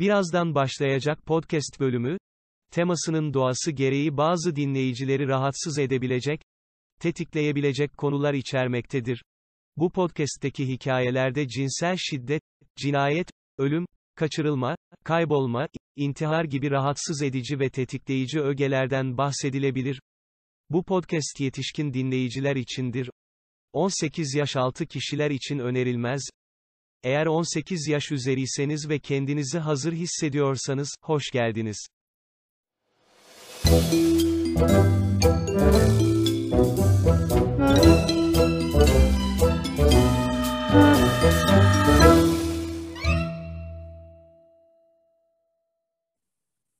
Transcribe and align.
Birazdan 0.00 0.54
başlayacak 0.54 1.26
podcast 1.26 1.80
bölümü, 1.80 2.18
temasının 2.70 3.34
doğası 3.34 3.70
gereği 3.70 4.16
bazı 4.16 4.56
dinleyicileri 4.56 5.28
rahatsız 5.28 5.78
edebilecek, 5.78 6.42
tetikleyebilecek 7.00 7.96
konular 7.96 8.34
içermektedir. 8.34 9.24
Bu 9.76 9.90
podcast'teki 9.90 10.68
hikayelerde 10.68 11.48
cinsel 11.48 11.96
şiddet, 11.98 12.42
cinayet, 12.76 13.30
ölüm, 13.58 13.86
kaçırılma, 14.14 14.76
kaybolma, 15.04 15.68
intihar 15.96 16.44
gibi 16.44 16.70
rahatsız 16.70 17.22
edici 17.22 17.60
ve 17.60 17.70
tetikleyici 17.70 18.40
ögelerden 18.40 19.18
bahsedilebilir. 19.18 20.00
Bu 20.70 20.84
podcast 20.84 21.40
yetişkin 21.40 21.92
dinleyiciler 21.92 22.56
içindir. 22.56 23.10
18 23.72 24.34
yaş 24.34 24.56
altı 24.56 24.86
kişiler 24.86 25.30
için 25.30 25.58
önerilmez. 25.58 26.22
Eğer 27.02 27.26
18 27.26 27.88
yaş 27.88 28.12
üzeriyseniz 28.12 28.88
ve 28.88 28.98
kendinizi 28.98 29.58
hazır 29.58 29.92
hissediyorsanız, 29.92 30.96
hoş 31.02 31.30
geldiniz. 31.30 31.88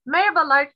Merhabalar. 0.07 0.69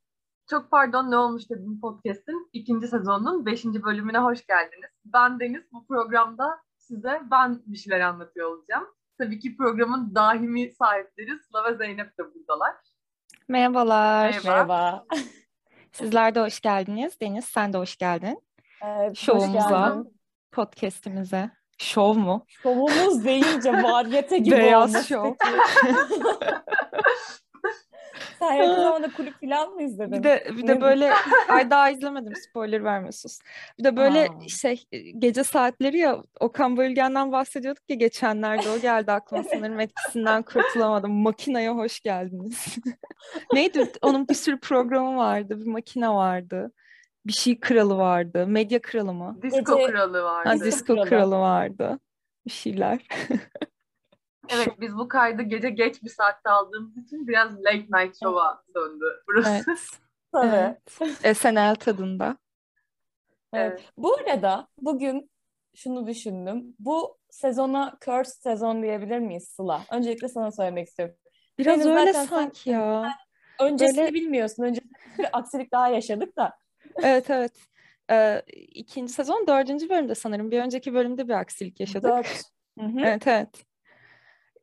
Çok 0.50 0.70
pardon 0.70 1.10
ne 1.10 1.16
olmuş 1.16 1.50
dedim 1.50 1.80
podcast'in 1.80 2.50
ikinci 2.52 2.88
sezonunun 2.88 3.46
beşinci 3.46 3.82
bölümüne 3.82 4.18
hoş 4.18 4.46
geldiniz. 4.46 4.90
Ben 5.04 5.40
Deniz. 5.40 5.62
Bu 5.72 5.86
programda 5.86 6.44
size 6.76 7.22
ben 7.30 7.62
bir 7.66 7.76
şeyler 7.76 8.00
anlatıyor 8.00 8.48
olacağım. 8.58 8.86
Tabii 9.18 9.38
ki 9.38 9.56
programın 9.56 10.14
daimi 10.14 10.70
sahipleri 10.70 11.38
Sıla 11.38 11.64
ve 11.64 11.76
Zeynep 11.76 12.18
de 12.18 12.22
buradalar. 12.34 12.74
Merhabalar. 13.48 14.30
Merhaba. 14.30 14.50
Merhaba. 14.50 15.04
Sizler 15.92 16.34
de 16.34 16.40
hoş 16.40 16.60
geldiniz. 16.60 17.20
Deniz 17.20 17.44
sen 17.44 17.72
de 17.72 17.78
hoş 17.78 17.96
geldin. 17.96 18.42
Evet, 18.84 19.16
Şovumuza, 19.16 20.04
podcast'imize. 20.52 21.50
Şov 21.78 22.14
mu? 22.14 22.44
Şovumuz 22.48 23.24
deyince 23.24 23.72
varyete 23.82 24.38
gibi 24.38 24.56
Beyaz 24.56 24.90
olması 24.90 25.08
şov. 25.08 25.34
Sen 28.48 28.54
yakın 28.54 28.82
zamanda 28.82 29.12
kulüp 29.12 29.40
falan 29.40 29.70
mı 29.70 29.82
izledin? 29.82 30.12
Bir 30.12 30.22
de 30.22 30.46
bir 30.56 30.66
de 30.66 30.80
böyle 30.80 31.12
ay 31.48 31.70
daha 31.70 31.90
izlemedim 31.90 32.36
spoiler 32.36 32.84
vermiyorsunuz. 32.84 33.38
Bir 33.78 33.84
de 33.84 33.96
böyle 33.96 34.20
Aa. 34.20 34.48
şey 34.48 34.84
gece 35.18 35.44
saatleri 35.44 35.98
ya 35.98 36.22
Okan 36.40 36.76
Bölgen'den 36.76 37.32
bahsediyorduk 37.32 37.82
ya 37.88 37.96
geçenlerde 37.96 38.70
o 38.70 38.78
geldi 38.80 39.12
aklıma 39.12 39.42
sanırım 39.52 39.80
etkisinden 39.80 40.42
kurtulamadım. 40.42 41.12
Makinaya 41.12 41.74
hoş 41.76 42.00
geldiniz. 42.00 42.76
Neydi? 43.52 43.92
Onun 44.02 44.28
bir 44.28 44.34
sürü 44.34 44.60
programı 44.60 45.16
vardı. 45.16 45.60
Bir 45.60 45.66
makine 45.66 46.08
vardı. 46.08 46.72
Bir 47.26 47.32
şey 47.32 47.60
kralı 47.60 47.96
vardı. 47.96 48.46
Medya 48.46 48.82
kralı 48.82 49.12
mı? 49.12 49.38
Disco 49.42 49.78
Gece- 49.78 49.92
Kralı 49.92 50.22
vardı. 50.22 50.48
Ha, 50.48 50.54
Disco 50.54 50.66
disco 50.66 50.94
kralı. 50.94 51.08
kralı 51.08 51.36
vardı. 51.38 51.98
Bir 52.46 52.50
şeyler. 52.50 53.06
Evet 54.48 54.80
biz 54.80 54.96
bu 54.96 55.08
kaydı 55.08 55.42
gece 55.42 55.70
geç 55.70 56.02
bir 56.02 56.08
saatte 56.08 56.50
aldığımız 56.50 56.96
için 56.96 57.28
biraz 57.28 57.64
late 57.64 57.76
night 57.76 58.20
show'a 58.22 58.62
döndü 58.74 59.04
burası. 59.28 59.50
Evet. 59.50 59.64
Tabii. 60.32 60.76
Evet. 61.00 61.36
SNL 61.36 61.74
tadında. 61.74 62.36
Evet. 63.52 63.84
Bu 63.96 64.14
arada 64.14 64.68
bugün 64.78 65.30
şunu 65.74 66.06
düşündüm. 66.06 66.74
Bu 66.78 67.18
sezona 67.30 67.96
curse 68.04 68.30
sezon 68.30 68.82
diyebilir 68.82 69.18
miyiz 69.18 69.48
Sıla? 69.48 69.82
Öncelikle 69.90 70.28
sana 70.28 70.50
söylemek 70.50 70.88
istiyorum. 70.88 71.14
Biraz 71.58 71.80
Benim 71.80 71.96
öyle 71.96 72.12
sanki 72.12 72.70
ya. 72.70 73.14
Öncesini 73.60 73.96
Böyle- 73.98 74.14
bilmiyorsun. 74.14 74.62
Öncesinde 74.62 74.94
bir 75.18 75.26
aksilik 75.32 75.72
daha 75.72 75.88
yaşadık 75.88 76.36
da. 76.36 76.56
Evet 77.02 77.30
evet. 77.30 77.52
Ee, 78.10 78.42
ikinci 78.56 79.12
sezon 79.12 79.46
dördüncü 79.46 79.88
bölümde 79.88 80.14
sanırım. 80.14 80.50
Bir 80.50 80.60
önceki 80.60 80.94
bölümde 80.94 81.28
bir 81.28 81.32
aksilik 81.32 81.80
yaşadık. 81.80 82.10
Dört. 82.10 82.42
Hı 82.78 82.84
hı. 82.84 83.00
Evet 83.00 83.26
evet. 83.26 83.64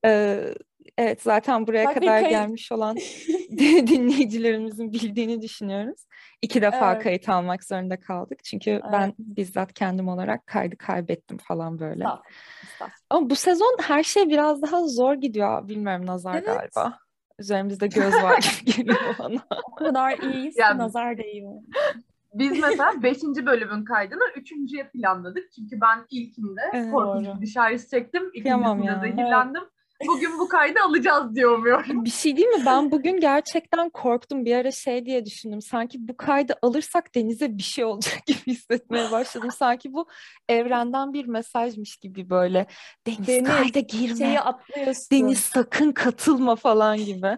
Ee, 0.06 0.54
evet 0.98 1.22
zaten 1.22 1.68
buraya 1.68 1.86
Bak 1.86 1.94
kadar 1.94 2.08
kayıt- 2.08 2.30
gelmiş 2.30 2.72
olan 2.72 2.96
dinleyicilerimizin 3.88 4.92
bildiğini 4.92 5.42
düşünüyoruz. 5.42 6.06
İki 6.42 6.62
defa 6.62 6.94
Evet. 6.94 7.04
kayıt 7.04 7.30
almak 7.30 7.64
zorunda 7.64 8.00
kaldık. 8.00 8.44
Çünkü 8.44 8.82
ben 8.92 9.14
bizzat 9.20 9.74
kendim 9.74 10.08
olarak 10.08 10.48
kaydı 10.48 10.78
kaybettim 10.78 11.38
falan 11.38 11.80
böyle. 11.80 12.04
Estağfurullah, 12.04 12.64
estağfurullah. 12.64 12.96
Ama 13.10 13.30
bu 13.30 13.36
sezon 13.36 13.78
her 13.82 14.04
şey 14.04 14.30
biraz 14.30 14.62
daha 14.62 14.88
zor 14.88 15.14
gidiyor. 15.14 15.68
Bilmiyorum 15.68 16.06
nazar 16.06 16.34
Evet. 16.36 16.46
galiba. 16.46 16.98
Üzerimizde 17.40 17.88
göz 17.88 18.14
var 18.14 18.38
gibi 18.66 18.72
geliyor 18.78 19.16
bana. 19.20 19.40
O 19.72 19.76
kadar 19.76 20.18
iyiyiz 20.18 20.58
Ya- 20.58 20.72
ki 20.72 20.78
nazar 20.78 21.18
değiyor. 21.18 21.52
Biz 22.34 22.60
mesela 22.60 23.04
5. 23.04 23.24
bölümün 23.24 23.86
kaydını 23.86 24.24
3.ye 24.36 24.90
planladık. 24.90 25.52
Çünkü 25.56 25.82
ben 25.82 26.06
ilkinde 26.10 26.62
Evet, 26.74 26.92
korkunç 26.92 27.28
bir 27.36 27.42
dışarı 27.48 27.88
çektim. 27.88 28.24
İkincisinde 28.34 28.86
ya. 28.86 29.00
zehirlendim. 29.02 29.62
Bugün 30.08 30.40
bu 30.40 30.48
kaydı 30.48 30.80
alacağız 30.80 31.36
diye 31.36 31.48
umuyorum. 31.48 32.06
Bir 32.06 32.10
şey 32.10 32.38
değil 32.38 32.48
mi? 32.48 32.64
Ben 32.66 32.92
bugün 32.92 33.20
gerçekten 33.20 33.90
korktum. 33.90 34.46
Bir 34.46 34.56
ara 34.56 34.72
şey 34.72 35.06
diye 35.06 35.26
düşündüm. 35.26 35.62
Sanki 35.62 36.08
bu 36.08 36.18
kaydı 36.18 36.54
alırsak 36.62 37.16
denize 37.16 37.58
bir 37.58 37.64
şey 37.64 37.84
olacak 37.86 38.20
gibi 38.26 38.40
hissetmeye 38.48 39.12
başladım. 39.12 39.50
Sanki 39.52 39.94
bu 39.94 40.08
evrenden 40.50 41.14
bir 41.14 41.26
mesajmış 41.26 41.98
gibi 41.98 42.30
böyle. 42.30 42.66
Deniz, 43.08 43.28
Deniz, 43.28 43.50
kayda 43.50 43.80
girme. 43.80 44.18
Şeyi 44.18 44.40
atlıyorsun. 44.40 45.08
Deniz 45.12 45.40
sakın 45.40 45.92
katılma 45.92 46.56
falan 46.56 46.98
gibi. 46.98 47.38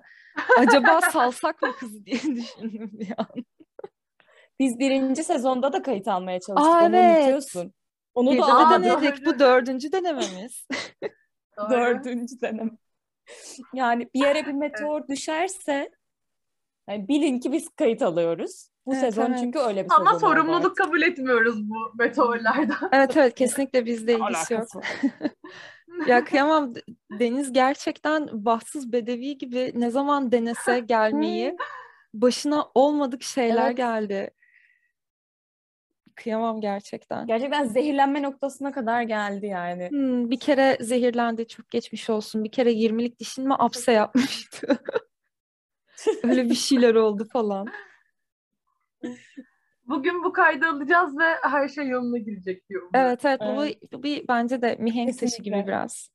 Acaba 0.58 1.02
salsak 1.02 1.62
mı 1.62 1.76
kızı 1.80 2.06
diye 2.06 2.16
düşündüm 2.36 2.90
bir 2.94 3.14
an. 3.18 3.28
Biz 4.60 4.80
birinci 4.80 5.24
sezonda 5.24 5.74
da 5.74 5.82
kayıt 5.82 6.08
almaya 6.08 6.40
çalıştık. 6.40 6.74
Aa, 6.74 6.86
Onu 6.86 6.96
evet. 6.96 7.18
unutuyorsun. 7.18 7.74
Onu 8.16 8.32
Bir 8.32 8.42
da 8.42 8.70
denedik. 8.84 9.26
Bu 9.26 9.40
dördüncü 9.40 9.92
denememiz. 9.92 10.68
Doğru. 11.58 11.70
Dördüncü 11.70 12.42
dönem. 12.42 12.78
Yani 13.74 14.10
bir 14.14 14.20
yere 14.20 14.46
bir 14.46 14.52
meteor 14.54 15.08
düşerse 15.08 15.92
yani 16.90 17.08
bilin 17.08 17.40
ki 17.40 17.52
biz 17.52 17.70
kayıt 17.70 18.02
alıyoruz. 18.02 18.70
Bu 18.86 18.94
Evet, 18.94 19.02
sezon 19.02 19.30
evet. 19.30 19.40
çünkü 19.40 19.60
öyle 19.60 19.86
bir 19.86 19.92
Ama 19.92 20.14
sezon 20.14 20.28
oldu 20.28 20.36
sorumluluk 20.36 20.78
kabul 20.78 21.02
etmiyoruz 21.02 21.70
bu 21.70 21.76
meteorlardan. 21.98 22.78
Evet 22.92 23.18
evet 23.18 23.36
kesinlikle 23.36 23.86
bizde 23.86 24.14
ilgisi 24.14 24.54
yok. 24.54 24.76
Var. 24.76 24.86
Ya 26.08 26.24
kıyamam. 26.26 26.74
Deniz 27.20 27.54
gerçekten 27.54 28.30
bahtsız 28.46 28.92
bedevi 28.92 29.38
gibi 29.38 29.72
ne 29.76 29.92
zaman 29.92 30.32
denese 30.32 30.80
gelmeyi 30.86 31.56
başına 32.14 32.66
olmadık 32.76 33.24
şeyler 33.24 33.68
Evet. 33.68 33.78
geldi. 33.78 34.32
Kıyamam 36.16 36.62
gerçekten. 36.62 37.28
Gerçekten 37.28 37.66
zehirlenme 37.66 38.22
noktasına 38.22 38.72
kadar 38.72 39.02
geldi 39.02 39.46
yani. 39.46 39.90
Hmm, 39.90 40.32
bir 40.32 40.40
kere 40.40 40.78
zehirlendi 40.82 41.48
çok 41.48 41.72
geçmiş 41.72 42.10
olsun. 42.10 42.44
Bir 42.44 42.52
kere 42.52 42.72
20'lik 42.72 43.20
dişin 43.20 43.48
mi 43.48 43.56
apse 43.60 43.92
yapmıştı. 43.92 44.80
Öyle 46.24 46.50
bir 46.50 46.56
şeyler 46.56 46.96
oldu 46.96 47.28
falan. 47.34 47.68
Bugün 49.88 50.24
bu 50.24 50.34
kaydı 50.34 50.66
alacağız 50.66 51.18
ve 51.18 51.34
her 51.42 51.68
şey 51.68 51.88
yoluna 51.88 52.18
girecek 52.18 52.70
diyor. 52.70 52.82
umuyorum. 52.82 53.10
Evet 53.10 53.26
evet 53.26 53.40
bu, 53.42 53.66
Evet. 53.66 53.94
bu 53.94 54.04
bir 54.04 54.28
bence 54.28 54.62
de 54.62 54.76
mihenk 54.80 55.20
taşı 55.20 55.42
gibi 55.42 55.64
biraz. 55.68 56.10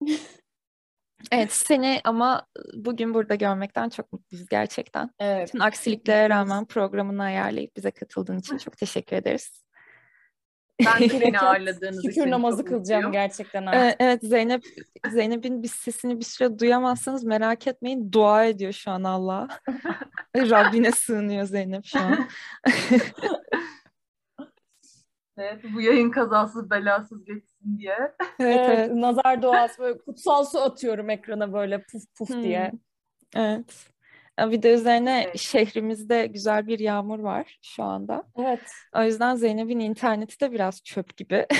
Evet 1.32 1.52
seni 1.52 2.00
ama 2.04 2.46
bugün 2.74 3.14
burada 3.14 3.34
görmekten 3.34 3.88
çok 3.88 4.12
mutluyuz 4.12 4.48
gerçekten. 4.48 5.10
Evet. 5.18 5.48
Bütün 5.48 5.58
aksiliklere 5.58 6.28
rağmen 6.28 6.64
programını 6.64 7.22
ayarlayıp 7.22 7.76
bize 7.76 7.90
katıldığın 7.90 8.38
için 8.38 8.58
çok 8.58 8.76
teşekkür 8.76 9.16
ederiz. 9.16 9.64
Ben 10.86 10.98
Şükür 10.98 11.20
beni 11.20 11.38
ağırladığınız 11.40 11.98
için 11.98 12.10
Şükür 12.10 12.30
namazı 12.30 12.64
kılacağım 12.64 13.02
mutluyum. 13.02 13.12
gerçekten 13.12 13.66
artık. 13.66 13.80
Evet, 13.82 13.96
evet 14.00 14.22
Zeynep 14.22 14.64
Zeynep'in 15.10 15.62
bir 15.62 15.68
sesini 15.68 16.18
bir 16.18 16.24
süre 16.24 16.58
duyamazsanız 16.58 17.24
merak 17.24 17.66
etmeyin 17.66 18.12
dua 18.12 18.44
ediyor 18.44 18.72
şu 18.72 18.90
an 18.90 19.04
Allah'a. 19.04 19.48
Rabbine 20.36 20.92
sığınıyor 20.92 21.44
Zeynep 21.44 21.84
şu 21.84 21.98
an. 22.00 22.28
Evet, 25.38 25.64
bu 25.74 25.80
yayın 25.80 26.10
kazasız 26.10 26.70
belasız 26.70 27.24
geçsin 27.24 27.47
diye. 27.78 27.96
Evet 28.40 28.66
Evet, 28.68 28.90
nazar 28.94 29.42
duası 29.42 29.78
böyle 29.82 29.98
kutsal 29.98 30.44
su 30.44 30.58
atıyorum 30.60 31.10
ekrana 31.10 31.52
böyle 31.52 31.82
puf 31.82 32.02
puf 32.18 32.28
Hmm. 32.28 32.42
diye. 32.42 32.72
Evet. 33.36 33.86
Bir 34.40 34.62
de 34.62 34.74
üzerine 34.74 35.22
Evet. 35.26 35.38
şehrimizde 35.38 36.26
güzel 36.26 36.66
bir 36.66 36.78
yağmur 36.78 37.18
var 37.18 37.58
şu 37.62 37.82
anda. 37.82 38.24
Evet. 38.36 38.60
O 38.96 39.02
yüzden 39.02 39.34
Zeynep'in 39.34 39.80
interneti 39.80 40.40
de 40.40 40.52
biraz 40.52 40.82
çöp 40.82 41.16
gibi. 41.16 41.46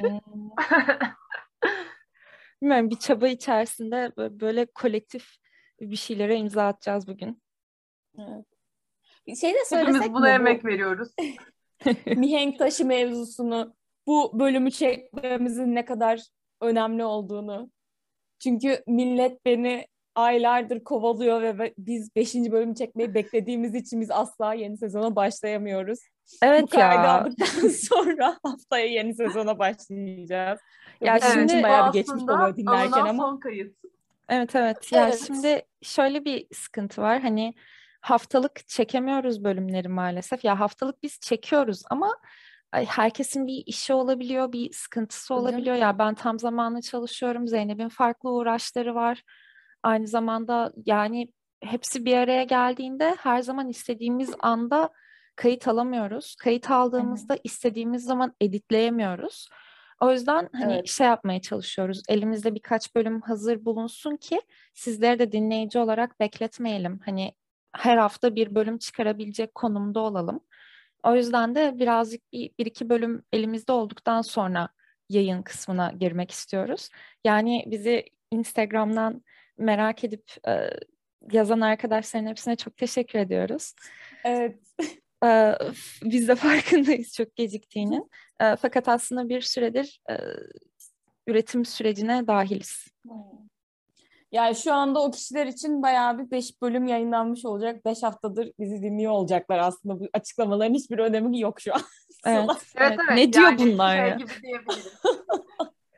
Hmm. 0.00 0.50
Bilmiyorum 2.62 2.90
bir 2.90 2.96
çaba 2.98 3.28
içerisinde 3.28 3.96
bö- 4.16 4.40
böyle 4.40 4.66
kolektif 4.66 5.28
bir 5.80 5.96
şeylere 5.96 6.36
imza 6.36 6.66
atacağız 6.66 7.08
bugün. 7.08 7.42
evet. 8.18 8.46
Bir 9.26 9.36
şey 9.36 9.50
de 9.54 9.58
Hepimiz 9.70 9.86
söylesek 9.86 10.14
buna 10.14 10.20
mi 10.26 10.30
emek 10.30 10.64
veriyoruz. 10.64 11.08
mihenk 12.06 12.58
taşı 12.58 12.84
mevzusunu, 12.86 13.74
bu 14.06 14.38
bölümü 14.38 14.70
çekmemizin 14.70 15.74
ne 15.74 15.84
kadar 15.84 16.20
önemli 16.60 17.04
olduğunu. 17.04 17.70
Çünkü 18.42 18.82
millet 18.86 19.44
beni 19.46 19.86
aylardır 20.14 20.84
kovalıyor 20.84 21.58
ve 21.58 21.74
biz 21.78 22.16
5. 22.16 22.34
bölümü 22.34 22.74
çekmeyi 22.74 23.14
beklediğimiz 23.14 23.74
için 23.74 24.00
biz 24.00 24.10
asla 24.10 24.54
yeni 24.54 24.76
sezona 24.76 25.16
başlayamıyoruz. 25.16 25.98
Evet 26.42 26.62
Bu 26.62 26.66
kaydı 26.66 26.94
ya. 27.06 27.20
aldıktan 27.20 27.68
sonra 27.68 28.38
haftaya 28.42 28.86
yeni 28.86 29.14
sezona 29.14 29.58
başlayacağız. 29.58 30.60
Ya 31.00 31.12
Ya 31.14 31.20
şimdi 31.20 31.58
bu 31.58 31.62
bayağı 31.62 31.88
bir 31.88 31.92
geçmiş 31.92 32.22
oluyor 32.22 32.56
dinlerken 32.56 33.00
ama 33.00 33.22
son 33.22 33.40
kayıt. 33.40 33.76
Evet 34.28 34.56
evet. 34.56 34.92
Ya 34.92 35.04
Evet. 35.06 35.22
şimdi 35.26 35.62
şöyle 35.82 36.24
bir 36.24 36.46
sıkıntı 36.54 37.02
var. 37.02 37.20
Hani 37.20 37.54
haftalık 38.00 38.68
çekemiyoruz 38.68 39.44
bölümleri 39.44 39.88
maalesef. 39.88 40.44
Ya 40.44 40.60
haftalık 40.60 41.02
biz 41.02 41.20
çekiyoruz 41.20 41.82
ama 41.90 42.16
herkesin 42.72 43.46
bir 43.46 43.62
işi 43.66 43.94
olabiliyor, 43.94 44.52
bir 44.52 44.72
sıkıntısı 44.72 45.34
olabiliyor. 45.34 45.76
Ya 45.76 45.98
ben 45.98 46.14
tam 46.14 46.38
zamanlı 46.38 46.80
çalışıyorum. 46.80 47.48
Zeynep'in 47.48 47.88
farklı 47.88 48.30
uğraşları 48.30 48.94
var. 48.94 49.22
Aynı 49.82 50.06
zamanda 50.06 50.72
yani 50.86 51.32
hepsi 51.62 52.04
bir 52.04 52.16
araya 52.16 52.44
geldiğinde 52.44 53.16
her 53.18 53.42
zaman 53.42 53.68
istediğimiz 53.68 54.34
anda 54.40 54.90
kayıt 55.36 55.68
alamıyoruz. 55.68 56.36
Kayıt 56.36 56.70
aldığımızda 56.70 57.38
istediğimiz 57.44 58.04
zaman 58.04 58.34
editleyemiyoruz. 58.40 59.48
O 60.00 60.12
yüzden 60.12 60.48
hani 60.52 60.72
Evet. 60.74 60.88
şey 60.88 61.06
yapmaya 61.06 61.40
çalışıyoruz. 61.40 62.02
Elimizde 62.08 62.54
birkaç 62.54 62.94
bölüm 62.94 63.20
hazır 63.20 63.64
bulunsun 63.64 64.16
ki 64.16 64.40
sizleri 64.74 65.18
de 65.18 65.32
dinleyici 65.32 65.78
olarak 65.78 66.20
bekletmeyelim. 66.20 67.00
Hani 67.04 67.34
her 67.72 67.96
hafta 67.96 68.34
bir 68.34 68.54
bölüm 68.54 68.78
çıkarabilecek 68.78 69.54
konumda 69.54 70.00
olalım. 70.00 70.40
O 71.02 71.16
yüzden 71.16 71.54
de 71.54 71.78
birazcık 71.78 72.32
bir, 72.32 72.50
bir 72.58 72.66
iki 72.66 72.88
bölüm 72.88 73.22
elimizde 73.32 73.72
olduktan 73.72 74.22
sonra 74.22 74.68
yayın 75.08 75.42
kısmına 75.42 75.92
girmek 75.92 76.30
istiyoruz. 76.30 76.88
Yani 77.24 77.64
bizi 77.66 78.04
Instagram'dan 78.30 79.22
merak 79.58 80.04
edip 80.04 80.30
e, 80.48 80.70
yazan 81.32 81.60
arkadaşların 81.60 82.26
hepsine 82.26 82.56
çok 82.56 82.76
teşekkür 82.76 83.18
ediyoruz. 83.18 83.74
evet. 84.24 84.58
Ee, 85.24 85.54
Biz 86.02 86.28
de 86.28 86.34
farkındayız 86.34 87.12
çok 87.12 87.36
geciktiğinin. 87.36 88.10
Ee, 88.40 88.56
Fakat 88.56 88.88
aslında 88.88 89.28
bir 89.28 89.40
süredir 89.40 90.00
e, 90.10 90.14
üretim 91.26 91.64
sürecine 91.64 92.26
dahiliz. 92.26 92.86
Yani 94.32 94.56
şu 94.56 94.74
anda 94.74 95.02
o 95.02 95.10
kişiler 95.10 95.46
için 95.46 95.82
bayağı 95.82 96.18
bir 96.18 96.30
5 96.30 96.62
bölüm 96.62 96.86
yayınlanmış 96.86 97.44
olacak. 97.44 97.84
5 97.84 98.02
haftadır 98.02 98.52
bizi 98.58 98.82
dinliyor 98.82 99.12
olacaklar 99.12 99.58
aslında. 99.58 100.00
Bu 100.00 100.08
açıklamaların 100.12 100.74
hiçbir 100.74 100.98
önemi 100.98 101.40
yok 101.40 101.60
şu 101.60 101.74
an. 101.74 101.80
Evet, 102.26 102.50
Evet, 102.76 102.98
evet. 103.08 103.16
Ne 103.16 103.32
diyor 103.32 103.44
Yani 103.44 103.72
bunlar 103.72 103.96
şey 103.96 104.08
ya? 104.08 104.16
gibi. 104.16 104.30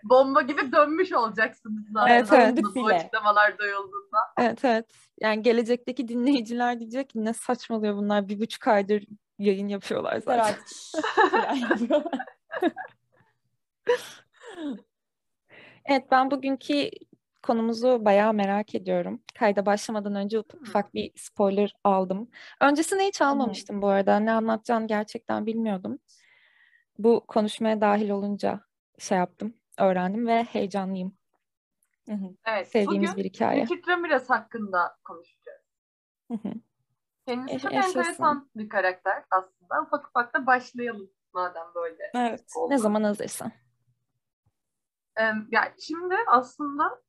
Bomba 0.04 0.42
gibi 0.42 0.72
dönmüş 0.72 1.12
olacaksınız 1.12 1.84
zaten. 1.92 2.14
Evet, 2.14 2.28
evet. 2.32 2.64
Bu 2.64 2.75
Bile. 2.75 2.94
açıklamalar 2.94 3.58
duyulduğunda. 3.58 4.19
Evet 4.38 4.64
evet. 4.64 4.86
Yani 5.20 5.42
gelecekteki 5.42 6.08
dinleyiciler 6.08 6.81
diyecek 6.81 7.10
ki 7.10 7.25
ne 7.25 7.32
saçmalıyor 7.32 7.96
bunlar 7.96 8.28
bir 8.28 8.40
buçuk 8.40 8.69
aydır 8.69 9.04
yayın 9.38 9.69
yapıyorlar 9.69 10.20
zaten. 10.20 10.54
Evet 15.86 16.04
ben 16.10 16.31
bugünkü 16.31 16.90
konumuzu 17.44 18.05
bayağı 18.05 18.35
merak 18.35 18.75
ediyorum. 18.75 19.23
Kayda 19.38 19.67
başlamadan 19.67 20.14
önce 20.14 20.38
ufak 20.38 20.94
bir 20.94 21.12
spoiler 21.17 21.75
aldım. 21.85 22.31
Öncesinde 22.61 23.06
hiç 23.06 23.23
almamıştım 23.23 23.82
bu 23.82 23.88
arada. 23.88 24.19
Ne 24.20 24.32
anlatacağını 24.32 24.87
gerçekten 24.87 25.46
bilmiyordum. 25.46 25.99
Bu 26.99 27.25
konuşmaya 27.29 27.81
dahil 27.81 28.11
olunca 28.11 28.61
şey 28.99 29.19
yaptım, 29.19 29.55
öğrendim 29.79 30.26
ve 30.26 30.43
heyecanlıyım. 30.44 31.17
Hı 32.08 32.14
hı. 32.14 32.35
Evet. 32.46 32.69
Sevdiğimiz 32.69 33.11
Bugün 33.12 33.25
bir 33.25 33.29
hikaye. 33.31 33.62
Nikit 33.62 33.88
Ramirez 33.88 34.31
hakkında 34.31 34.96
konuşacağız. 35.05 35.62
Hı 36.31 36.35
hı. 36.35 36.52
Kendisi 37.26 37.52
Yaş- 37.52 37.62
çok 37.62 37.73
yaşasın. 37.73 37.99
enteresan 38.00 38.50
bir 38.56 38.69
karakter 38.69 39.25
aslında. 39.31 39.82
Ufak 39.87 40.08
ufak 40.08 40.35
da 40.35 40.46
başlayalım 40.46 41.11
madem 41.35 41.67
böyle 41.75 42.11
Evet. 42.14 42.44
oldu. 42.56 42.70
Ne 42.73 42.79
zaman 42.79 43.02
hazırsan. 43.05 43.52
Em, 45.17 45.49
yani 45.50 45.73
şimdi 45.81 46.14
aslında 46.26 47.02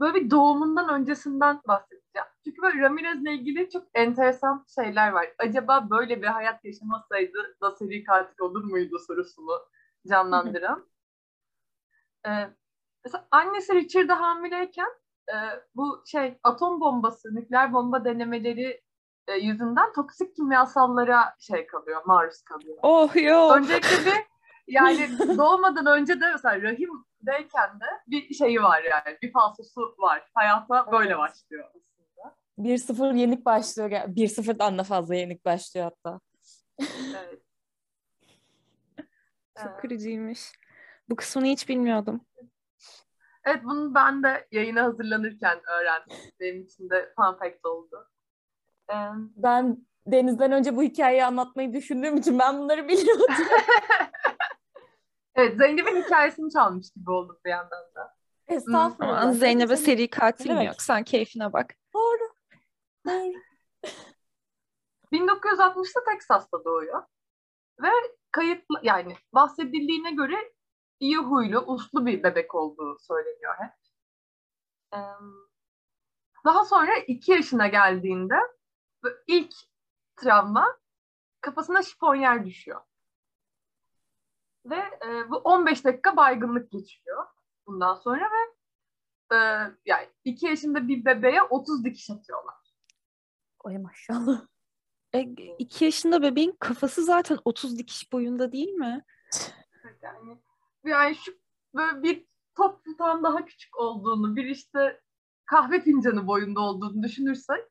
böyle 0.00 0.14
bir 0.14 0.30
doğumundan 0.30 0.88
öncesinden 0.88 1.60
bahsedeceğim. 1.68 2.28
Çünkü 2.44 2.62
böyle 2.62 2.80
Ramirez'le 2.80 3.26
ilgili 3.26 3.70
çok 3.70 3.84
enteresan 3.94 4.64
şeyler 4.74 5.12
var. 5.12 5.26
Acaba 5.38 5.90
böyle 5.90 6.22
bir 6.22 6.26
hayat 6.26 6.64
yaşamasaydı 6.64 7.56
da 7.62 7.70
seri 7.70 8.04
katil 8.04 8.42
olur 8.42 8.64
muydu 8.64 8.98
sorusunu 9.06 9.52
canlandıran. 10.08 10.86
Ee, 12.26 12.30
mesela 13.04 13.28
annesi 13.30 13.74
Richard'a 13.74 14.20
hamileyken 14.20 14.88
e, 15.28 15.36
bu 15.74 16.02
şey 16.06 16.38
atom 16.42 16.80
bombası, 16.80 17.34
nükleer 17.34 17.72
bomba 17.72 18.04
denemeleri 18.04 18.82
e, 19.28 19.34
yüzünden 19.34 19.92
toksik 19.92 20.36
kimyasallara 20.36 21.34
şey 21.38 21.66
kalıyor, 21.66 22.02
maruz 22.06 22.42
kalıyor. 22.42 22.78
Oh 22.82 23.16
yok. 23.16 23.56
Öncelikle 23.56 24.06
bir 24.06 24.26
yani 24.66 25.08
doğmadan 25.38 25.86
önce 25.86 26.20
de 26.20 26.30
mesela 26.32 26.56
rahimdeyken 27.26 27.80
de 27.80 27.84
bir 28.06 28.34
şeyi 28.34 28.62
var 28.62 28.82
yani. 28.82 29.18
Bir 29.22 29.32
falsosu 29.32 29.94
var. 29.98 30.30
Hayata 30.34 30.92
böyle 30.92 31.08
Evet. 31.08 31.18
başlıyor 31.18 31.68
aslında. 31.68 32.36
1-0 32.58 33.16
yenik 33.16 33.44
başlıyor. 33.44 33.90
1-0'dan 33.90 34.78
da 34.78 34.84
fazla 34.84 35.14
yenik 35.14 35.44
başlıyor 35.44 35.90
hatta. 35.90 36.20
Evet. 36.80 37.42
Çok 39.62 39.80
kırıcıymış. 39.80 40.52
Bu 41.08 41.16
kısmını 41.16 41.46
hiç 41.46 41.68
bilmiyordum. 41.68 42.20
Evet 43.44 43.64
bunu 43.64 43.94
ben 43.94 44.22
de 44.22 44.48
yayına 44.52 44.82
hazırlanırken 44.82 45.58
öğrendim. 45.80 46.16
Benim 46.40 46.62
için 46.62 46.90
de 46.90 47.12
fun 47.16 47.38
fact 47.38 47.66
oldu. 47.66 48.08
Ee, 48.90 48.94
Ben 49.36 49.86
Deniz'den 50.06 50.52
önce 50.52 50.76
bu 50.76 50.82
hikayeyi 50.82 51.24
anlatmayı 51.24 51.72
düşündüğüm 51.72 52.16
için 52.16 52.38
ben 52.38 52.58
bunları 52.58 52.88
biliyordum. 52.88 53.26
evet 55.36 55.58
Zeynep'in 55.58 56.02
hikayesini 56.02 56.50
çalmış 56.50 56.90
gibi 56.90 57.10
olduk 57.10 57.44
bir 57.44 57.50
yandan 57.50 57.94
da. 57.94 58.14
Estağfurullah. 58.48 59.22
Aman 59.22 59.32
Zeynep'e 59.32 59.76
seri 59.76 60.10
katil 60.10 60.50
mi 60.50 60.66
yok? 60.66 60.82
Sen 60.82 61.04
keyfine 61.04 61.52
bak. 61.52 61.74
Doğru. 61.94 62.32
Doğru. 63.06 63.38
1960'ta 65.12 66.04
Teksas'ta 66.12 66.64
doğuyor. 66.64 67.02
Ve 67.82 67.88
kayıtlı 68.30 68.80
yani 68.82 69.16
bahsedildiğine 69.32 70.10
göre 70.10 70.52
iyi 71.00 71.16
huylu, 71.16 71.58
uslu 71.60 72.06
bir 72.06 72.22
bebek 72.22 72.54
olduğu 72.54 72.98
söyleniyor 72.98 73.54
hep. 73.58 73.72
Daha 76.44 76.64
sonra 76.64 76.96
iki 76.96 77.32
yaşına 77.32 77.66
geldiğinde 77.66 78.34
ilk 79.26 79.54
travma 80.16 80.78
kafasına 81.40 81.82
şifonyer 81.82 82.46
düşüyor. 82.46 82.80
Ve 84.70 84.76
e, 84.76 85.30
bu 85.30 85.36
15 85.36 85.84
dakika 85.84 86.16
baygınlık 86.16 86.70
geçiriyor 86.70 87.26
bundan 87.66 87.94
sonra 87.94 88.24
ve 88.24 88.56
e, 89.36 89.38
yani 89.86 90.08
iki 90.24 90.46
yaşında 90.46 90.88
bir 90.88 91.04
bebeğe 91.04 91.42
30 91.42 91.84
dikiş 91.84 92.10
atıyorlar. 92.10 92.54
Oy 93.64 93.78
maşallah. 93.78 94.46
E, 95.14 95.20
iki 95.58 95.84
yaşında 95.84 96.22
bebeğin 96.22 96.56
kafası 96.60 97.04
zaten 97.04 97.38
30 97.44 97.78
dikiş 97.78 98.12
boyunda 98.12 98.52
değil 98.52 98.72
mi? 98.72 99.04
Yani, 100.02 100.38
yani 100.84 101.14
şu 101.14 101.32
böyle 101.74 102.02
bir 102.02 102.26
top 102.56 102.84
tutan 102.84 103.22
daha 103.22 103.44
küçük 103.44 103.76
olduğunu, 103.76 104.36
bir 104.36 104.44
işte 104.44 105.00
kahve 105.46 105.80
fincanı 105.80 106.26
boyunda 106.26 106.60
olduğunu 106.60 107.02
düşünürsek 107.02 107.64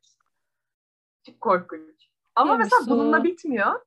çok 1.26 1.40
korkunç. 1.40 2.10
Ama 2.34 2.52
Yemiş 2.52 2.64
mesela 2.72 2.96
bununla 2.96 3.24
bitmiyor. 3.24 3.80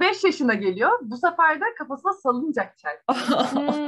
5 0.00 0.24
yaşına 0.24 0.54
geliyor. 0.54 0.98
Bu 1.02 1.16
sefer 1.16 1.60
de 1.60 1.64
kafasına 1.78 2.12
salıncak 2.12 2.78
çarpıyor. 2.78 3.18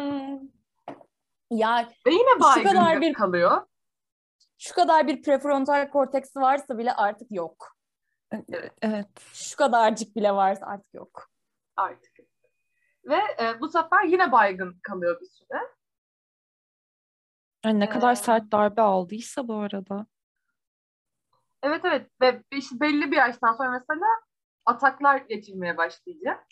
Hmm. 1.50 1.58
Ya 1.58 1.88
Ve 2.06 2.10
yine 2.10 2.30
Şu 2.34 2.40
baygın 2.40 2.68
kadar 2.70 3.00
bir- 3.00 3.14
kalıyor. 3.14 3.66
şu 4.58 4.74
kadar 4.74 5.06
bir 5.06 5.22
prefrontal 5.22 5.90
korteksi 5.90 6.40
varsa 6.40 6.78
bile 6.78 6.92
artık 6.92 7.30
yok. 7.32 7.76
evet. 8.82 9.06
Şu 9.32 9.56
kadarcık 9.56 10.16
bile 10.16 10.32
varsa 10.32 10.66
artık 10.66 10.94
yok. 10.94 11.28
artık. 11.76 12.16
Ve 13.04 13.16
e, 13.40 13.60
bu 13.60 13.68
sefer 13.68 14.04
yine 14.04 14.32
baygın 14.32 14.80
kalıyor 14.82 15.20
bir 15.20 15.26
süre. 15.26 15.60
Ay, 17.64 17.80
ne 17.80 17.88
kadar 17.88 18.12
Ee, 18.12 18.16
sert 18.16 18.52
darbe 18.52 18.82
aldıysa 18.82 19.48
bu 19.48 19.54
arada. 19.54 20.06
Evet 21.62 21.84
evet 21.84 22.10
ve 22.20 22.42
işte 22.50 22.80
belli 22.80 23.10
bir 23.12 23.16
yaştan 23.16 23.52
sonra 23.52 23.70
mesela 23.70 24.06
ataklar 24.66 25.16
geçirmeye 25.16 25.76
başlayacak. 25.76 26.46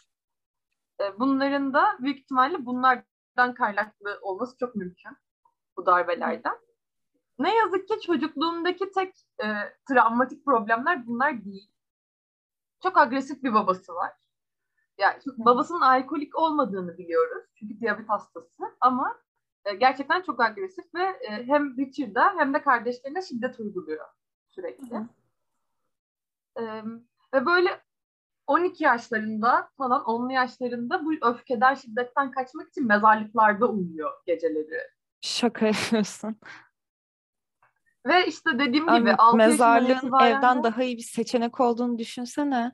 E, 1.01 1.19
Bunların 1.21 1.73
da 1.75 1.97
büyük 2.01 2.19
ihtimalle 2.19 2.67
bunlardan 2.67 3.55
kaynaklı 3.55 4.19
olması 4.23 4.57
çok 4.59 4.75
mümkün. 4.75 5.13
Bu 5.77 5.87
darbelerden. 5.87 6.59
Ne 7.39 7.57
yazık 7.57 7.89
ki 7.89 8.01
çocukluğundaki 8.01 8.91
tek 8.91 9.15
e, 9.45 9.47
travmatik 9.89 10.45
problemler 10.45 11.07
bunlar 11.07 11.45
değil. 11.45 11.71
Çok 12.83 12.97
agresif 12.99 13.43
bir 13.43 13.55
babası 13.55 13.95
var. 13.95 14.13
Yani 14.99 15.19
babasının 15.37 15.81
alkolik 15.81 16.39
olmadığını 16.39 16.99
biliyoruz. 16.99 17.45
Çünkü 17.55 17.81
diyabet 17.81 18.09
hastası 18.09 18.65
ama 18.81 19.19
e, 19.65 19.75
gerçekten 19.75 20.23
çok 20.23 20.41
agresif 20.41 20.95
ve 20.95 21.03
e, 21.03 21.47
hem 21.47 21.77
Richard'a 21.77 22.35
hem 22.39 22.55
de 22.55 22.63
kardeşlerine 22.63 23.23
şiddet 23.23 23.61
uyguluyor 23.61 24.07
sürekli. 24.49 24.97
E, 26.57 26.63
ve 27.35 27.47
böyle 27.47 27.81
12 28.49 28.85
yaşlarında 28.85 29.71
falan 29.79 30.01
10'lu 30.03 30.33
yaşlarında 30.33 31.05
bu 31.05 31.13
öfkeden 31.23 31.75
şiddetten 31.75 32.31
kaçmak 32.31 32.69
için 32.69 32.87
mezarlıklarda 32.87 33.67
uyuyor 33.67 34.11
geceleri. 34.27 34.81
Şaka 35.21 35.67
yapıyorsun. 35.67 36.37
Ve 38.07 38.27
işte 38.27 38.59
dediğim 38.59 38.89
Abi, 38.89 39.01
gibi 39.01 39.13
6 39.15 39.37
mezarlığın 39.37 39.97
itibaren 39.97 40.39
evden 40.39 40.59
de- 40.59 40.63
daha 40.63 40.83
iyi 40.83 40.97
bir 40.97 41.03
seçenek 41.03 41.61
olduğunu 41.61 41.99
düşünsene. 41.99 42.73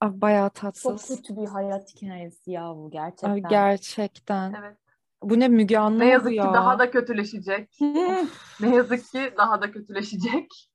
Abi 0.00 0.20
bayağı 0.20 0.48
Çok 0.48 0.54
tatsız. 0.54 1.08
kötü 1.16 1.36
bir 1.36 1.46
hayat 1.48 1.94
hikayesi 1.94 2.50
ya 2.50 2.62
bu 2.76 2.84
Abi 2.86 2.90
gerçekten. 2.92 3.48
gerçekten. 3.48 4.54
Evet. 4.60 4.76
Bu 5.22 5.40
ne 5.40 5.48
Müge 5.48 5.78
Anlı 5.78 5.98
Ne 5.98 6.06
yazık 6.06 6.26
bu 6.26 6.30
ki 6.30 6.36
ya? 6.36 6.54
daha 6.54 6.78
da 6.78 6.90
kötüleşecek. 6.90 7.76
ne 8.60 8.74
yazık 8.76 9.04
ki 9.04 9.34
daha 9.36 9.62
da 9.62 9.72
kötüleşecek. 9.72 10.71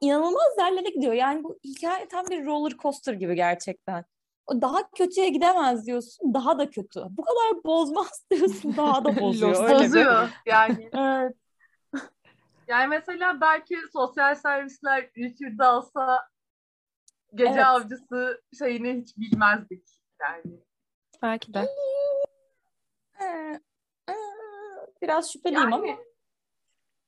İnanılmaz 0.00 0.58
yerlere 0.58 0.88
gidiyor. 0.88 1.12
Yani 1.12 1.44
bu 1.44 1.58
hikaye 1.64 2.08
tam 2.08 2.26
bir 2.26 2.46
roller 2.46 2.76
coaster 2.78 3.14
gibi 3.14 3.34
gerçekten. 3.34 4.04
O 4.46 4.62
daha 4.62 4.90
kötüye 4.90 5.28
gidemez 5.28 5.86
diyorsun, 5.86 6.34
daha 6.34 6.58
da 6.58 6.70
kötü. 6.70 7.00
Bu 7.10 7.22
kadar 7.22 7.64
bozmaz 7.64 8.26
diyorsun, 8.30 8.76
daha 8.76 9.04
da 9.04 9.20
bozuyor. 9.20 9.70
Bozuyor 9.70 10.28
yani. 10.46 10.90
Evet. 10.98 11.36
Yani 12.68 12.88
mesela 12.88 13.40
belki 13.40 13.76
sosyal 13.92 14.34
servisler 14.34 15.10
Richard'ı 15.18 15.66
alsa 15.66 16.28
gece 17.34 17.50
Evet. 17.50 17.64
avcısı 17.64 18.42
şeyini 18.58 19.00
hiç 19.00 19.16
bilmezdik 19.16 19.84
yani. 20.20 20.60
Belki 21.22 21.54
de. 21.54 21.66
Ee, 23.22 23.60
ee, 24.08 24.14
Biraz 25.02 25.32
şüpheliyim 25.32 25.72
ama. 25.72 25.86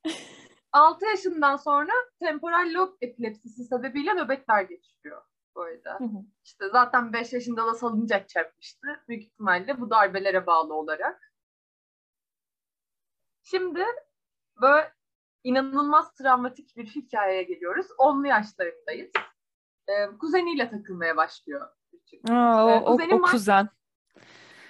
Yani 0.74 0.84
6 0.84 1.06
yaşından 1.06 1.56
sonra 1.56 1.92
temporal 2.20 2.74
lob 2.74 2.92
epilepsisi 3.00 3.64
sebebiyle 3.64 4.14
nöbetler 4.14 4.62
geçiriyor 4.62 5.22
bu 5.54 5.62
arada. 5.62 5.94
Hı 5.98 6.04
hı. 6.04 6.24
İşte 6.44 6.68
zaten 6.72 7.12
5 7.12 7.32
yaşında 7.32 7.66
da 7.66 7.74
salıncak 7.74 8.28
çarpmıştı. 8.28 8.86
Büyük 9.08 9.22
ihtimalle 9.22 9.80
bu 9.80 9.90
darbelere 9.90 10.46
bağlı 10.46 10.74
olarak. 10.74 11.32
Şimdi 13.42 13.84
böyle 14.60 14.92
inanılmaz 15.44 16.14
travmatik 16.14 16.76
bir 16.76 16.86
hikayeye 16.86 17.42
geliyoruz. 17.42 17.86
10'lu 17.98 18.26
yaşlarındayız. 18.26 19.10
Ee, 19.88 20.16
kuzeniyle 20.20 20.70
takılmaya 20.70 21.16
başlıyor. 21.16 21.68
Aa, 22.30 22.66
o, 22.66 22.70
Ee, 22.70 22.80
o, 22.80 23.16
o 23.16 23.22
kuzen. 23.22 23.68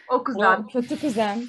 O 0.09 0.25
kuzen. 0.25 0.63
O 0.63 0.67
kötü 0.67 1.01
kuzen. 1.01 1.43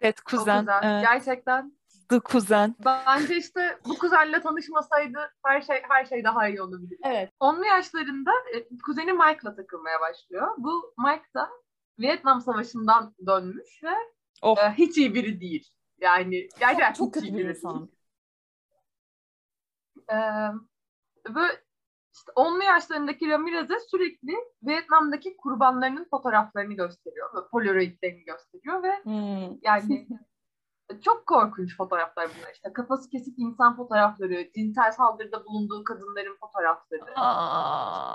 Evet 0.00 0.20
o 0.20 0.30
kuzen. 0.30 0.58
kuzen. 0.58 0.82
Evet. 0.82 1.02
Gerçekten 1.02 1.78
The 2.08 2.20
kuzen. 2.20 2.74
bence 2.84 3.36
işte 3.36 3.78
bu 3.88 3.98
kuzenle 3.98 4.40
tanışmasaydı 4.40 5.18
her 5.46 5.60
şey 5.60 5.82
her 5.88 6.04
şey 6.04 6.24
daha 6.24 6.48
iyi 6.48 6.62
olabilirdi. 6.62 6.96
Evet. 7.04 7.30
10'lu 7.40 7.66
yaşlarında 7.66 8.30
e, 8.54 8.68
kuzeni 8.86 9.12
Mike'la 9.12 9.56
takılmaya 9.56 10.00
başlıyor. 10.00 10.48
Bu 10.58 10.94
Mike 10.98 11.34
da 11.34 11.50
Vietnam 11.98 12.40
Savaşı'ndan 12.40 13.14
dönmüş 13.26 13.82
ve 13.84 13.90
Oh. 14.42 14.58
e, 14.58 14.70
hiç 14.72 14.96
iyi 14.98 15.14
biri 15.14 15.40
değil. 15.40 15.68
Yani 16.00 16.48
gerçekten 16.58 16.92
Çok, 16.92 16.96
çok 16.96 17.14
kötü 17.14 17.26
iyi 17.26 17.34
bir 17.38 17.48
insan. 17.48 17.78
değil. 17.78 17.90
E, 20.10 20.16
böyle 21.34 21.52
işte 22.14 22.32
10'lu 22.36 22.62
yaşlarındaki 22.64 23.28
Ramirez'e 23.30 23.80
sürekli 23.90 24.34
Vietnam'daki 24.62 25.36
kurbanlarının 25.36 26.06
fotoğraflarını 26.10 26.74
gösteriyor. 26.74 27.50
Polaroid'lerini 27.50 28.24
gösteriyor 28.24 28.82
ve 28.82 28.92
Hmm. 29.02 29.58
yani 29.62 30.08
çok 31.02 31.26
korkunç 31.26 31.76
fotoğraflar 31.76 32.28
bunlar 32.38 32.52
işte. 32.52 32.72
Kafası 32.72 33.10
kesik 33.10 33.38
insan 33.38 33.76
fotoğrafları, 33.76 34.52
cinsel 34.54 34.92
saldırıda 34.92 35.44
bulunduğu 35.44 35.84
kadınların 35.84 36.36
fotoğrafları. 36.36 37.20
Aa. 37.20 38.14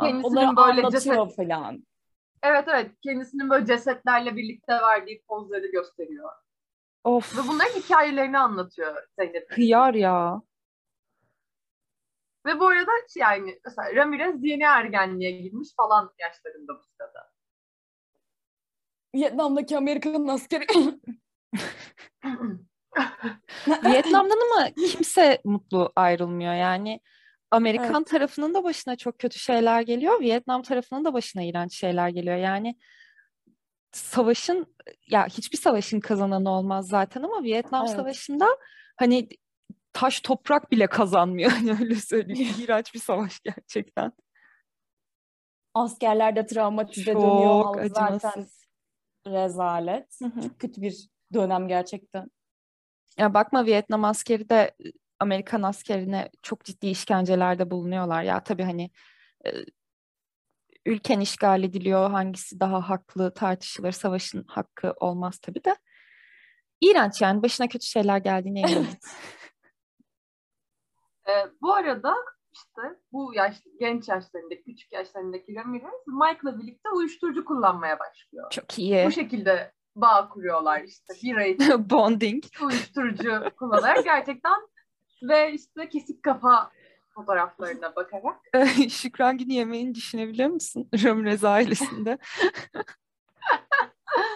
Kendisinin 0.00 0.36
Onları 0.36 0.56
böyle 0.56 0.90
ceset, 0.90 1.36
falan. 1.36 1.86
evet 2.42 2.64
evet, 2.68 2.90
kendisinin 3.02 3.50
böyle 3.50 3.66
cesetlerle 3.66 4.36
birlikte 4.36 4.72
verdiği 4.72 5.22
pozları 5.28 5.66
gösteriyor. 5.66 6.30
Of. 7.04 7.38
Ve 7.38 7.48
bunların 7.48 7.80
hikayelerini 7.80 8.38
anlatıyor 8.38 8.96
Zeynep. 9.18 9.52
Hıyar 9.52 9.94
ya. 9.94 10.42
Ve 12.46 12.60
bu 12.60 12.66
arada 12.66 12.90
yani 13.16 13.60
mesela 13.64 13.94
Ramirez 13.96 14.44
yeni 14.44 14.62
ergenliğe 14.62 15.30
girmiş 15.30 15.68
falan 15.76 16.14
yaşlarında 16.18 16.74
bu 16.78 16.82
sırada. 16.82 17.32
Vietnam'daki 19.14 19.76
Amerikan 19.76 20.28
askeri. 20.28 20.66
Vietnam'dan 23.84 24.38
ama 24.52 24.70
kimse 24.70 25.40
mutlu 25.44 25.92
ayrılmıyor. 25.96 26.54
Yani 26.54 27.00
Amerikan 27.50 27.94
Evet. 27.94 28.06
tarafının 28.06 28.54
da 28.54 28.64
başına 28.64 28.96
çok 28.96 29.18
kötü 29.18 29.38
şeyler 29.38 29.82
geliyor. 29.82 30.20
Vietnam 30.20 30.62
tarafının 30.62 31.04
da 31.04 31.12
başına 31.14 31.42
iğrenç 31.42 31.74
şeyler 31.74 32.08
geliyor. 32.08 32.36
Yani 32.36 32.76
savaşın 33.92 34.76
ya 35.10 35.26
hiçbir 35.26 35.58
savaşın 35.58 36.00
kazananı 36.00 36.50
olmaz 36.50 36.88
zaten 36.88 37.22
ama 37.22 37.42
Vietnam 37.42 37.86
Evet. 37.86 37.96
Savaşı'nda 37.96 38.46
hani 38.96 39.28
taş 39.92 40.20
toprak 40.20 40.70
bile 40.72 40.86
kazanmıyor. 40.86 41.50
Hani 41.56 41.70
öyle 41.80 41.94
söyleyeyim. 41.94 42.54
İğrenç 42.60 42.94
bir 42.94 42.98
savaş 42.98 43.40
gerçekten. 43.40 44.12
Askerler 45.74 46.36
de 46.36 46.46
travmatize 46.46 47.12
Çok 47.12 47.22
dönüyor. 47.22 47.64
Halk 47.64 47.86
zaten 47.94 48.16
acımasız. 48.16 48.66
rezalet. 49.26 50.20
Hı 50.20 50.24
hı. 50.24 50.42
Çok 50.42 50.60
kötü 50.60 50.82
bir 50.82 51.08
dönem 51.34 51.68
gerçekten. 51.68 52.30
Ya 53.18 53.34
bakma 53.34 53.66
Vietnam 53.66 54.04
askeri 54.04 54.48
de 54.48 54.74
Amerikan 55.20 55.62
askerine 55.62 56.30
çok 56.42 56.64
ciddi 56.64 56.86
işkencelerde 56.86 57.70
bulunuyorlar. 57.70 58.22
Ya 58.22 58.44
tabii 58.44 58.62
hani 58.62 58.90
e, 59.46 59.50
ülken 60.86 61.20
işgal 61.20 61.62
ediliyor. 61.62 62.10
Hangisi 62.10 62.60
daha 62.60 62.88
haklı 62.88 63.34
tartışılır. 63.34 63.92
Savaşın 63.92 64.44
hakkı 64.48 64.94
olmaz 65.00 65.38
tabii 65.38 65.64
de. 65.64 65.76
İğrenç 66.80 67.20
yani. 67.20 67.42
Başına 67.42 67.68
kötü 67.68 67.86
şeyler 67.86 68.18
geldiğine 68.18 68.60
eminim. 68.70 68.96
Ee, 71.28 71.32
bu 71.60 71.74
arada 71.74 72.14
işte 72.52 72.82
bu 73.12 73.34
yaş, 73.34 73.56
genç 73.80 74.08
yaşlarındaki, 74.08 74.64
küçük 74.64 74.92
yaşlarındaki 74.92 75.54
Ramirez 75.54 76.06
Mike'la 76.06 76.58
birlikte 76.58 76.88
uyuşturucu 76.90 77.44
kullanmaya 77.44 77.98
başlıyor. 77.98 78.50
Çok 78.50 78.78
iyi. 78.78 79.06
Bu 79.06 79.10
şekilde 79.10 79.72
bağ 79.96 80.28
kuruyorlar 80.28 80.80
işte. 80.82 81.14
Bira 81.22 81.44
içip 81.46 81.78
Bonding. 81.90 82.44
uyuşturucu 82.62 83.42
kullanarak 83.56 84.04
gerçekten 84.04 84.60
ve 85.22 85.52
işte 85.52 85.88
kesik 85.88 86.22
kafa 86.22 86.70
fotoğraflarına 87.14 87.96
bakarak. 87.96 88.36
Şükran 88.90 89.38
Günü 89.38 89.52
yemeğini 89.52 89.94
düşünebiliyor 89.94 90.48
musun? 90.48 90.88
Ramirez 91.04 91.44
ailesinde. 91.44 92.18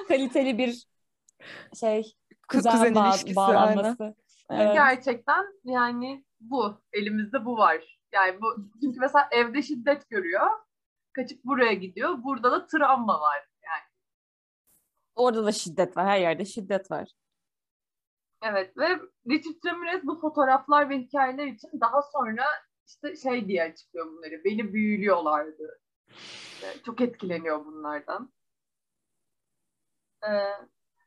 Kaliteli 0.09 0.59
bir 0.59 0.87
şey 1.81 2.01
Ku- 2.01 2.15
kuzen, 2.49 2.73
kuzen 2.73 2.95
bağ- 2.95 3.09
ilişkisi 3.09 3.37
bağlanması. 3.37 4.15
aynen. 4.49 4.65
Evet. 4.65 4.75
Gerçekten 4.75 5.45
yani 5.65 6.25
bu. 6.41 6.81
Elimizde 6.93 7.45
bu 7.45 7.57
var. 7.57 7.99
Yani 8.13 8.41
bu 8.41 8.57
çünkü 8.81 9.01
mesela 9.01 9.29
evde 9.31 9.63
şiddet 9.63 10.09
görüyor. 10.11 10.47
Kaçıp 11.13 11.45
buraya 11.45 11.73
gidiyor. 11.73 12.23
Burada 12.25 12.53
da 12.53 12.67
travma 12.67 13.21
var. 13.21 13.47
Orada 15.17 15.45
da 15.45 15.53
şiddet 15.53 15.97
var. 15.97 16.07
Her 16.07 16.21
yerde 16.21 16.45
şiddet 16.45 16.91
var. 16.91 17.09
evet 18.43 18.77
ve 18.79 18.89
Richard 19.31 19.65
Ramirez 19.67 20.07
bu 20.07 20.21
fotoğraflar 20.21 20.91
ve 20.91 20.99
hikayeler 20.99 21.47
için 21.47 21.71
daha 21.81 22.03
sonra 22.03 22.45
işte 22.87 23.17
şey 23.17 23.49
diye 23.49 23.63
açıklıyor 23.65 24.07
bunları. 24.07 24.45
Beni 24.45 24.73
büyülüyorlardı. 24.73 25.81
İşte 26.09 26.83
çok 26.87 27.01
etkileniyor 27.01 27.65
bunlardan. 27.65 28.33
Ee, 30.23 30.29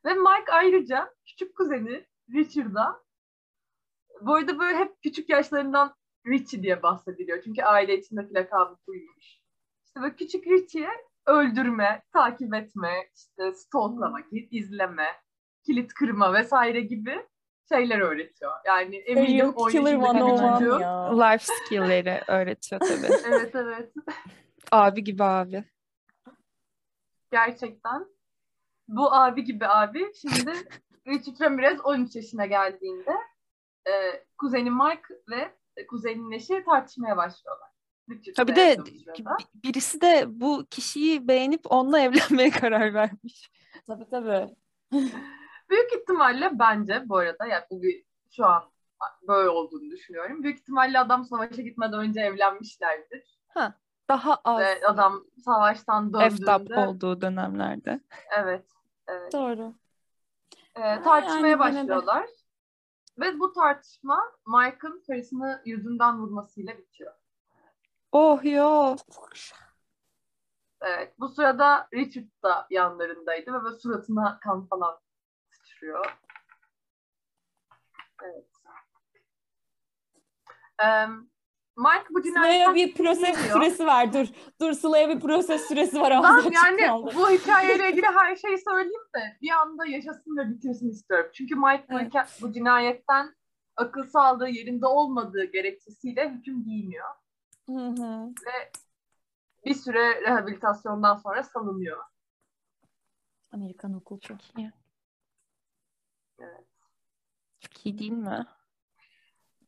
ve 0.04 0.14
Mike 0.14 0.52
ayrıca 0.52 1.14
küçük 1.26 1.56
kuzeni 1.56 2.06
Richard'a 2.34 3.02
bu 4.20 4.34
arada 4.34 4.58
böyle 4.58 4.76
hep 4.78 5.02
küçük 5.02 5.28
yaşlarından 5.28 5.96
Richie 6.26 6.62
diye 6.62 6.82
bahsediliyor. 6.82 7.42
Çünkü 7.42 7.62
aile 7.62 7.98
içindeki 7.98 8.34
lakabı 8.34 8.78
buymuş. 8.86 9.40
İşte 9.86 10.00
böyle 10.00 10.16
küçük 10.16 10.46
Richie'ye 10.46 10.90
öldürme, 11.26 12.02
takip 12.12 12.54
etme, 12.54 12.92
işte 13.16 13.52
stalklama, 13.54 14.18
izleme, 14.30 15.06
kilit 15.66 15.94
kırma 15.94 16.32
vesaire 16.32 16.80
gibi 16.80 17.26
şeyler 17.72 17.98
öğretiyor. 18.00 18.52
Yani 18.66 18.96
eminim 18.96 19.52
o 19.56 19.66
Killer 19.66 19.92
yaşındaki 19.92 20.14
bir 20.14 20.32
101 20.32 20.38
çocuğun- 20.38 20.80
ya. 20.80 21.18
Life 21.26 21.44
skill'leri 21.52 22.20
öğretiyor 22.28 22.80
tabii. 22.80 23.12
Evet 23.26 23.54
evet. 23.54 23.92
Abi 24.72 25.04
gibi 25.04 25.24
abi. 25.24 25.64
Gerçekten. 27.32 28.06
Bu 28.88 29.12
abi 29.14 29.44
gibi 29.44 29.66
abi. 29.66 30.12
Şimdi 30.14 30.52
Richard 31.06 31.40
Ramirez 31.40 31.80
13 31.84 32.16
yaşına 32.16 32.46
geldiğinde 32.46 33.12
e, 33.86 33.92
kuzeni 34.38 34.70
Mike 34.70 35.14
ve 35.30 35.54
kuzenin 35.86 36.30
eşi 36.30 36.64
tartışmaya 36.64 37.16
başlıyorlar. 37.16 37.69
Ha 38.36 38.48
bir 38.48 38.56
de 38.56 38.76
birisi 39.54 40.00
de 40.00 40.24
bu 40.28 40.66
kişiyi 40.70 41.28
beğenip 41.28 41.60
onunla 41.72 42.00
evlenmeye 42.00 42.50
karar 42.50 42.94
vermiş. 42.94 43.50
Tabii 43.86 44.10
tabii. 44.10 44.54
Büyük 45.70 45.92
ihtimalle 46.00 46.50
bence 46.52 47.02
bu 47.06 47.16
arada 47.16 47.46
yani 47.46 47.64
bugün 47.70 48.06
şu 48.30 48.46
an 48.46 48.62
böyle 49.28 49.48
olduğunu 49.48 49.90
düşünüyorum. 49.90 50.42
Büyük 50.42 50.58
ihtimalle 50.58 50.98
adam 50.98 51.24
savaşa 51.24 51.62
gitmeden 51.62 52.00
önce 52.00 52.20
evlenmişlerdir. 52.20 53.38
Ha, 53.48 53.74
daha 54.08 54.34
az 54.44 54.60
Ve 54.60 54.86
adam 54.86 55.24
savaştan 55.44 56.12
eftap 56.20 56.60
döndüğünde 56.60 56.86
olduğu 56.86 57.20
dönemlerde. 57.20 58.00
evet, 58.38 58.66
evet 59.08 59.32
Doğru. 59.32 59.74
e, 60.76 61.02
tartışmaya 61.02 61.48
yani 61.48 61.58
başlıyorlar. 61.58 62.26
Ve 63.18 63.38
bu 63.40 63.52
tartışma 63.52 64.22
Mike'ın 64.46 65.02
karısını 65.06 65.62
yüzünden 65.64 66.18
vurmasıyla 66.18 66.78
bitiyor. 66.78 67.12
Oh 68.12 68.44
ya. 68.44 68.96
Evet, 70.82 71.14
bu 71.18 71.28
sırada 71.28 71.88
Richard 71.94 72.24
da 72.44 72.66
yanlarındaydı 72.70 73.52
ve 73.52 73.64
böyle 73.64 73.76
suratına 73.78 74.38
kan 74.42 74.66
falan 74.66 74.98
sıçrıyor. 75.50 76.18
Evet. 78.22 78.46
Em, 80.82 81.30
Mike 81.76 82.04
bu 82.10 82.22
Sıla'ya 82.22 82.52
cinayetten 82.52 82.74
bir 82.74 82.94
proses 82.94 83.36
bilmiyor. 83.38 83.56
süresi 83.56 83.86
var 83.86 84.12
dur. 84.12 84.26
Dur 84.60 84.72
Sıla'ya 84.72 85.08
bir 85.08 85.20
proses 85.20 85.68
süresi 85.68 86.00
var. 86.00 86.10
Ben 86.10 86.50
yani 86.50 86.86
kaldı. 86.86 87.12
bu 87.16 87.30
hikayeyle 87.30 87.88
ilgili 87.90 88.06
her 88.06 88.36
şeyi 88.36 88.58
söyleyeyim 88.58 89.02
de 89.16 89.38
bir 89.42 89.50
anda 89.50 89.86
yaşasın 89.86 90.36
ve 90.36 90.48
bitirsin 90.50 90.90
istiyorum. 90.90 91.30
Çünkü 91.34 91.54
Mike 91.54 91.86
bu, 91.90 92.00
Evet. 92.00 92.14
hika- 92.14 92.42
bu 92.42 92.52
cinayetten 92.52 93.34
akıl 93.76 94.02
sağlığı 94.02 94.48
yerinde 94.48 94.86
olmadığı 94.86 95.44
gerekçesiyle 95.44 96.30
hüküm 96.30 96.64
giymiyor. 96.64 97.08
Hı 97.66 97.72
hı. 97.72 98.26
Ve 98.46 98.72
bir 99.64 99.74
süre 99.74 100.20
rehabilitasyondan 100.22 101.16
sonra 101.16 101.42
salınıyor. 101.42 102.04
Amerikan 103.52 103.92
hukuku. 103.92 104.20
Çok 104.20 104.58
iyi. 104.58 104.72
Evet. 106.38 106.66
Çok 107.60 107.86
iyi 107.86 107.98
değil 107.98 108.12
mi? 108.12 108.46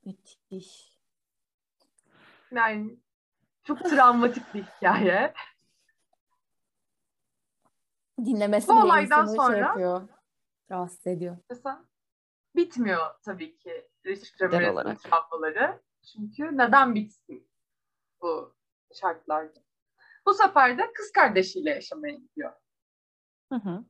Müthiş. 0.04 0.99
Yani 2.50 2.96
çok 3.64 3.78
travmatik 3.84 4.54
bir 4.54 4.62
hikaye. 4.62 5.34
Dinlemesi 8.25 8.68
Bu 8.68 8.72
olaydan 8.80 9.22
insanı 9.22 9.37
sonra- 9.37 9.52
şey 9.52 9.61
yapıyor. 9.62 10.08
Rahatsız 10.70 11.06
ediyor. 11.06 11.37
Mesela 11.50 11.84
bitmiyor 12.56 13.14
tabii 13.22 13.56
ki 13.56 13.88
Richard 14.06 14.52
Ramirez'in 14.52 14.94
travmaları. 15.11 15.82
Çünkü 16.12 16.58
neden 16.58 16.94
bitsin 16.94 17.49
bu 18.22 18.54
şartlarda? 19.00 19.60
Bu 20.26 20.34
sefer 20.34 20.78
de 20.78 20.92
kız 20.92 21.12
kardeşiyle 21.12 21.70
yaşamaya 21.70 22.14
gidiyor. 22.14 22.52
Hı 23.52 23.56
hı. 23.58 23.84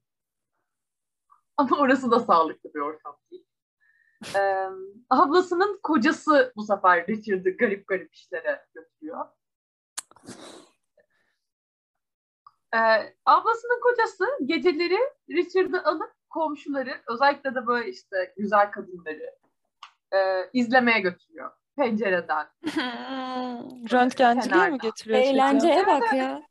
Ama 1.56 1.78
orası 1.78 2.10
da 2.10 2.20
sağlıklı 2.20 2.74
bir 2.74 2.80
ortam 2.80 3.18
değil. 3.30 3.46
Ee, 4.36 4.68
ablasının 5.10 5.80
kocası 5.82 6.52
bu 6.56 6.62
sefer 6.62 7.06
Richard'ı 7.08 7.50
garip 7.50 7.88
garip 7.88 8.14
işlere 8.14 8.66
götürüyor. 8.74 9.26
Ee, 12.74 13.14
ablasının 13.26 13.80
kocası 13.80 14.24
geceleri 14.44 14.98
Richard'ı 15.30 15.84
alıp 15.84 16.12
komşuları, 16.30 17.02
özellikle 17.06 17.54
de 17.54 17.66
böyle 17.66 17.90
işte 17.90 18.34
güzel 18.36 18.70
kadınları 18.70 19.36
e, 20.12 20.50
izlemeye 20.52 21.00
götürüyor. 21.00 21.50
Pencereden. 21.76 22.46
Röntgenciliğe 23.92 24.68
mi 24.68 24.78
çocuğu? 24.78 25.14
Eğlenceye 25.14 25.86
bak 25.86 26.12
ya. 26.14 26.42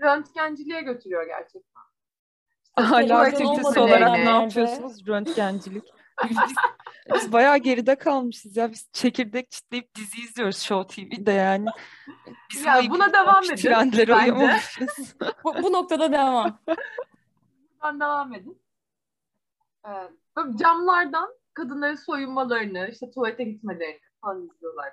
Röntgenciliğe 0.00 0.80
götürüyor 0.80 1.26
gerçekten. 1.26 1.82
Hala 2.76 3.18
aktivitesi 3.18 3.80
olarak 3.80 4.18
ne 4.18 4.30
yapıyorsunuz? 4.30 5.06
Röntgencilik. 5.06 5.84
biz, 6.30 6.38
biz 7.14 7.32
bayağı 7.32 7.58
geride 7.58 7.94
kalmışız 7.94 8.56
ya. 8.56 8.70
Biz 8.72 8.88
çekirdek 8.92 9.50
çitleyip 9.50 9.94
dizi 9.94 10.20
izliyoruz 10.20 10.58
Show 10.58 11.08
TV'de 11.08 11.32
yani. 11.32 11.68
Biz 12.52 12.64
Ya 12.64 12.82
buna 12.90 13.12
devam 13.12 13.44
edin 13.44 14.12
uyamamışız. 14.12 15.16
Bu, 15.44 15.54
bu 15.62 15.72
noktada 15.72 16.12
devam. 16.12 16.58
Buradan 17.72 18.00
devam 18.00 18.34
edin. 18.34 18.62
Böyle 20.36 20.56
camlardan 20.56 21.34
kadınların 21.54 21.94
soyunmalarını, 21.94 22.88
işte 22.92 23.10
tuvalete 23.10 23.44
gitmelerini 23.44 24.09
falan 24.20 24.46
izliyorlar. 24.46 24.92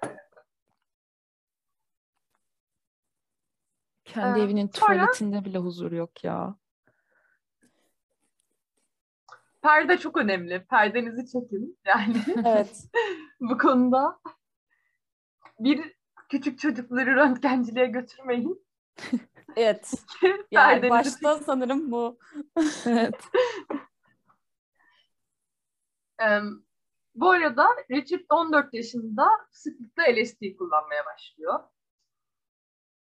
Kendi 4.06 4.40
Ee, 4.40 4.44
evinin 4.44 4.70
sonra- 4.74 4.96
tuvaletinde 4.96 5.46
bile 5.46 5.58
huzur 5.58 5.92
yok 5.92 6.24
ya. 6.24 6.56
Perde 9.62 9.98
çok 9.98 10.18
önemli. 10.18 10.66
Perdenizi 10.66 11.26
çekin. 11.26 11.80
Yani 11.86 12.18
Evet. 12.46 12.84
bu 13.40 13.58
konuda 13.58 14.20
bir 15.60 15.96
küçük 16.30 16.60
çocukları 16.60 17.16
röntgenciliğe 17.16 17.86
götürmeyin. 17.88 18.68
Evet. 19.56 19.94
Yani 20.52 20.90
başta 20.90 21.38
sanırım 21.40 21.92
bu. 21.92 22.20
Evet. 22.86 23.22
Bu 27.18 27.30
arada 27.32 27.68
Richard 27.92 28.22
14 28.30 28.74
yaşında 28.74 29.28
sıklıkla 29.52 30.04
LSD 30.04 30.56
kullanmaya 30.58 31.06
başlıyor. 31.06 31.60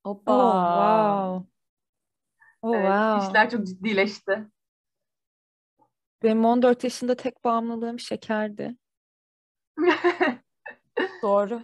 Hoppa. 0.03 0.31
Oh 0.31 0.53
wow. 0.63 1.47
Oh 2.61 2.73
Evet, 2.75 2.89
wow. 2.89 3.27
işler 3.27 3.49
çok 3.49 3.67
ciddileşti. 3.67 4.47
Benim 6.23 6.45
14 6.45 6.83
yaşında 6.83 7.15
tek 7.15 7.43
bağımlılığım 7.43 7.99
şekerdi. 7.99 8.75
Doğru. 11.21 11.63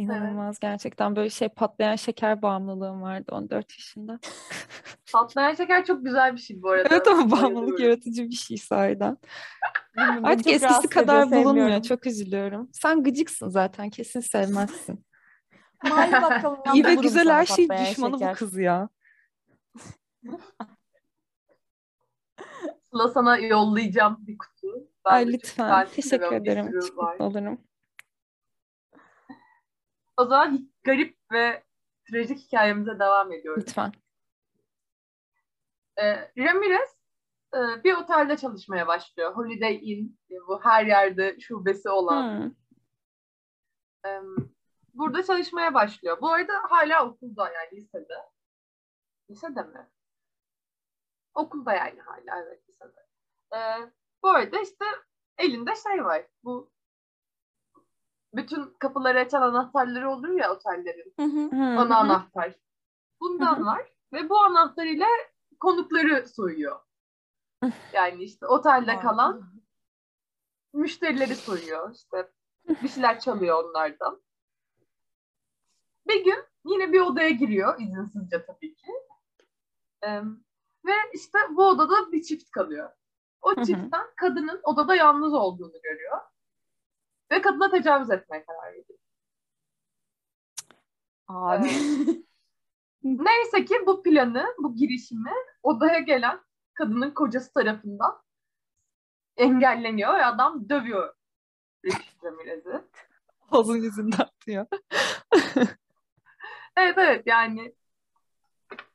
İnanılmaz 0.00 0.58
gerçekten 0.58 1.16
böyle 1.16 1.30
şey 1.30 1.48
patlayan 1.48 1.96
şeker 1.96 2.42
bağımlılığım 2.42 3.02
vardı 3.02 3.32
14 3.32 3.72
yaşında. 3.72 4.18
Patlayan 5.12 5.54
şeker 5.54 5.84
çok 5.84 6.04
güzel 6.04 6.32
bir 6.32 6.40
şey 6.40 6.62
bu 6.62 6.70
arada. 6.70 6.88
Evet 6.94 7.08
ama 7.08 7.30
bağımlılık 7.30 7.80
yaratıcı 7.80 8.24
bir 8.24 8.34
şey 8.34 8.56
sahiden. 8.56 9.16
Artık 9.96 10.44
çok 10.44 10.52
eskisi 10.52 10.78
ediyor, 10.78 10.90
kadar 10.90 11.26
bulunmuyor. 11.26 11.44
sevmiyorum. 11.44 11.82
Çok 11.82 12.06
üzülüyorum. 12.06 12.68
Sen 12.72 13.02
gıcıksın 13.02 13.48
zaten. 13.48 13.90
Kesin 13.90 14.20
sevmezsin. 14.20 15.04
Bakkalından 15.90 16.74
İyi 16.74 16.84
ve 16.84 16.94
güzel 16.94 17.30
her 17.30 17.46
şey 17.46 17.68
düşmanı 17.68 18.18
şeker. 18.18 18.34
bu 18.34 18.38
kız 18.38 18.58
ya. 18.58 18.88
Sıla 22.90 23.08
sana 23.08 23.38
yollayacağım 23.38 24.16
bir 24.20 24.38
kutu. 24.38 24.88
Ben 25.04 25.10
Ay 25.10 25.32
lütfen. 25.32 25.86
Teşekkür 25.94 26.32
ederim. 26.32 26.80
olurum. 27.18 27.60
O 30.20 30.24
zaman 30.24 30.70
garip 30.84 31.18
ve 31.32 31.64
trajik 32.10 32.38
hikayemize 32.38 32.98
devam 32.98 33.32
ediyoruz. 33.32 33.64
Lütfen. 33.66 33.92
Ee, 35.96 36.32
Ramirez 36.38 37.02
e, 37.54 37.84
bir 37.84 37.94
otelde 37.94 38.36
çalışmaya 38.36 38.86
başlıyor. 38.86 39.36
Holiday 39.36 39.92
Inn, 39.92 40.18
e, 40.30 40.34
bu 40.48 40.64
her 40.64 40.86
yerde 40.86 41.40
şubesi 41.40 41.88
olan. 41.88 42.38
Hmm. 42.38 42.52
Ee, 44.06 44.20
burada 44.94 45.22
çalışmaya 45.22 45.74
başlıyor. 45.74 46.18
Bu 46.20 46.30
arada 46.30 46.52
hala 46.68 47.06
okulda 47.06 47.52
yani 47.52 47.80
lisede. 47.80 48.14
Lisede 49.30 49.62
mi? 49.62 49.90
Okulda 51.34 51.72
yani 51.72 52.00
hala 52.00 52.42
evet 52.42 52.68
lisede. 52.68 53.06
Ee, 53.54 53.90
bu 54.22 54.28
arada 54.28 54.60
işte 54.60 54.84
elinde 55.38 55.74
şey 55.76 56.04
var. 56.04 56.26
Bu 56.44 56.72
bütün 58.34 58.74
kapıları 58.78 59.18
açan 59.18 59.42
anahtarları 59.42 60.10
olur 60.10 60.28
ya 60.28 60.52
otellerin. 60.52 61.14
Hı 61.16 61.24
hı. 61.24 61.56
Hı 61.56 61.80
Ana 61.80 61.98
anahtar. 61.98 62.54
Bundan 63.20 63.66
var. 63.66 63.92
Ve 64.12 64.28
bu 64.28 64.38
anahtar 64.40 64.86
ile 64.86 65.06
konukları 65.60 66.28
soyuyor. 66.28 66.80
Yani 67.92 68.22
işte 68.22 68.46
otelde 68.46 69.00
kalan 69.00 69.52
müşterileri 70.72 71.36
soyuyor. 71.36 71.94
İşte 71.94 72.30
bir 72.82 72.88
şeyler 72.88 73.20
çalıyor 73.20 73.64
onlardan. 73.64 74.22
Bir 76.08 76.24
gün 76.24 76.44
yine 76.64 76.92
bir 76.92 77.00
odaya 77.00 77.30
giriyor 77.30 77.80
izinsizce 77.80 78.46
tabii 78.46 78.74
ki. 78.74 78.92
Ee, 80.02 80.22
ve 80.86 80.92
işte 81.14 81.38
bu 81.50 81.68
odada 81.68 82.12
bir 82.12 82.22
çift 82.22 82.50
kalıyor. 82.50 82.90
O 83.42 83.54
çiftten 83.54 84.06
kadının 84.16 84.60
odada 84.62 84.94
yalnız 84.94 85.34
olduğunu 85.34 85.82
görüyor. 85.82 86.20
Ve 87.32 87.40
kadına 87.40 87.70
tecavüz 87.70 88.10
etmeye 88.10 88.44
karar 88.44 88.72
veriyor. 88.72 88.98
Abi. 91.28 91.70
Neyse 93.02 93.64
ki 93.64 93.74
bu 93.86 94.02
planı, 94.02 94.54
bu 94.58 94.76
girişimi 94.76 95.32
odaya 95.62 95.98
gelen 95.98 96.40
kadının 96.74 97.10
kocası 97.10 97.52
tarafından 97.52 98.22
engelleniyor 99.36 100.14
ve 100.14 100.24
adam 100.24 100.68
dövüyor 100.68 101.14
Richard 101.84 102.24
Ramirez'i. 102.24 102.84
Ağzın 103.50 103.76
yüzünden 103.76 104.18
atıyor. 104.18 104.66
Evet 106.76 106.98
evet 106.98 107.26
yani 107.26 107.74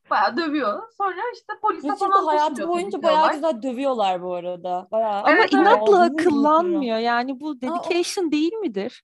Bayağı 0.10 0.38
dövüyor. 0.38 0.82
Sonra 0.98 1.22
işte 1.34 1.54
polise 1.62 1.88
Richard 1.88 1.98
falan 2.00 2.26
hayatı 2.26 2.68
boyunca 2.68 2.98
ki 2.98 3.04
bayağı 3.04 3.34
güzel 3.34 3.62
dövüyorlar 3.62 4.22
bu 4.22 4.34
arada. 4.34 4.88
Bayağı 4.92 5.20
Ama 5.20 5.30
Evet, 5.30 5.40
evet. 5.40 5.54
inatla 5.54 6.06
yırtıyor. 6.06 6.32
akıllanmıyor. 6.32 6.98
Yani 6.98 7.40
bu 7.40 7.62
dedication 7.62 8.32
değil 8.32 8.54
midir? 8.54 9.04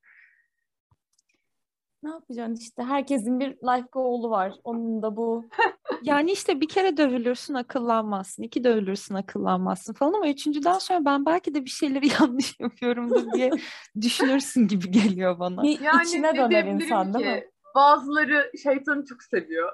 Ne 2.03 2.09
yapacaksın 2.09 2.55
işte 2.55 2.83
herkesin 2.83 3.39
bir 3.39 3.47
life 3.47 3.87
goal'u 3.91 4.29
var. 4.29 4.53
Onun 4.63 5.01
da 5.01 5.17
bu. 5.17 5.45
Yani 6.03 6.31
işte 6.31 6.61
bir 6.61 6.67
kere 6.67 6.97
dövülürsün 6.97 7.53
akıllanmazsın, 7.53 8.43
iki 8.43 8.63
dövülürsün 8.63 9.15
akıllanmazsın 9.15 9.93
falan 9.93 10.13
ama 10.13 10.29
üçüncüden 10.29 10.77
sonra 10.77 11.05
ben 11.05 11.25
belki 11.25 11.53
de 11.53 11.65
bir 11.65 11.69
şeyleri 11.69 12.07
yanlış 12.21 12.59
yapıyorumdur 12.59 13.33
diye 13.33 13.51
düşünürsün 14.01 14.67
gibi 14.67 14.91
geliyor 14.91 15.39
bana. 15.39 15.65
Yani 15.65 16.03
içine 16.03 16.33
ne 16.33 16.37
döner 16.37 16.65
insan 16.65 17.13
değil 17.13 17.25
mi? 17.25 17.39
ki? 17.39 17.49
Bazıları 17.75 18.51
şeytanı 18.63 19.05
çok 19.05 19.23
seviyor. 19.23 19.71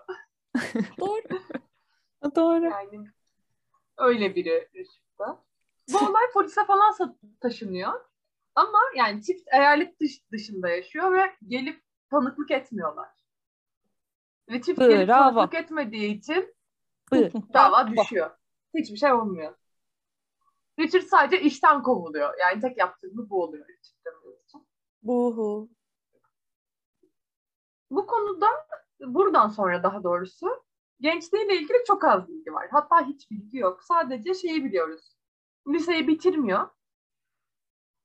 Doğru. 0.99 1.39
Doğru. 2.35 2.65
Yani 2.65 3.07
öyle 3.97 4.35
biri 4.35 4.69
Richard'da. 4.75 5.43
Bu 5.93 5.97
olay 5.97 6.23
polise 6.33 6.65
falan 6.65 6.93
taşınıyor. 7.39 8.05
Ama 8.55 8.79
yani 8.95 9.23
çift 9.23 9.47
eyalet 9.53 9.99
dış, 9.99 10.31
dışında 10.31 10.69
yaşıyor 10.69 11.13
ve 11.13 11.35
gelip 11.47 11.83
tanıklık 12.09 12.51
etmiyorlar. 12.51 13.09
Ve 14.49 14.61
çift 14.61 14.79
gelip 14.79 15.07
Bravo. 15.07 15.35
tanıklık 15.35 15.59
etmediği 15.59 16.17
için 16.17 16.55
Bı. 17.11 17.31
dava 17.53 17.91
düşüyor. 17.91 18.31
Hiçbir 18.73 18.97
şey 18.97 19.13
olmuyor. 19.13 19.55
Richard 20.79 21.03
sadece 21.03 21.41
işten 21.41 21.83
kovuluyor. 21.83 22.33
Yani 22.39 22.61
tek 22.61 22.77
yaptığı 22.77 23.29
bu 23.29 23.43
oluyor 23.43 23.67
Richard'ın 23.67 24.43
için. 24.45 24.67
Buhu. 25.03 25.69
Bu 27.91 28.07
konuda 28.07 28.47
buradan 28.99 29.47
sonra 29.47 29.83
daha 29.83 30.03
doğrusu 30.03 30.63
gençliğiyle 30.99 31.55
ilgili 31.55 31.83
çok 31.87 32.03
az 32.03 32.27
bilgi 32.27 32.53
var. 32.53 32.67
Hatta 32.71 33.05
hiç 33.07 33.31
bilgi 33.31 33.57
yok. 33.57 33.83
Sadece 33.83 34.33
şeyi 34.33 34.65
biliyoruz. 34.65 35.17
Liseyi 35.67 36.07
bitirmiyor. 36.07 36.69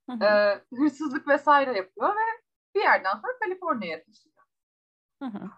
Hı 0.09 0.13
hı. 0.13 0.23
Ee, 0.23 0.63
hırsızlık 0.75 1.27
vesaire 1.27 1.77
yapıyor 1.77 2.09
ve 2.09 2.41
bir 2.75 2.81
yerden 2.81 3.13
sonra 3.13 3.39
Kaliforniya'ya 3.39 4.03
taşınıyor. 4.03 4.43
Hı 5.21 5.25
hı. 5.25 5.49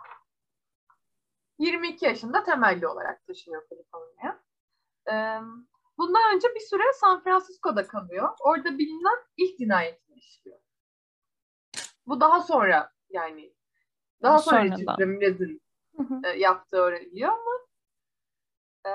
22 1.60 2.06
yaşında 2.06 2.44
temelli 2.44 2.88
olarak 2.88 3.28
taşınıyor 3.28 3.64
Kaliforniya'ya. 3.70 4.44
Ee, 5.08 5.42
bundan 5.98 6.36
önce 6.36 6.48
bir 6.56 6.60
süre 6.60 6.84
San 6.94 7.24
Francisco'da 7.24 7.88
kalıyor. 7.88 8.30
Orada 8.40 8.78
bilinen 8.78 9.18
ilk 9.38 9.58
cinayetini 9.58 10.16
işliyor. 10.16 10.60
Bu 12.08 12.22
daha 12.22 12.42
sonra 12.42 12.92
yani 13.10 13.55
daha 14.26 14.40
sonra 14.40 14.60
Sonradan. 14.60 14.78
Richard 14.78 15.00
Ramirez'in 15.00 15.62
Hı 15.98 16.04
hı. 16.04 16.22
e, 16.24 16.40
yaptığı 16.40 16.78
öğreniliyor 16.78 17.32
ama 17.32 17.52
e, 18.86 18.92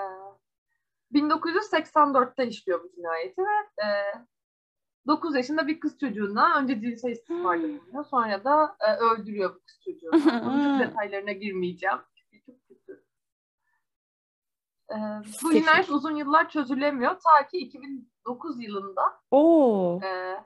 1984'te 1.12 2.46
işliyor 2.46 2.84
bu 2.84 2.90
cinayeti 2.94 3.42
ve 3.42 3.84
e, 3.84 3.88
9 5.06 5.36
yaşında 5.36 5.66
bir 5.66 5.80
kız 5.80 5.98
çocuğuna 5.98 6.58
önce 6.58 6.80
cinsel 6.80 7.10
istismarda 7.10 7.62
bulunuyor. 7.62 8.04
Sonra 8.04 8.44
da 8.44 8.76
e, 8.80 8.96
öldürüyor 8.96 9.54
bu 9.54 9.60
kız 9.66 9.80
çocuğunu. 9.84 10.44
Bunun 10.44 10.80
detaylarına 10.80 11.32
girmeyeceğim. 11.32 11.98
Çünkü 12.14 12.44
çok 12.46 12.68
kötü. 12.68 13.04
E, 14.90 14.96
bu 15.42 15.52
cinayet 15.52 15.90
uzun 15.90 16.16
yıllar 16.16 16.48
çözülemiyor. 16.48 17.10
Ta 17.20 17.46
ki 17.46 17.58
2009 17.58 18.62
yılında 18.62 19.20
Oo. 19.30 20.00
e, 20.04 20.36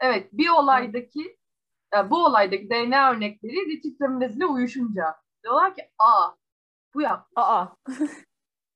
evet 0.00 0.28
bir 0.32 0.48
olaydaki 0.48 1.38
e, 1.96 2.10
bu 2.10 2.24
olaydaki 2.24 2.70
DNA 2.70 3.12
örnekleri 3.12 3.66
Richard 3.66 4.50
uyuşunca 4.50 5.14
diyorlar 5.42 5.74
ki 5.74 5.82
aa 5.98 6.30
bu 6.94 7.02
yap. 7.02 7.28
Aa. 7.36 7.66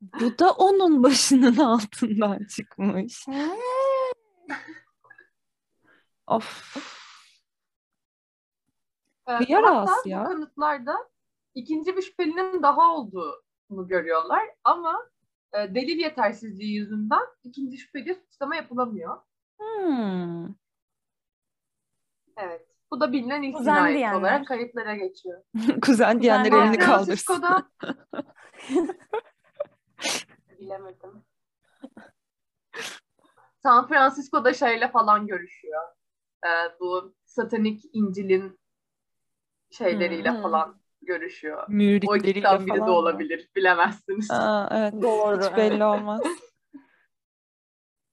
Bu 0.01 0.39
da 0.39 0.53
onun 0.53 1.03
başının 1.03 1.57
altından 1.57 2.45
çıkmış. 2.45 3.27
Of. 6.27 6.77
Ee, 9.29 9.37
Kıyar 9.45 9.65
hatta 9.65 9.77
ağası 9.77 10.05
bu 10.05 10.09
ya. 10.09 10.25
kanıtlarda 10.25 10.97
ikinci 11.55 11.97
bir 11.97 12.03
şüphelinin 12.03 12.63
daha 12.63 12.95
olduğunu 12.95 13.89
görüyorlar 13.89 14.43
ama 14.65 15.09
e, 15.53 15.75
delil 15.75 15.99
yetersizliği 15.99 16.77
yüzünden 16.77 17.27
ikinci 17.45 17.79
şüpheli 17.79 18.15
suçlama 18.15 18.57
yapılamıyor. 18.57 19.23
Hmm. 19.59 20.47
Evet. 22.37 22.66
Bu 22.91 23.01
da 23.01 23.13
bilinen 23.13 23.43
ilk 23.43 23.57
Kuzen 23.57 23.75
cinayet 23.75 23.97
diyenler. 23.99 24.19
olarak 24.21 24.47
kayıtlara 24.47 24.95
geçiyor. 24.95 25.43
Kuzen 25.83 26.23
diyenler 26.23 26.53
elini 26.53 26.53
diyenler. 26.53 26.81
kaldırsın. 26.81 27.41
Francisco'da 27.43 27.69
bilemedim. 30.61 31.25
San 33.63 33.89
Francisco'da 33.89 34.55
şeyle 34.55 34.89
falan 34.91 35.27
görüşüyor. 35.27 35.83
Ee, 36.47 36.49
bu 36.81 37.15
satanik 37.25 37.83
İncil'in 37.93 38.59
şeyleriyle 39.71 40.31
Hmm. 40.31 40.43
falan 40.43 40.81
görüşüyor. 41.03 41.63
O 41.63 41.73
Müritleriyle 41.73 42.31
ekipten 42.31 42.61
biri 42.67 42.75
de 42.75 42.79
falan. 42.79 42.89
mı? 42.91 42.97
olabilir. 42.97 43.51
Bilemezsiniz. 43.57 44.31
Aa, 44.31 44.69
evet. 44.73 45.03
Doğru. 45.03 45.43
Hiç 45.43 45.57
belli 45.57 45.85
olmaz. 45.85 46.21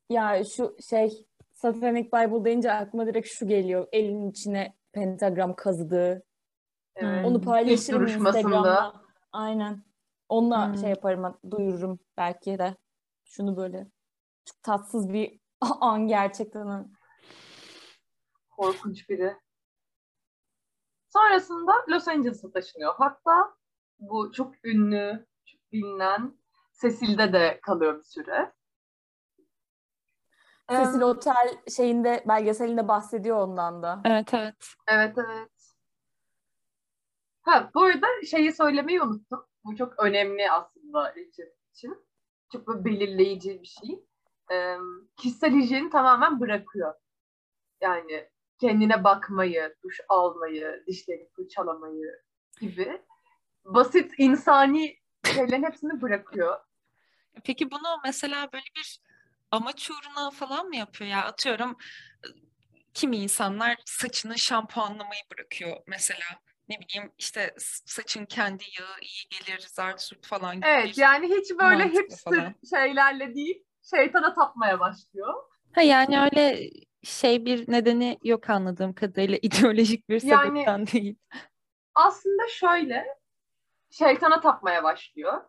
Ya 0.09 0.43
şu 0.43 0.75
şey 0.89 1.27
Satanic 1.67 2.07
Bible 2.07 2.45
deyince 2.45 2.71
aklıma 2.71 3.07
direkt 3.07 3.27
şu 3.27 3.47
geliyor. 3.47 3.87
Elinin 3.91 4.31
içine 4.31 4.75
pentagram 4.91 5.55
kazıdığı. 5.55 6.23
Evet. 6.95 7.25
Onu 7.25 7.37
İlk 7.37 7.45
paylaşırım. 7.45 8.07
Instagram'da. 8.07 8.93
Aynen. 9.31 9.83
Onunla 10.29 10.67
Hmm. 10.67 10.77
şey 10.77 10.89
yaparım, 10.89 11.37
duyururum 11.51 11.99
belki 12.17 12.59
de. 12.59 12.75
Şunu 13.25 13.57
böyle 13.57 13.87
çok 14.45 14.63
tatsız 14.63 15.13
bir 15.13 15.39
an 15.81 16.07
gerçekten. 16.07 16.91
Korkunç 18.49 19.09
biri. 19.09 19.35
Sonrasında 21.09 21.71
Los 21.89 22.07
Angeles'a 22.07 22.51
taşınıyor. 22.51 22.93
Hatta 22.97 23.55
bu 23.99 24.31
çok 24.31 24.65
ünlü, 24.65 25.27
çok 25.45 25.71
bilinen 25.71 26.37
Cecil'de 26.81 27.33
de 27.33 27.59
kalıyor 27.61 27.97
bir 27.97 28.03
süre. 28.03 28.51
Cecil 30.71 31.01
Otel 31.01 31.57
şeyinde 31.75 32.23
belgeselinde 32.27 32.87
bahsediyor 32.87 33.37
ondan 33.37 33.83
da. 33.83 34.01
Evet 34.05 34.33
evet. 34.33 34.55
Evet 34.87 35.17
evet. 35.17 35.49
Ha 37.41 37.71
bu 37.75 37.83
arada 37.83 38.07
şeyi 38.29 38.53
söylemeyi 38.53 39.01
unuttum. 39.01 39.45
Bu 39.63 39.75
çok 39.75 39.99
önemli 39.99 40.51
aslında 40.51 41.15
Richard 41.15 41.51
için. 41.73 42.05
Çok 42.51 42.67
böyle 42.67 42.85
belirleyici 42.85 43.61
bir 43.61 43.67
şey. 43.67 44.05
Ee, 44.51 44.77
kişisel 45.17 45.53
hijyeni 45.55 45.89
tamamen 45.89 46.39
bırakıyor. 46.39 46.93
Yani 47.81 48.29
kendine 48.59 49.03
bakmayı, 49.03 49.75
duş 49.83 49.99
almayı, 50.09 50.83
dişleri 50.87 51.29
fırçalamayı 51.35 52.21
gibi 52.61 53.01
basit 53.65 54.11
insani 54.17 54.97
şeylerin 55.25 55.63
hepsini 55.63 56.01
bırakıyor. 56.01 56.59
Peki 57.43 57.71
bunu 57.71 57.99
mesela 58.03 58.49
böyle 58.53 58.65
bir 58.77 59.02
amaç 59.53 59.91
uğruna 59.91 60.31
falan 60.31 60.67
mı 60.67 60.75
yapıyor 60.75 61.09
ya? 61.11 61.23
Atıyorum 61.25 61.77
kimi 62.93 63.17
insanlar 63.17 63.77
saçını 63.85 64.37
şampuanlamayı 64.39 65.21
bırakıyor 65.31 65.77
mesela. 65.87 66.25
Ne 66.69 66.75
bileyim 66.79 67.11
işte 67.17 67.53
saçın 67.85 68.25
kendi 68.25 68.63
yağı 68.79 68.99
iyi 69.01 69.29
gelir, 69.29 69.59
zart 69.69 70.01
surt 70.01 70.25
falan 70.25 70.55
gibi 70.55 70.65
Evet 70.67 70.97
yani 70.97 71.27
hiç 71.35 71.51
böyle 71.59 71.83
hipster 71.89 72.35
falan. 72.35 72.55
şeylerle 72.69 73.35
değil 73.35 73.63
şeytana 73.89 74.33
tapmaya 74.33 74.79
başlıyor. 74.79 75.33
Ha 75.75 75.81
yani 75.81 76.19
öyle 76.21 76.69
şey 77.03 77.45
bir 77.45 77.71
nedeni 77.71 78.17
yok 78.23 78.49
anladığım 78.49 78.93
kadarıyla 78.93 79.37
ideolojik 79.41 80.09
bir 80.09 80.21
Yani- 80.21 80.47
sebepten 80.47 80.87
değil. 80.87 81.15
Aslında 81.95 82.47
şöyle 82.47 83.05
şeytana 83.91 84.39
tapmaya 84.41 84.83
başlıyor. 84.83 85.41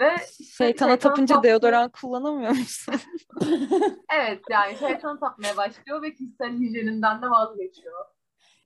Ve 0.00 0.16
Şeytana 0.56 0.90
şeytan 0.90 0.98
tapınca 0.98 1.34
taptığı- 1.34 1.42
deodorant 1.48 1.92
kullanamıyor 2.00 2.50
musun? 2.50 2.94
Evet 4.14 4.42
yani 4.50 4.78
şeytana 4.78 5.18
tapmaya 5.18 5.56
başlıyor 5.56 6.02
ve 6.02 6.14
kişisel 6.14 6.52
hijyeninden 6.52 7.22
de 7.22 7.30
vazgeçiyor. 7.30 8.04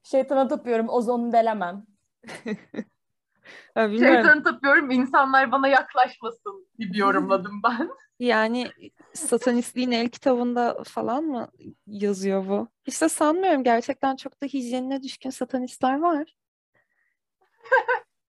Şeytana 0.02 0.48
tapıyorum, 0.48 0.88
ozonu 0.88 1.32
delemem. 1.32 1.86
Bilmiyorum. 3.76 4.14
Şeytana 4.14 4.42
tapıyorum 4.42 4.90
insanlar 4.90 5.52
bana 5.52 5.68
yaklaşmasın 5.68 6.66
gibi 6.78 6.98
yorumladım 6.98 7.60
ben. 7.64 7.90
Yani 8.18 8.70
satanistliğin 9.14 9.90
el 9.90 10.08
kitabında 10.08 10.82
falan 10.84 11.24
mı 11.24 11.48
yazıyor 11.86 12.48
bu? 12.48 12.68
İşte 12.86 13.08
sanmıyorum 13.08 13.64
gerçekten 13.64 14.16
çok 14.16 14.42
da 14.42 14.46
hijyenine 14.46 15.02
düşkün 15.02 15.30
satanistler 15.30 15.98
var. 16.00 16.36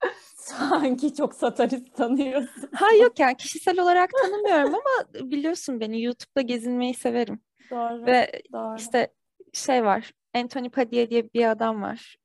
Sanki 0.36 1.14
çok 1.14 1.36
satanist 1.36 1.96
tanıyorsun. 1.96 2.70
Ha 2.74 2.86
yok 3.02 3.20
yani 3.20 3.38
kişisel 3.38 3.80
olarak 3.80 4.10
tanımıyorum 4.22 4.76
ama 4.76 5.30
biliyorsun 5.32 5.80
beni 5.80 6.04
YouTube'da 6.04 6.42
gezinmeyi 6.42 6.94
severim. 6.94 7.42
Doğru. 7.72 8.06
Ve 8.06 8.42
Doğru. 8.54 8.76
işte 8.78 9.14
şey 9.54 9.84
var 9.84 10.12
Anthony 10.36 10.70
Padilla 10.70 11.10
diye 11.10 11.34
bir 11.34 11.52
adam 11.52 11.82
var. 11.82 12.16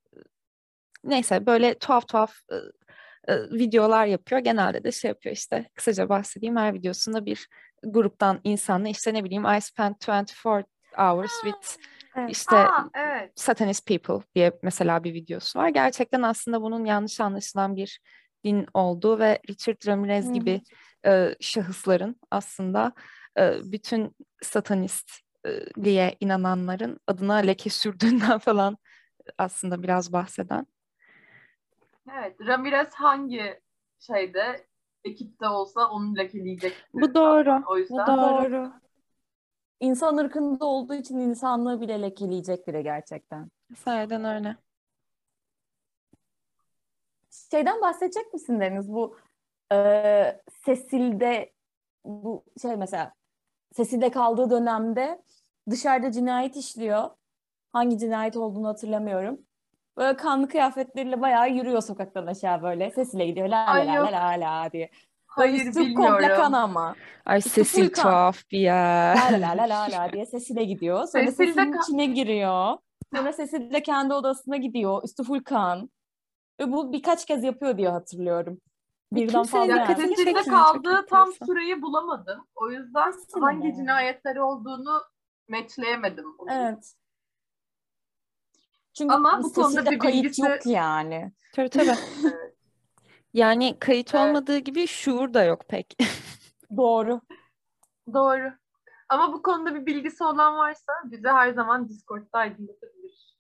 Neyse 1.05 1.47
böyle 1.47 1.79
tuhaf 1.79 2.09
tuhaf 2.09 2.37
e, 2.51 2.57
e, 3.33 3.51
videolar 3.51 4.07
yapıyor. 4.07 4.41
Genelde 4.41 4.85
de 4.85 4.93
şey 4.93 5.09
yapıyor 5.09 5.35
işte 5.35 5.71
kısaca 5.75 6.09
bahsedeyim 6.09 6.57
her 6.57 6.75
videosunda 6.75 7.27
bir 7.27 7.49
gruptan 7.83 8.41
insanla 8.45 8.89
işte 8.89 9.15
ne 9.15 9.25
bileyim 9.25 9.45
I 9.45 9.61
spent 9.61 10.09
24 10.09 10.67
hours 10.99 11.33
with 11.45 11.79
Evet. 12.17 12.31
işte 12.31 12.57
Aa, 12.57 12.89
evet. 12.95 13.33
Satanist 13.35 13.87
People 13.87 14.27
diye 14.35 14.53
mesela 14.63 15.05
bir 15.05 15.15
videosu 15.15 15.59
var. 15.59 15.69
Gerçekten 15.69 16.23
aslında 16.23 16.63
bunun 16.63 16.85
yanlış 16.85 17.21
anlaşılan 17.21 17.77
bir 17.77 18.01
din 18.45 18.67
olduğu 18.75 19.19
ve 19.19 19.41
Richard 19.51 19.87
Ramirez 19.87 20.29
Hı 20.29 20.33
gibi 20.33 20.61
e, 21.07 21.35
şahısların 21.41 22.17
aslında 22.31 22.93
e, 23.39 23.55
bütün 23.65 24.17
satanistliğe 24.43 26.17
inananların 26.21 27.01
adına 27.07 27.35
leke 27.35 27.71
sürdüğünden 27.71 28.39
falan 28.49 28.79
aslında 29.39 29.83
biraz 29.83 30.13
bahseden. 30.13 30.67
Evet. 32.19 32.37
Ramirez 32.47 32.95
hangi 32.95 33.61
şeyde 33.99 34.67
ekipte 35.05 35.49
olsa 35.49 35.89
onu 35.89 36.17
lekeleyecek. 36.17 36.73
Bu 36.95 37.15
doğru. 37.15 37.63
O 37.67 37.75
Bu 37.75 37.79
yüzden 37.79 38.07
doğru. 38.07 38.73
İnsan 39.81 40.17
ırkında 40.17 40.65
olduğu 40.65 40.95
için 40.95 41.19
insanlığı 41.19 41.81
bile 41.81 42.03
lekeleyecek 42.03 42.67
biri 42.69 42.83
gerçekten. 42.83 43.51
Sayeden 43.85 44.25
öyle. 44.25 44.57
Şeyden 47.51 47.81
bahsedecek 47.81 48.33
misin 48.33 48.61
Deniz? 48.61 48.93
Bu 48.93 49.17
e, 49.73 50.41
Sesil'de 50.65 51.53
bu 52.05 52.45
şey 52.63 52.77
mesela 52.77 53.13
Sesil'de 53.73 54.11
kaldığı 54.11 54.51
dönemde 54.51 55.23
dışarıda 55.71 56.13
cinayet 56.13 56.57
işliyor. 56.57 57.11
Hangi 57.73 57.99
cinayet 57.99 58.37
olduğunu 58.37 58.69
hatırlamıyorum. 58.69 59.41
Böyle 59.97 60.17
kanlı 60.17 60.49
kıyafetleriyle 60.49 61.21
bayağı 61.21 61.51
yürüyor 61.51 61.83
sokaktan 61.83 62.27
aşağı 62.27 62.63
böyle. 62.63 62.91
Sesil'e 62.91 63.27
gidiyor 63.27 63.49
la 63.49 63.67
la 63.67 63.85
la 63.87 64.13
la 64.13 64.31
la 64.41 64.73
diye. 64.73 64.91
Hayır 65.37 65.67
Üstü 65.67 65.95
komple 65.95 66.05
kan 66.05 66.19
bilmiyorum. 66.19 66.55
ama. 66.55 66.95
Ay 67.27 67.39
İşte 67.39 67.51
Sesil 67.51 67.89
kan. 67.91 68.03
tuhaf 68.03 68.39
bir 68.51 68.59
yer. 68.59 69.17
La 69.33 69.41
la 69.41 69.57
la 69.59 69.69
la 69.69 69.89
la 69.93 70.13
diye 70.13 70.27
Sesil'e 70.27 70.65
gidiyor. 70.65 70.97
Sonra 71.07 71.25
Sesil'de 71.27 71.47
Sesil'in 71.47 71.73
kan- 71.73 71.83
içine 71.83 72.07
giriyor. 72.07 72.77
Sonra 73.17 73.33
Sesil 73.33 73.73
de 73.73 73.83
kendi 73.83 74.15
odasına 74.15 74.57
gidiyor. 74.57 75.03
Üstü 75.05 75.25
full 75.25 75.41
kan. 75.45 75.91
Ve 76.61 76.73
bu 76.73 76.93
birkaç 76.93 77.27
kez 77.27 77.45
yapıyor 77.45 77.79
diye 77.79 77.89
hatırlıyorum. 77.89 78.61
Birden 79.13 79.43
fazla 79.45 79.77
Ya 79.77 79.77
yani. 79.99 80.17
Çok 80.35 80.45
kaldığı 80.45 81.07
tam 81.07 81.21
enteresan. 81.29 81.47
süreyi 81.47 81.83
bulamadım. 81.83 82.47
O 82.55 82.71
yüzden 82.71 83.11
Sesinde 83.11 83.45
hangi 83.45 83.69
mi? 83.69 83.75
cinayetleri 83.77 84.43
olduğunu 84.43 85.03
matchleyemedim. 85.49 86.25
onu. 86.39 86.53
Evet. 86.53 86.93
Çünkü 88.99 89.15
Ama 89.15 89.41
bu 89.43 89.53
konuda 89.53 89.91
bir 89.91 89.99
kayıt 89.99 90.25
bilgisi- 90.25 90.43
yok 90.43 90.67
yani. 90.67 91.33
Tabii 91.55 91.69
tabii. 91.69 91.87
Yani 93.37 93.79
kayıt 93.79 94.15
Evet. 94.15 94.27
olmadığı 94.27 94.59
gibi 94.59 94.87
şuur 94.87 95.35
da 95.35 95.45
yok 95.45 95.69
pek. 95.69 95.97
Doğru. 96.77 97.21
Doğru. 98.13 98.53
Ama 99.09 99.33
bu 99.33 99.43
konuda 99.43 99.75
bir 99.75 99.87
bilgisi 99.87 100.25
olan 100.25 100.57
varsa 100.57 100.93
bize 101.05 101.29
her 101.29 101.53
zaman 101.53 101.89
Discord'da 101.89 102.39
aydınlatabilir. 102.39 103.37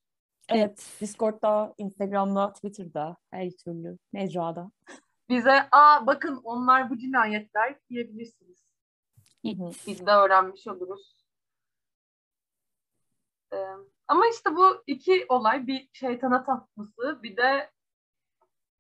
Evet. 0.49 0.97
Discord'da, 1.01 1.75
Instagram'da, 1.79 2.53
Twitter'da, 2.53 3.17
her 3.31 3.51
türlü 3.51 3.99
mecrada. 4.13 4.71
Bize 5.29 5.69
aa 5.73 6.07
bakın 6.07 6.41
onlar 6.45 6.91
bu 6.91 6.99
cinayetler 6.99 7.79
diyebilirsiniz. 7.91 8.59
Hı 9.47 9.49
hı. 9.49 9.71
Biz 9.87 10.07
de 10.07 10.11
öğrenmiş 10.11 10.67
oluruz. 10.67 11.17
Ee, 13.53 13.57
ama 14.09 14.27
işte 14.35 14.57
bu 14.57 14.83
iki 14.87 15.27
olay 15.29 15.67
bir 15.67 15.89
şeytana 15.93 16.45
tapması 16.45 17.23
bir 17.23 17.37
de 17.37 17.71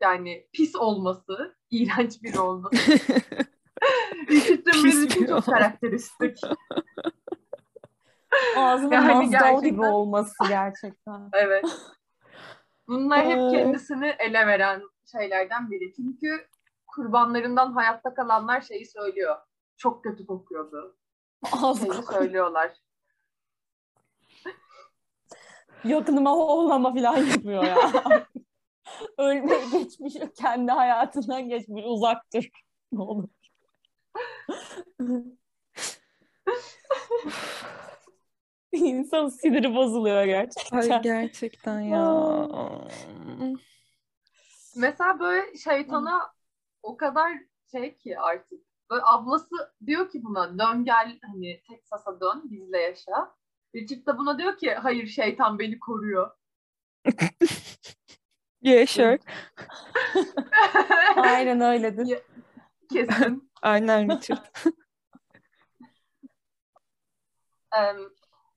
yani 0.00 0.46
pis 0.52 0.76
olması, 0.76 1.56
iğrenç 1.70 2.22
biri 2.22 2.40
olması. 2.40 2.76
Richard 4.30 4.66
Ramirez 4.66 5.02
için 5.02 5.26
çok 5.26 5.44
karakteristik. 5.44 6.38
Ağzının 8.56 8.92
Yani 8.92 9.06
Mazdal 9.12 9.22
gibi 9.62 9.70
gerçekten- 9.70 9.92
olması 9.92 10.34
gerçekten. 10.48 11.28
Evet. 11.32 11.64
Bunlar 12.88 13.26
hep 13.26 13.38
Ay. 13.38 13.50
kendisini 13.50 14.06
ele 14.18 14.46
veren 14.46 14.82
şeylerden 15.12 15.70
biri. 15.70 15.92
Çünkü 15.96 16.46
kurbanlarından 16.86 17.72
hayatta 17.72 18.14
kalanlar 18.14 18.60
şeyi 18.60 18.86
söylüyor. 18.86 19.36
Çok 19.76 20.04
kötü 20.04 20.26
kokuyordu. 20.26 20.96
Ağzı 21.62 22.02
söylüyorlar. 22.12 22.72
Yakınıma 25.84 26.30
hoğlama 26.30 26.94
falan 26.94 27.16
yapıyor 27.16 27.64
ya. 27.64 27.76
Ölmeye 29.18 29.64
geçmiş, 29.72 30.14
kendi 30.38 30.72
hayatından 30.72 31.48
geçmiş, 31.48 31.84
uzak 31.86 32.22
dur. 32.34 32.44
Ne 32.92 33.02
olur. 33.02 33.28
İnsan 38.72 39.28
siniri 39.28 39.74
bozuluyor 39.74 40.24
gerçekten. 40.24 40.90
Ay 40.90 41.02
gerçekten 41.02 41.80
ya. 41.80 42.28
Mesela 44.76 45.20
böyle 45.20 45.56
şeytana 45.58 46.32
o 46.82 46.96
kadar 46.96 47.32
şey 47.70 47.96
ki 47.96 48.18
artık. 48.18 48.60
Böyle 48.90 49.02
ablası 49.04 49.74
diyor 49.86 50.10
ki 50.10 50.24
buna 50.24 50.58
dön 50.58 50.84
gel 50.84 51.18
hani 51.22 51.62
Texas'a 51.62 52.20
dön 52.20 52.42
bizle 52.44 52.78
yaşa. 52.78 53.34
Richard 53.74 54.06
da 54.06 54.18
buna 54.18 54.38
diyor 54.38 54.58
ki 54.58 54.74
hayır 54.74 55.06
şeytan 55.06 55.58
beni 55.58 55.78
koruyor. 55.78 56.30
Yeah 58.62 58.86
sure. 58.86 59.18
Aynen 61.16 61.60
öyledir. 61.60 62.22
Kesin. 62.92 63.50
Aynen 63.62 64.10
Richard. 64.10 64.46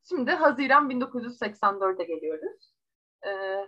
Şimdi 0.09 0.31
Haziran 0.31 0.89
1984'e 0.89 2.03
geliyoruz. 2.03 2.73
Ee, 3.25 3.67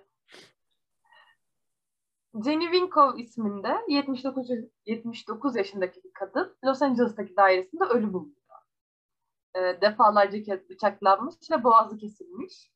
Jenny 2.46 2.64
Winkov 2.64 3.18
isminde 3.18 3.78
79, 3.88 4.50
79 4.86 5.56
yaşındaki 5.56 6.04
bir 6.04 6.14
kadın 6.14 6.58
Los 6.66 6.82
Angeles'taki 6.82 7.36
dairesinde 7.36 7.84
ölü 7.84 8.14
bulunuyor. 8.14 8.36
Ee, 9.56 9.82
defalarca 9.82 10.44
kez 10.44 10.70
bıçaklanmış 10.70 11.36
ve 11.52 11.64
boğazı 11.64 11.98
kesilmiş. 11.98 12.72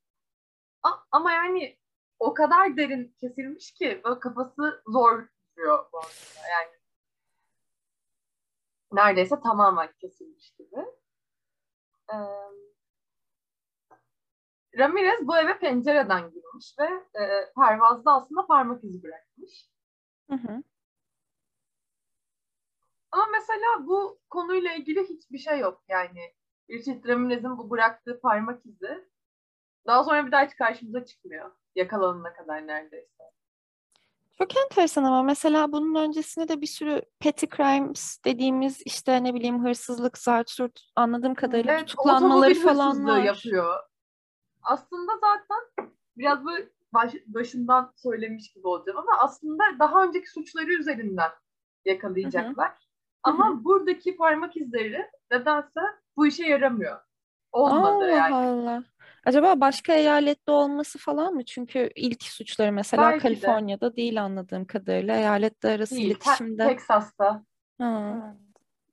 A- 0.83 1.03
ama 1.11 1.31
yani 1.31 1.77
o 2.19 2.33
kadar 2.33 2.77
derin 2.77 3.15
kesilmiş 3.19 3.71
ki 3.71 4.01
böyle 4.03 4.19
kafası 4.19 4.83
zor 4.87 5.27
duruyor 5.57 5.91
boğazında. 5.93 6.47
Yani 6.51 6.71
neredeyse 8.91 9.39
tamamen 9.39 9.91
kesilmiş 10.01 10.51
gibi. 10.51 10.85
Ee, 12.13 12.15
Ramirez 14.77 15.27
bu 15.27 15.37
eve 15.37 15.59
pencereden 15.59 16.31
girmiş 16.31 16.75
ve 16.79 16.85
e, 17.21 17.53
pervazda 17.55 18.11
aslında 18.13 18.45
parmak 18.45 18.83
izi 18.83 19.03
bırakmış. 19.03 19.69
Hı 20.29 20.35
hı. 20.35 20.63
Ama 23.11 23.27
mesela 23.31 23.87
bu 23.87 24.19
konuyla 24.29 24.73
ilgili 24.73 25.03
hiçbir 25.09 25.37
şey 25.37 25.59
yok 25.59 25.83
yani. 25.89 26.33
Richard 26.69 27.07
Ramirez'in 27.07 27.57
bu 27.57 27.69
bıraktığı 27.69 28.19
parmak 28.21 28.65
izi 28.65 29.09
daha 29.87 30.03
sonra 30.03 30.25
bir 30.25 30.31
daha 30.31 30.45
hiç 30.45 30.55
karşımıza 30.55 31.05
çıkmıyor. 31.05 31.51
Yakalanana 31.75 32.33
kadar 32.33 32.67
neredeyse. 32.67 33.23
Çok 34.37 34.57
enteresan 34.57 35.03
ama 35.03 35.23
mesela 35.23 35.71
bunun 35.71 35.95
öncesinde 35.95 36.47
de 36.47 36.61
bir 36.61 36.67
sürü 36.67 37.01
petty 37.19 37.45
crimes 37.45 38.19
dediğimiz 38.25 38.81
işte 38.85 39.23
ne 39.23 39.33
bileyim 39.33 39.63
hırsızlık, 39.63 40.17
zart 40.17 40.59
anladığım 40.95 41.35
kadarıyla 41.35 41.73
Evet, 41.73 41.87
tutuklanmaları 41.87 42.53
falan 42.53 43.05
var. 43.05 43.23
yapıyor. 43.23 43.79
Aslında 44.61 45.11
zaten 45.13 45.91
biraz 46.17 46.45
böyle 46.45 46.69
baş- 46.93 47.23
başından 47.27 47.93
söylemiş 47.95 48.53
gibi 48.53 48.67
olacağım 48.67 48.97
ama 48.99 49.11
aslında 49.19 49.63
daha 49.79 50.03
önceki 50.03 50.29
suçları 50.31 50.73
üzerinden 50.73 51.31
yakalayacaklar. 51.85 52.71
Ama 53.23 53.63
buradaki 53.63 54.15
parmak 54.17 54.57
izleri 54.57 55.09
nedense 55.31 55.79
bu 56.17 56.27
işe 56.27 56.45
yaramıyor. 56.45 56.99
Olmadı 57.51 57.81
Allah 57.95 58.07
yani. 58.07 58.35
Allah. 58.35 58.83
Acaba 59.25 59.59
başka 59.61 59.93
eyalette 59.93 60.51
olması 60.51 60.99
falan 60.99 61.33
mı? 61.33 61.45
Çünkü 61.45 61.89
ilk 61.95 62.23
suçları 62.23 62.71
mesela 62.71 63.03
Belki 63.03 63.17
de. 63.17 63.21
Kaliforniya'da 63.21 63.95
değil 63.95 64.23
anladığım 64.23 64.65
kadarıyla. 64.65 65.17
Eyaletler 65.17 65.75
arası 65.75 65.95
Değil. 65.95 66.03
Te- 66.05 66.11
iletişimde 66.11 66.67
Texas'ta. 66.67 67.43
ha, 67.77 68.35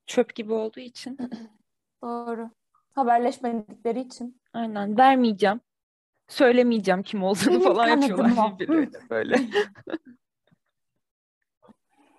çöp 0.06 0.34
gibi 0.34 0.52
olduğu 0.52 0.80
için. 0.80 1.18
Doğru. 2.02 2.50
Haberleşmedikleri 2.94 4.00
için. 4.00 4.40
Aynen. 4.52 4.98
Vermeyeceğim. 4.98 5.60
Söylemeyeceğim 6.28 7.02
kim 7.02 7.22
olduğunu 7.22 7.50
Benim 7.50 7.62
falan 7.62 7.86
yapıyorlar 7.86 8.58
birbirlerine 8.58 8.98
böyle. 9.10 9.36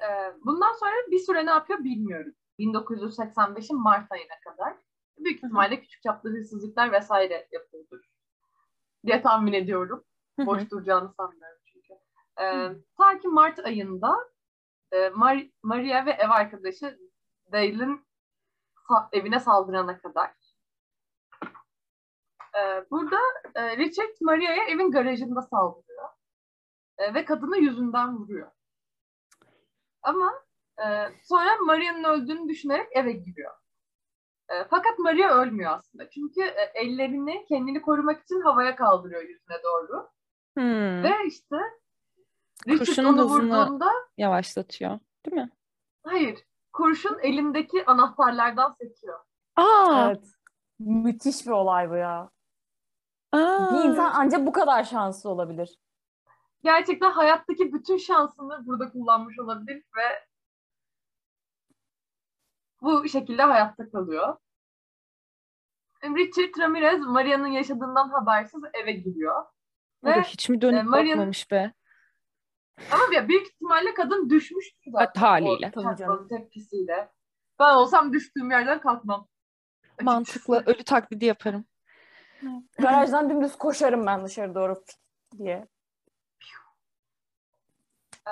Ee, 0.02 0.34
bundan 0.46 0.74
sonra 0.74 0.92
bir 1.12 1.20
süre 1.20 1.46
ne 1.46 1.50
yapıyor 1.50 1.84
bilmiyorum. 1.84 2.34
1985'in 2.60 3.80
Mart 3.80 4.12
ayına 4.12 4.40
kadar. 4.44 4.74
Büyük 5.18 5.38
ihtimalle 5.38 5.82
küçük 5.82 6.04
çaplı 6.04 6.30
hırsızlıklar 6.30 6.92
vesaire 6.92 7.48
yapıyordur. 7.52 8.00
Diye 9.06 9.22
tahmin 9.22 9.54
ediyorum. 9.54 10.04
Boş 10.40 10.72
duracağını 10.72 11.14
sanmıyorum 11.18 11.60
çünkü. 11.66 11.94
Ee, 12.42 12.70
ta 12.98 13.20
ki 13.20 13.28
Mart 13.28 13.60
ayında 13.60 14.16
e, 14.92 14.98
Mar- 14.98 15.52
Maria 15.64 16.06
ve 16.06 16.12
ev 16.12 16.30
arkadaşı 16.30 17.00
Dale'in 17.52 18.06
sa- 18.90 19.10
evine 19.12 19.40
saldırana 19.40 19.98
kadar. 19.98 20.32
E, 22.58 22.90
burada 22.92 23.20
e, 23.56 23.78
Richard 23.78 24.16
Maria'ya 24.22 24.66
evin 24.66 24.92
garajında 24.92 25.42
saldırıyor. 25.42 26.10
E, 26.98 27.14
ve 27.14 27.26
kadını 27.26 27.58
yüzünden 27.58 28.18
vuruyor. 28.18 28.52
Ama 30.02 30.34
e, 30.80 30.86
sonra 31.24 31.58
Maria'nın 31.66 32.04
öldüğünü 32.04 32.50
düşünerek 32.50 32.88
eve 32.92 33.12
giriyor. 33.12 33.54
E, 34.54 34.68
fakat 34.70 35.00
Maria 35.00 35.30
ölmüyor 35.42 35.72
aslında. 35.78 36.10
Çünkü 36.10 36.42
e, 36.42 36.62
ellerini 36.76 37.46
kendini 37.50 37.82
korumak 37.82 38.24
için 38.24 38.42
havaya 38.42 38.76
kaldırıyor 38.76 39.22
yüzüne 39.22 39.64
doğru. 39.64 40.10
Hmm, 40.58 41.04
Ve 41.04 41.12
işte 41.28 41.56
Richard 42.68 42.80
Kurşunun 42.80 43.14
onu 43.14 43.22
hızını- 43.22 43.60
vurduğunda 43.64 43.92
yavaşlatıyor. 44.18 45.00
Değil 45.26 45.38
mi? 45.38 45.50
hayır 46.04 46.40
kurşun 46.74 47.20
elindeki 47.20 47.86
anahtarlardan 47.86 48.76
sekiyor. 48.82 49.20
Aa, 49.56 50.06
Evet. 50.08 50.26
Müthiş 50.80 51.46
bir 51.46 51.52
olay 51.52 51.90
bu 51.90 51.96
ya. 51.96 52.30
aa. 53.32 53.74
Bir 53.74 53.90
insan 53.90 54.12
ancak 54.16 54.46
bu 54.48 54.52
kadar 54.52 54.84
şanslı 54.84 55.30
olabilir. 55.30 55.78
Gerçekten 56.64 57.12
hayattaki 57.12 57.74
bütün 57.74 57.98
şansını 57.98 58.66
burada 58.66 58.92
kullanmış 58.92 59.40
olabilir 59.40 59.84
ve 59.98 60.26
bu 62.82 63.08
şekilde 63.08 63.42
hayatta 63.44 63.92
kalıyor. 63.92 64.38
Richard 66.04 66.60
Ramirez 66.60 67.00
Maria'nın 67.00 67.48
yaşadığından 67.48 68.10
habersiz 68.10 68.62
eve 68.74 68.92
giriyor. 68.92 69.46
Ve 70.04 70.22
hiç 70.22 70.50
mi 70.50 70.62
dönüp 70.62 70.80
e, 70.80 70.84
Maria'nın- 70.84 71.10
bakmamış 71.12 71.52
be? 71.52 71.74
ama 72.92 73.04
ya 73.14 73.28
büyük 73.28 73.48
ihtimalle 73.48 73.94
kadın 73.94 74.30
zaten. 74.92 75.22
haliyle. 75.22 75.72
O 76.10 76.28
tepkisiyle. 76.28 77.10
Ben 77.60 77.74
olsam 77.76 78.14
düştüğüm 78.14 78.52
yerden 78.52 78.82
kalkmam. 78.82 79.28
Açıkçası. 79.84 80.06
Mantıklı. 80.06 80.64
Ölü 80.66 80.84
taklidi 80.84 81.26
yaparım. 81.26 81.66
Garajdan 82.80 83.30
dümdüz 83.30 83.56
koşarım 83.56 84.06
ben 84.06 84.26
dışarı 84.26 84.56
doğru 84.56 84.84
diye. 85.38 85.68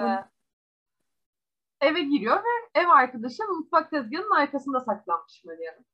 Ee, 0.01 0.25
eve 1.81 2.01
giriyor 2.01 2.37
ve 2.37 2.79
ev 2.81 2.87
arkadaşı 2.89 3.43
mutfak 3.43 3.91
tezgahının 3.91 4.35
arkasında 4.35 4.79
saklanmış 4.79 5.43
Maria'nın. 5.45 5.85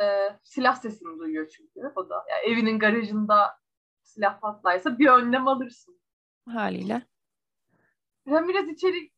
Ee, 0.00 0.38
silah 0.42 0.74
sesini 0.76 1.18
duyuyor 1.18 1.48
çünkü 1.48 1.92
o 1.96 2.08
da. 2.08 2.24
Yani 2.30 2.52
evinin 2.52 2.78
garajında 2.78 3.58
silah 4.02 4.40
patlarsa 4.40 4.98
bir 4.98 5.08
önlem 5.08 5.48
alırsın. 5.48 6.00
Haliyle. 6.48 7.02
Ramirez 8.28 8.68
içeri 8.68 9.10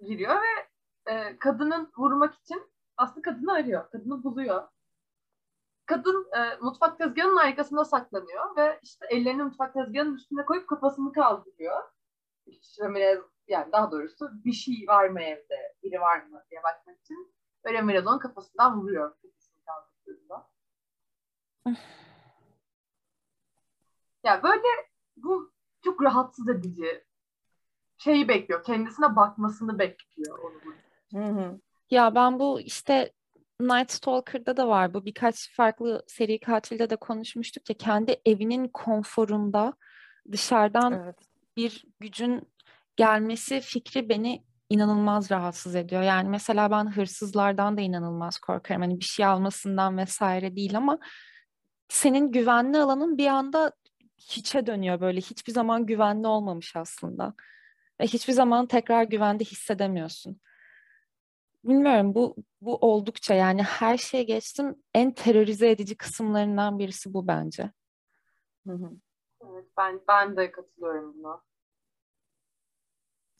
giriyor 0.00 0.36
ve 0.42 0.68
e, 1.12 1.38
kadının 1.38 1.92
vurmak 1.96 2.34
için 2.34 2.70
aslında 2.96 3.22
kadını 3.22 3.52
arıyor. 3.52 3.90
Kadını 3.90 4.24
buluyor. 4.24 4.68
Kadın 5.86 6.28
e, 6.36 6.56
mutfak 6.60 6.98
tezgahının 6.98 7.36
arkasında 7.36 7.84
saklanıyor 7.84 8.56
ve 8.56 8.80
işte 8.82 9.06
ellerini 9.10 9.42
mutfak 9.42 9.74
tezgahının 9.74 10.14
üstüne 10.14 10.44
koyup 10.44 10.68
kafasını 10.68 11.12
kaldırıyor. 11.12 11.82
Hiç 12.46 12.80
Ramirez 12.80 13.18
yani 13.48 13.72
daha 13.72 13.90
doğrusu 13.90 14.30
bir 14.44 14.52
şey 14.52 14.84
var 14.88 15.08
mı 15.08 15.22
evde, 15.22 15.76
biri 15.82 16.00
var 16.00 16.22
mı 16.22 16.42
diye 16.50 16.62
bakmak 16.62 17.00
için. 17.00 17.34
Ramirez 17.66 18.06
onun 18.06 18.18
kafasından 18.18 18.80
vuruyor. 18.80 19.16
Ya 24.24 24.42
böyle 24.42 24.66
bu 25.16 25.52
çok 25.84 26.02
rahatsız 26.02 26.48
edici. 26.48 27.04
Şeyi 27.98 28.28
bekliyor, 28.28 28.64
kendisine 28.64 29.16
bakmasını 29.16 29.78
bekliyor 29.78 30.38
onu 30.38 30.54
bu. 30.64 31.18
Hı 31.18 31.24
hı. 31.24 31.60
Ya 31.90 32.14
ben 32.14 32.38
bu 32.38 32.60
işte 32.60 33.12
Night 33.60 33.90
Stalker'da 33.90 34.56
da 34.56 34.68
var 34.68 34.94
bu 34.94 35.04
birkaç 35.04 35.56
farklı 35.56 36.02
seri 36.06 36.40
katilde 36.40 36.90
de 36.90 36.96
konuşmuştuk 36.96 37.70
ya 37.70 37.76
kendi 37.76 38.20
evinin 38.24 38.68
konforunda 38.68 39.72
dışarıdan 40.32 40.92
Evet. 40.92 41.16
bir 41.56 41.84
gücün 42.00 42.48
gelmesi 42.96 43.60
fikri 43.60 44.08
beni 44.08 44.44
inanılmaz 44.70 45.30
rahatsız 45.30 45.74
ediyor. 45.74 46.02
Yani 46.02 46.28
mesela 46.28 46.70
ben 46.70 46.92
hırsızlardan 46.92 47.76
da 47.76 47.80
inanılmaz 47.80 48.38
korkarım. 48.38 48.82
Hani 48.82 49.00
bir 49.00 49.04
şey 49.04 49.26
almasından 49.26 49.96
vesaire 49.98 50.56
değil 50.56 50.76
ama 50.76 50.98
senin 51.88 52.32
güvenli 52.32 52.78
alanın 52.78 53.18
bir 53.18 53.26
anda 53.26 53.72
hiçe 54.18 54.66
dönüyor 54.66 55.00
böyle. 55.00 55.20
Hiçbir 55.20 55.52
zaman 55.52 55.86
güvenli 55.86 56.26
olmamış 56.26 56.76
aslında. 56.76 57.34
Ve 58.00 58.04
hiçbir 58.04 58.32
zaman 58.32 58.66
tekrar 58.66 59.02
güvende 59.02 59.44
hissedemiyorsun. 59.44 60.40
Bilmiyorum 61.64 62.14
bu 62.14 62.36
bu 62.60 62.76
oldukça 62.76 63.34
yani 63.34 63.62
her 63.62 63.96
şeye 63.96 64.22
geçtim 64.22 64.76
en 64.94 65.14
terörize 65.14 65.70
edici 65.70 65.96
kısımlarından 65.96 66.78
birisi 66.78 67.14
bu 67.14 67.26
bence. 67.26 67.72
Hı 68.66 68.72
hı. 68.72 68.90
Evet, 69.40 69.64
ben 69.78 70.00
ben 70.08 70.36
de 70.36 70.52
katılıyorum 70.52 71.14
buna. 71.18 71.47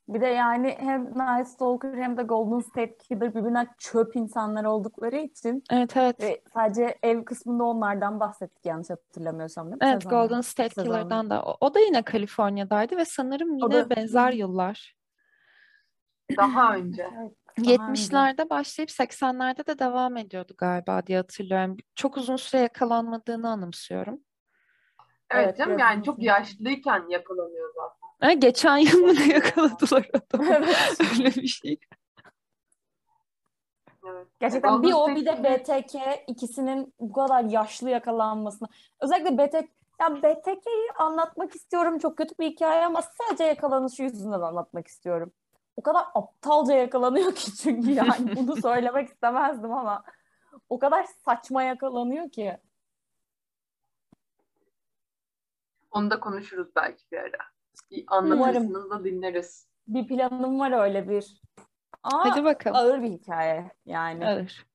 Bir 0.09 0.21
de 0.21 0.27
yani 0.27 0.77
hem 0.79 1.05
Night 1.05 1.49
Stalker 1.49 1.95
hem 1.95 2.17
de 2.17 2.23
Golden 2.23 2.61
State 2.61 2.97
Killer 2.97 3.35
birbirinden 3.35 3.69
çöp 3.79 4.17
insanlar 4.17 4.65
oldukları 4.65 5.17
için 5.17 5.63
Evet 5.71 5.97
evet. 5.97 6.21
ve 6.21 6.43
sadece 6.55 6.99
ev 7.03 7.25
kısmında 7.25 7.65
onlardan 7.65 8.21
bahsettik 8.21 8.67
yanlış 8.67 8.91
hatırlamıyorsam 8.91 9.67
değil 9.67 9.75
mi? 9.75 9.79
Evet 9.83 10.03
Sezonda? 10.03 10.27
Golden 10.27 10.41
State 10.41 10.69
Sezonda. 10.69 10.99
Killer'dan 10.99 11.31
da. 11.31 11.43
O, 11.43 11.57
o 11.61 11.75
da 11.75 11.81
yine 11.81 12.03
Kaliforniya'daydı 12.03 12.97
ve 12.97 13.05
sanırım 13.05 13.51
O 13.51 13.55
yine 13.57 13.75
da- 13.75 13.91
benzer 13.97 14.33
yıllar. 14.33 14.97
Daha 16.37 16.75
önce. 16.75 17.03
Evet, 17.03 17.33
daha 17.79 17.91
önce. 17.91 18.03
70'lerde 18.03 18.51
başlayıp 18.51 18.91
80'lerde 18.91 19.67
de 19.67 19.79
devam 19.79 20.17
ediyordu 20.17 20.55
galiba 20.59 21.07
diye 21.07 21.19
hatırlıyorum. 21.19 21.77
Çok 21.95 22.17
uzun 22.17 22.37
süre 22.37 22.61
yakalanmadığını 22.61 23.51
anımsıyorum. 23.51 24.21
Evet, 25.31 25.45
Evet, 25.45 25.59
canım 25.59 25.79
yani 25.79 26.05
çok 26.05 26.23
yaşlıyken 26.23 27.05
yakalanıyor 27.09 27.75
zaten. 27.75 27.98
Ha, 28.21 28.33
geçen 28.33 28.77
yıl 28.77 28.99
mı 28.99 29.15
ne 29.15 29.35
yakaladılar 29.35 30.11
adamı? 30.15 30.49
Evet. 30.55 30.99
Öyle 31.01 31.31
bir 31.31 31.47
şey. 31.47 31.79
Evet. 34.07 34.27
Gerçekten 34.41 34.83
bir 34.83 34.93
o 34.93 35.09
bir 35.09 35.27
de 35.27 35.45
BTK 35.45 35.95
ikisinin 36.27 36.95
bu 37.01 37.13
kadar 37.13 37.45
yaşlı 37.45 37.91
yakalanmasına. 37.91 38.69
Özellikle 39.01 39.39
BTK 39.39 39.69
ya 40.01 40.23
BTK'yi 40.23 40.93
anlatmak 40.99 41.55
istiyorum. 41.55 41.99
Çok 41.99 42.17
kötü 42.17 42.35
bir 42.41 42.47
hikaye 42.51 42.87
ama 42.87 43.03
sadece 43.03 43.45
yakalanışı 43.45 44.03
yüzünden 44.03 44.41
anlatmak 44.41 44.87
istiyorum. 44.87 45.33
O 45.77 45.83
kadar 45.83 46.05
aptalca 46.15 46.75
yakalanıyor 46.75 47.35
ki 47.35 47.57
çünkü 47.57 47.91
yani 47.91 48.37
bunu 48.37 48.57
söylemek 48.57 49.09
istemezdim 49.09 49.73
ama 49.73 50.05
o 50.69 50.79
kadar 50.79 51.07
saçma 51.25 51.63
yakalanıyor 51.63 52.31
ki. 52.31 52.59
Onu 55.91 56.11
da 56.11 56.21
konuşuruz 56.21 56.69
belki 56.77 57.05
bir 57.13 57.19
ara. 57.19 57.58
Anlatırsınız 58.07 58.91
da 58.91 59.05
dinleriz. 59.05 59.69
Bir 59.89 60.09
planım 60.09 60.61
var 60.61 60.85
öyle 60.85 61.09
bir. 61.09 61.43
Ama 62.03 62.31
Hadi 62.31 62.45
bakalım. 62.45 62.77
ağır 62.77 63.03
bir 63.03 63.11
hikaye 63.11 63.73
yani. 63.87 64.27
Ağır. 64.27 64.67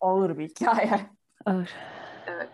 Ağır 0.00 0.38
bir 0.38 0.48
hikaye. 0.48 1.10
Ağır. 1.46 1.74
Evet. 2.26 2.50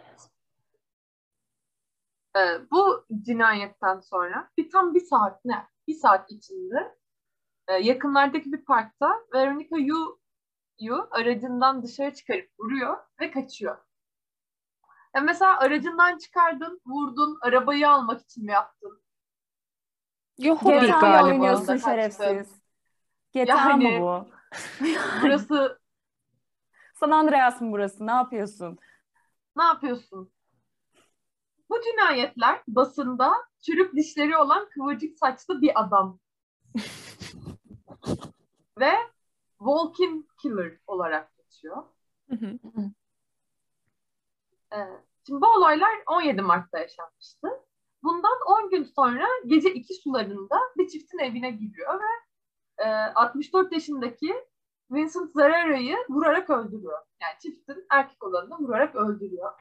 Ee, 2.37 2.71
bu 2.71 3.07
cinayetten 3.23 4.01
sonra 4.01 4.51
bir 4.59 4.71
tam 4.71 4.95
bir 4.95 5.01
saat 5.01 5.45
ne? 5.45 5.67
Bir 5.89 5.95
saat 5.95 6.31
içinde 6.31 6.97
e, 7.69 7.75
yakınlardaki 7.75 8.53
bir 8.53 8.65
parkta 8.65 9.15
Veronica 9.35 9.77
Yu, 9.77 10.21
Yu 10.81 11.09
aracından 11.11 11.83
dışarı 11.83 12.15
çıkarıp 12.15 12.51
vuruyor 12.59 12.97
ve 13.21 13.31
kaçıyor. 13.31 13.79
Ya 15.15 15.21
mesela 15.23 15.59
aracından 15.59 16.19
çıkardın, 16.19 16.81
vurdun, 16.87 17.39
arabayı 17.43 17.91
almak 17.91 18.21
için 18.21 18.45
mi 18.45 18.53
yaptın? 18.53 19.03
Yo 20.39 20.57
hobi 20.57 20.87
GTA 20.87 21.01
galiba. 21.01 21.25
oynuyorsun 21.25 21.77
şerefsiz. 21.77 22.61
GTA 23.33 23.69
Yani- 23.69 23.99
mı 23.99 24.01
bu? 24.01 24.29
Burası 25.23 25.79
San 26.95 27.11
Andreas 27.11 27.61
mı 27.61 27.73
burası? 27.73 28.07
Ne 28.07 28.13
yapıyorsun? 28.13 28.79
ne 29.57 29.63
yapıyorsun? 29.63 30.33
Bu 31.71 31.81
cinayetler 31.83 32.63
basında 32.69 33.33
çürük 33.63 33.97
dişleri 33.97 34.37
olan 34.37 34.69
kıvırcık 34.69 35.19
saçlı 35.19 35.63
bir 35.63 35.81
adam. 35.81 36.19
Ve 38.81 38.93
Walking 39.59 40.27
Killer 40.43 40.79
olarak 40.87 41.37
geçiyor. 41.37 41.83
Hı 42.31 42.37
hı. 42.37 42.59
Ee, 44.73 44.77
şimdi 45.27 45.41
bu 45.41 45.47
olaylar 45.47 45.91
17 46.07 46.43
Mart'ta 46.43 46.79
yaşanmıştı. 46.79 47.49
Bundan 48.07 48.39
10 48.65 48.71
gün 48.71 48.85
sonra 48.85 49.27
gece 49.47 49.75
2 49.75 49.95
sularında 49.95 50.61
bir 50.77 50.89
çiftin 50.89 51.19
evine 51.19 51.51
giriyor 51.51 52.01
ve 52.01 52.05
e, 52.85 52.89
64 52.89 53.73
yaşındaki 53.73 54.35
Vincent 54.91 55.33
Zarara'yı 55.33 55.97
vurarak 56.09 56.51
öldürüyor. 56.51 56.99
Yani 57.23 57.35
çiftin 57.43 57.87
erkek 57.91 58.23
olanını 58.23 58.59
vurarak 58.59 58.95
öldürüyor. 58.97 59.53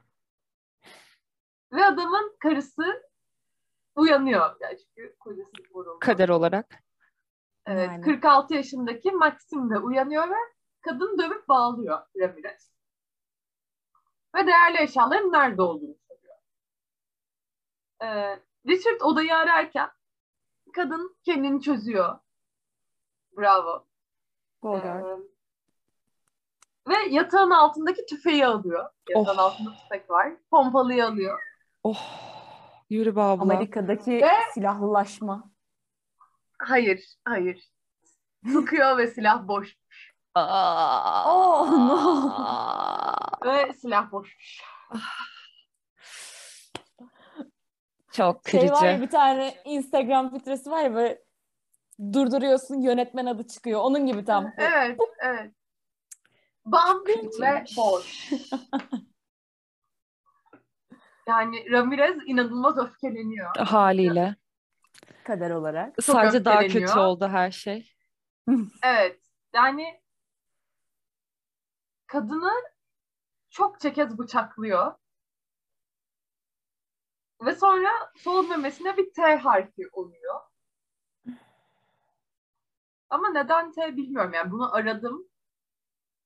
Ve 1.72 1.84
adamın 1.84 2.36
karısı 2.38 3.02
uyanıyor. 3.96 4.56
Yani 4.60 4.78
çünkü 4.78 5.16
kocası 5.20 5.50
vuruldu. 5.74 5.98
Kader 6.00 6.28
olarak. 6.28 6.74
Evet, 7.66 7.88
Yani. 7.88 8.04
46 8.04 8.54
yaşındaki 8.54 9.10
Maxim 9.12 9.70
de 9.70 9.78
uyanıyor 9.78 10.30
ve 10.30 10.38
kadın 10.80 11.18
dövüp 11.18 11.48
bağlıyor 11.48 11.98
Ramirez. 12.16 12.72
Ve 14.36 14.46
değerli 14.46 14.82
eşyaların 14.82 15.32
nerede 15.32 15.62
olduğunu 15.62 15.96
Ee, 18.02 18.40
Richard 18.66 19.00
odayı 19.00 19.34
ararken 19.36 19.90
kadın 20.74 21.16
kendini 21.24 21.62
çözüyor. 21.62 22.18
Bravo. 23.38 23.86
Go 24.62 24.76
Ee, 24.76 24.80
girl. 24.80 25.20
ve 26.88 26.94
yatağın 27.10 27.50
altındaki 27.50 28.06
tüfeği 28.06 28.46
alıyor. 28.46 28.90
Yatağın 29.08 29.36
Oh. 29.36 29.42
altında 29.42 29.70
tüfek 29.82 30.10
var. 30.10 30.32
Pompalıyı 30.50 31.06
alıyor. 31.06 31.40
Oh. 31.82 32.00
Yürü 32.90 33.16
be 33.16 33.20
abla. 33.20 33.42
Amerika'daki 33.42 34.10
Ve- 34.10 34.52
silahlılaşma. 34.54 35.50
Hayır, 36.58 37.04
hayır. 37.24 37.70
Sıkıyor 38.52 38.98
ve 38.98 39.06
silah 39.06 39.48
boş. 39.48 39.76
Aa. 40.34 41.34
Oh 41.34 41.70
no. 41.70 43.50
Ve 43.52 43.72
silah 43.72 44.12
boşmuş. 44.12 44.60
Çok 48.16 48.48
Şey 48.48 48.60
var 48.60 48.64
ya 48.64 48.74
kırıcı. 48.74 49.02
bir 49.02 49.10
tane 49.10 49.54
Instagram 49.64 50.30
filtresi 50.30 50.70
var 50.70 50.82
ya 50.82 50.94
böyle 50.94 51.22
durduruyorsun 52.12 52.80
yönetmen 52.80 53.26
adı 53.26 53.46
çıkıyor. 53.46 53.80
Onun 53.80 54.06
gibi 54.06 54.24
tam. 54.24 54.52
Evet, 54.58 54.98
evet. 55.18 55.52
Bam 56.64 57.04
ve 57.40 57.64
boş. 57.76 58.32
Yani 61.28 61.70
Ramirez 61.70 62.16
inanılmaz 62.26 62.78
öfkeleniyor. 62.78 63.56
Haliyle. 63.56 64.36
Kader 65.24 65.50
olarak. 65.50 66.02
Sadece 66.02 66.44
daha 66.44 66.66
kötü 66.66 66.98
oldu 66.98 67.28
her 67.28 67.50
şey. 67.50 67.92
Evet. 68.82 69.20
Yani 69.54 70.00
kadını 72.06 72.52
çok 73.50 73.80
kez 73.80 74.18
bıçaklıyor. 74.18 74.94
Ve 77.44 77.54
sonra 77.54 77.88
sol 78.16 78.48
memesine 78.48 78.96
bir 78.96 79.12
T 79.12 79.22
harfi 79.36 79.88
oluyor. 79.92 80.40
Ama 83.10 83.28
neden 83.28 83.72
T 83.72 83.96
bilmiyorum. 83.96 84.32
Yani 84.34 84.50
bunu 84.50 84.74
aradım. 84.74 85.28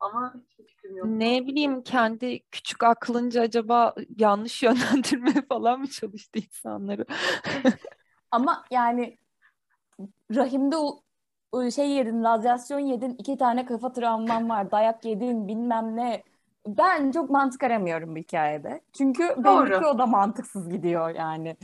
Ama 0.00 0.34
hiçbir 0.34 0.64
fikrim 0.64 0.96
yok. 0.96 1.08
Ne 1.08 1.46
bileyim 1.46 1.82
kendi 1.82 2.40
küçük 2.50 2.82
aklınca 2.82 3.42
acaba 3.42 3.94
yanlış 4.18 4.62
yönlendirmeye 4.62 5.42
falan 5.48 5.80
mı 5.80 5.86
çalıştı 5.88 6.38
insanları? 6.38 7.06
Ama 8.30 8.64
yani 8.70 9.18
rahimde 10.36 10.76
u- 10.76 11.02
şey 11.74 11.90
yedin, 11.90 12.24
radyasyon 12.24 12.78
yedin, 12.78 13.14
iki 13.18 13.36
tane 13.38 13.66
kafa 13.66 13.92
travman 13.92 14.48
var, 14.48 14.70
dayak 14.70 15.04
yedin, 15.04 15.48
bilmem 15.48 15.96
ne. 15.96 16.24
Ben 16.66 17.10
çok 17.10 17.30
mantık 17.30 17.62
aramıyorum 17.62 18.14
bu 18.14 18.18
hikayede. 18.18 18.80
Çünkü 18.92 19.22
belli 19.22 19.44
Doğru. 19.44 19.80
ki 19.80 19.86
o 19.86 19.98
da 19.98 20.06
mantıksız 20.06 20.68
gidiyor 20.70 21.14
yani. 21.14 21.56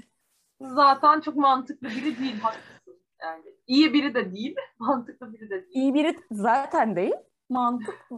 Zaten 0.60 1.20
çok 1.20 1.36
mantıklı 1.36 1.88
biri 1.88 2.18
değil. 2.18 2.40
Haklısın. 2.40 3.00
Yani 3.22 3.44
iyi 3.66 3.92
biri 3.92 4.14
de 4.14 4.32
değil. 4.32 4.56
Mantıklı 4.78 5.32
biri 5.32 5.50
de 5.50 5.62
değil. 5.62 5.70
İyi 5.74 5.94
biri 5.94 6.16
zaten 6.30 6.96
değil, 6.96 7.14
mantık 7.48 8.08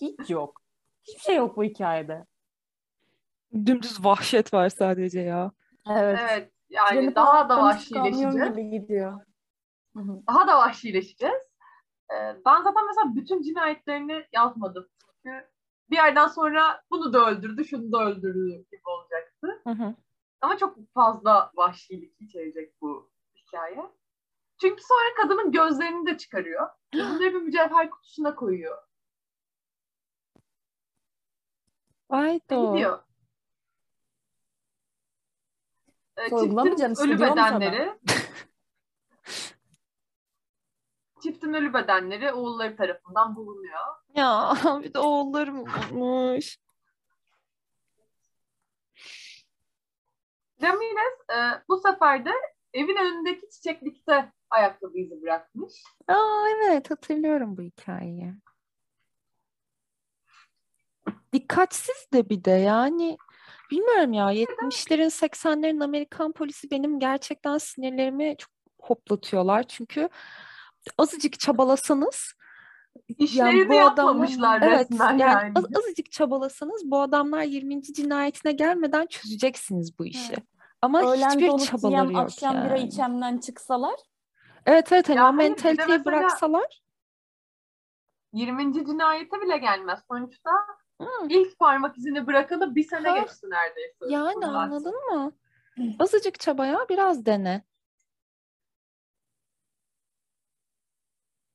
hiç 0.00 0.30
yok. 0.30 0.62
Hiçbir 1.04 1.20
şey 1.20 1.36
yok 1.36 1.56
bu 1.56 1.64
hikayede. 1.64 2.24
Dümdüz 3.66 4.04
vahşet 4.04 4.54
var 4.54 4.68
sadece 4.68 5.20
ya. 5.20 5.52
Evet. 5.90 6.18
Evet. 6.22 6.50
Yani 6.70 7.00
Treni 7.00 7.14
daha 7.14 7.48
da 7.48 7.62
vahşileşeceğiz. 7.62 8.34
gibi 8.34 8.70
gidiyor. 8.70 9.20
Daha 10.28 10.48
da 10.48 10.56
vahşileşeceğiz. 10.56 11.42
Ee, 12.10 12.36
ben 12.46 12.62
zaten 12.62 12.86
mesela 12.86 13.14
bütün 13.16 13.42
cinayetlerini 13.42 14.24
yazmadım. 14.32 14.86
Çünkü 15.06 15.46
bir 15.90 15.96
yerden 15.96 16.26
sonra 16.26 16.82
bunu 16.90 17.12
da 17.12 17.30
öldürdü, 17.30 17.64
şunu 17.64 17.92
da 17.92 18.04
öldürdü 18.04 18.64
gibi 18.70 18.82
olacaktı. 18.84 19.60
Hı 19.64 19.70
hı. 19.70 19.94
Ama 20.40 20.58
çok 20.58 20.76
fazla 20.94 21.52
vahşilik 21.54 22.20
içerecek 22.20 22.80
bu 22.80 23.10
hikaye. 23.36 23.90
Çünkü 24.60 24.82
sonra 24.82 25.14
kadının 25.22 25.52
gözlerini 25.52 26.06
de 26.06 26.18
çıkarıyor. 26.18 26.68
Bunları 26.94 27.20
bir 27.20 27.42
mücevher 27.42 27.90
kutusuna 27.90 28.34
koyuyor. 28.34 28.78
Ve 32.10 32.16
Aydo. 32.16 32.72
gidiyor. 32.72 32.98
Ee, 36.16 36.28
Sorgulamayacaksın, 36.28 36.94
çiftin 36.94 37.24
ölü 37.24 37.30
bedenleri 37.32 37.98
çiftin 41.24 41.54
ölü 41.54 41.74
bedenleri 41.74 42.32
oğulları 42.32 42.76
tarafından 42.76 43.36
bulunuyor. 43.36 43.80
Ya 44.14 44.54
bir 44.82 44.94
de 44.94 44.98
oğullarım 44.98 45.64
olmuş. 45.92 46.58
Ramirez 50.62 51.18
e, 51.30 51.38
bu 51.68 51.78
sefer 51.78 52.24
de 52.24 52.30
evin 52.72 52.96
önündeki 52.96 53.50
çiçeklikte 53.50 54.32
ayakkabı 54.50 54.98
izi 54.98 55.22
bırakmış. 55.22 55.72
Aa 56.08 56.46
evet 56.64 56.90
hatırlıyorum 56.90 57.56
bu 57.56 57.62
hikayeyi. 57.62 58.34
Dikkatsiz 61.32 62.06
de 62.12 62.28
bir 62.28 62.44
de 62.44 62.50
yani 62.50 63.18
bilmiyorum 63.70 64.12
ya 64.12 64.32
70'lerin 64.32 65.26
80'lerin 65.26 65.84
Amerikan 65.84 66.32
polisi 66.32 66.70
benim 66.70 67.00
gerçekten 67.00 67.58
sinirlerimi 67.58 68.36
çok 68.38 68.50
hoplatıyorlar. 68.80 69.62
Çünkü 69.62 70.08
azıcık 70.98 71.40
çabalasanız 71.40 72.32
İşlerini 73.18 73.68
bu 73.68 73.72
adamlar- 73.74 73.84
yapmamışlar 73.84 74.62
evet, 74.62 74.90
resmen 74.90 75.18
yani 75.18 75.20
yani. 75.20 75.52
az- 75.56 75.76
azıcık 75.78 76.12
çabalasanız 76.12 76.82
bu 76.84 77.00
adamlar 77.00 77.42
20. 77.42 77.82
cinayetine 77.82 78.52
gelmeden 78.52 79.06
çözeceksiniz 79.06 79.98
bu 79.98 80.06
işi. 80.06 80.32
Evet. 80.32 80.44
Ama 80.82 81.02
Öğlen 81.12 81.30
hiçbir 81.30 81.66
çabaları 81.66 81.90
yiyem, 81.92 82.10
yok 82.10 82.20
akşam 82.22 82.64
bira 82.64 82.76
yani. 82.76 82.86
içemden 82.88 83.38
çıksalar 83.38 83.94
Evet 84.66 84.92
evet 84.92 85.08
hani 85.08 85.16
Ya 85.18 85.28
o 85.28 85.32
mentaliteyi 85.32 85.76
mesela- 85.88 86.04
bıraksalar 86.04 86.82
20. 88.32 88.86
cinayete 88.86 89.40
bile 89.40 89.58
gelmez. 89.58 90.00
Sonuçta 90.10 90.50
Hı. 91.02 91.06
ilk 91.28 91.58
parmak 91.58 91.98
izini 91.98 92.26
bırakalı 92.26 92.74
bir 92.74 92.84
sene 92.84 93.08
Ha. 93.08 93.18
geçti 93.18 93.46
neredeyse. 93.50 93.96
Yani 94.08 94.46
anladın 94.46 94.94
mı? 94.94 95.32
Azıcık 95.98 96.40
çabaya 96.40 96.86
biraz 96.88 97.26
dene. 97.26 97.62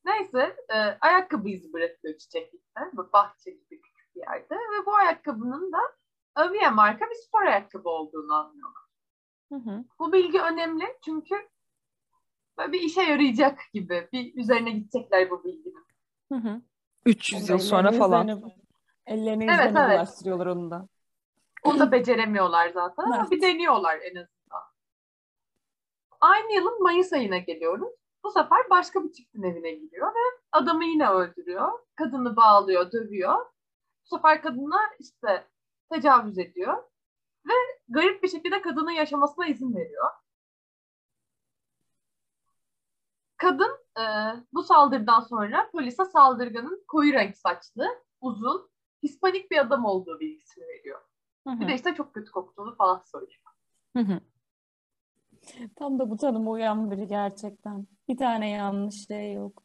Neyse 0.09 0.55
e, 0.69 0.75
ayakkabı 1.01 1.49
izi 1.49 1.73
bırakıyor 1.73 2.17
çiçeklikte. 2.17 2.81
Bu 2.93 3.09
bahçe 3.13 3.51
gibi 3.51 3.81
küçük 3.81 4.15
bir 4.15 4.19
yerde. 4.21 4.55
Ve 4.55 4.85
bu 4.85 4.95
ayakkabının 4.95 5.71
da 5.71 5.77
Avia 6.35 6.71
marka 6.71 7.05
bir 7.09 7.15
spor 7.15 7.41
ayakkabı 7.41 7.89
olduğunu 7.89 8.33
anlıyorlar. 8.33 8.83
Hı 9.49 9.55
hı. 9.55 9.83
Bu 9.99 10.13
bilgi 10.13 10.41
önemli 10.41 10.97
çünkü 11.05 11.35
böyle 12.57 12.71
bir 12.71 12.81
işe 12.81 13.01
yarayacak 13.01 13.59
gibi. 13.73 14.09
Bir 14.13 14.35
üzerine 14.35 14.71
gidecekler 14.71 15.29
bu 15.29 15.43
bilginin. 15.43 15.85
Hı 16.31 16.35
hı. 16.35 16.61
300 17.05 17.49
yıl 17.49 17.57
sonra 17.57 17.91
falan. 17.91 18.27
üzerine- 18.27 18.55
ellerini 19.05 19.43
Evet, 19.43 19.59
üzerine 19.59 19.79
evet. 19.79 19.97
bulaştırıyorlar 19.97 20.45
onu 20.45 20.71
da. 20.71 20.87
Onu 21.63 21.79
da 21.79 21.91
beceremiyorlar 21.91 22.69
zaten 22.69 23.03
ama 23.03 23.17
Evet. 23.19 23.31
bir 23.31 23.41
deniyorlar 23.41 23.95
en 23.95 24.15
azından. 24.15 24.63
Aynı 26.21 26.53
yılın 26.53 26.83
Mayıs 26.83 27.13
ayına 27.13 27.37
geliyoruz. 27.37 27.93
Bu 28.23 28.31
sefer 28.31 28.69
başka 28.69 29.03
bir 29.03 29.11
çiftin 29.11 29.43
evine 29.43 29.71
gidiyor 29.71 30.07
ve 30.07 30.41
adamı 30.51 30.85
yine 30.85 31.09
öldürüyor. 31.09 31.79
Kadını 31.95 32.35
bağlıyor, 32.35 32.91
dövüyor. 32.91 33.45
Bu 34.05 34.15
sefer 34.17 34.41
kadına 34.41 34.79
işte 34.99 35.47
tecavüz 35.91 36.37
ediyor. 36.37 36.83
Ve 37.47 37.53
garip 37.89 38.23
bir 38.23 38.27
şekilde 38.27 38.61
kadının 38.61 38.91
yaşamasına 38.91 39.47
izin 39.47 39.75
veriyor. 39.75 40.09
Kadın 43.37 43.71
e, 43.99 44.03
bu 44.53 44.63
saldırıdan 44.63 45.19
sonra 45.19 45.69
polise 45.71 46.05
saldırganın 46.05 46.83
koyu 46.87 47.13
renk 47.13 47.37
saçlı, 47.37 47.87
uzun, 48.21 48.69
Hispanik 49.03 49.51
bir 49.51 49.57
adam 49.57 49.85
olduğu 49.85 50.19
bilgisini 50.19 50.67
veriyor. 50.67 51.01
Hı 51.47 51.59
Bir 51.59 51.65
hı. 51.65 51.69
de 51.69 51.75
işte 51.75 51.95
çok 51.95 52.13
kötü 52.13 52.31
koktuğunu 52.31 52.75
falan 52.75 53.01
söylüyor. 53.05 53.41
Hı 53.97 54.03
hı. 54.03 54.19
Tam 55.75 55.99
da 55.99 56.09
bu 56.09 56.17
tanıma 56.17 56.51
uyan 56.51 56.91
biri 56.91 57.07
gerçekten. 57.07 57.87
Bir 58.07 58.17
tane 58.17 58.49
yanlış 58.49 59.07
şey 59.07 59.33
yok. 59.33 59.63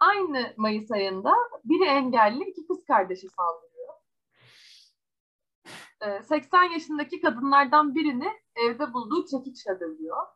Aynı 0.00 0.54
Mayıs 0.56 0.90
ayında 0.90 1.32
biri 1.64 1.84
engelli 1.84 2.44
iki 2.44 2.66
kız 2.66 2.84
kardeşi 2.84 3.28
saldırıyor. 3.28 3.94
Ee, 6.00 6.22
80 6.22 6.62
yaşındaki 6.62 7.20
kadınlardan 7.20 7.94
birini 7.94 8.28
evde 8.56 8.94
bulduğu 8.94 9.26
çekiçle 9.26 9.80
dövüyor. 9.80 10.26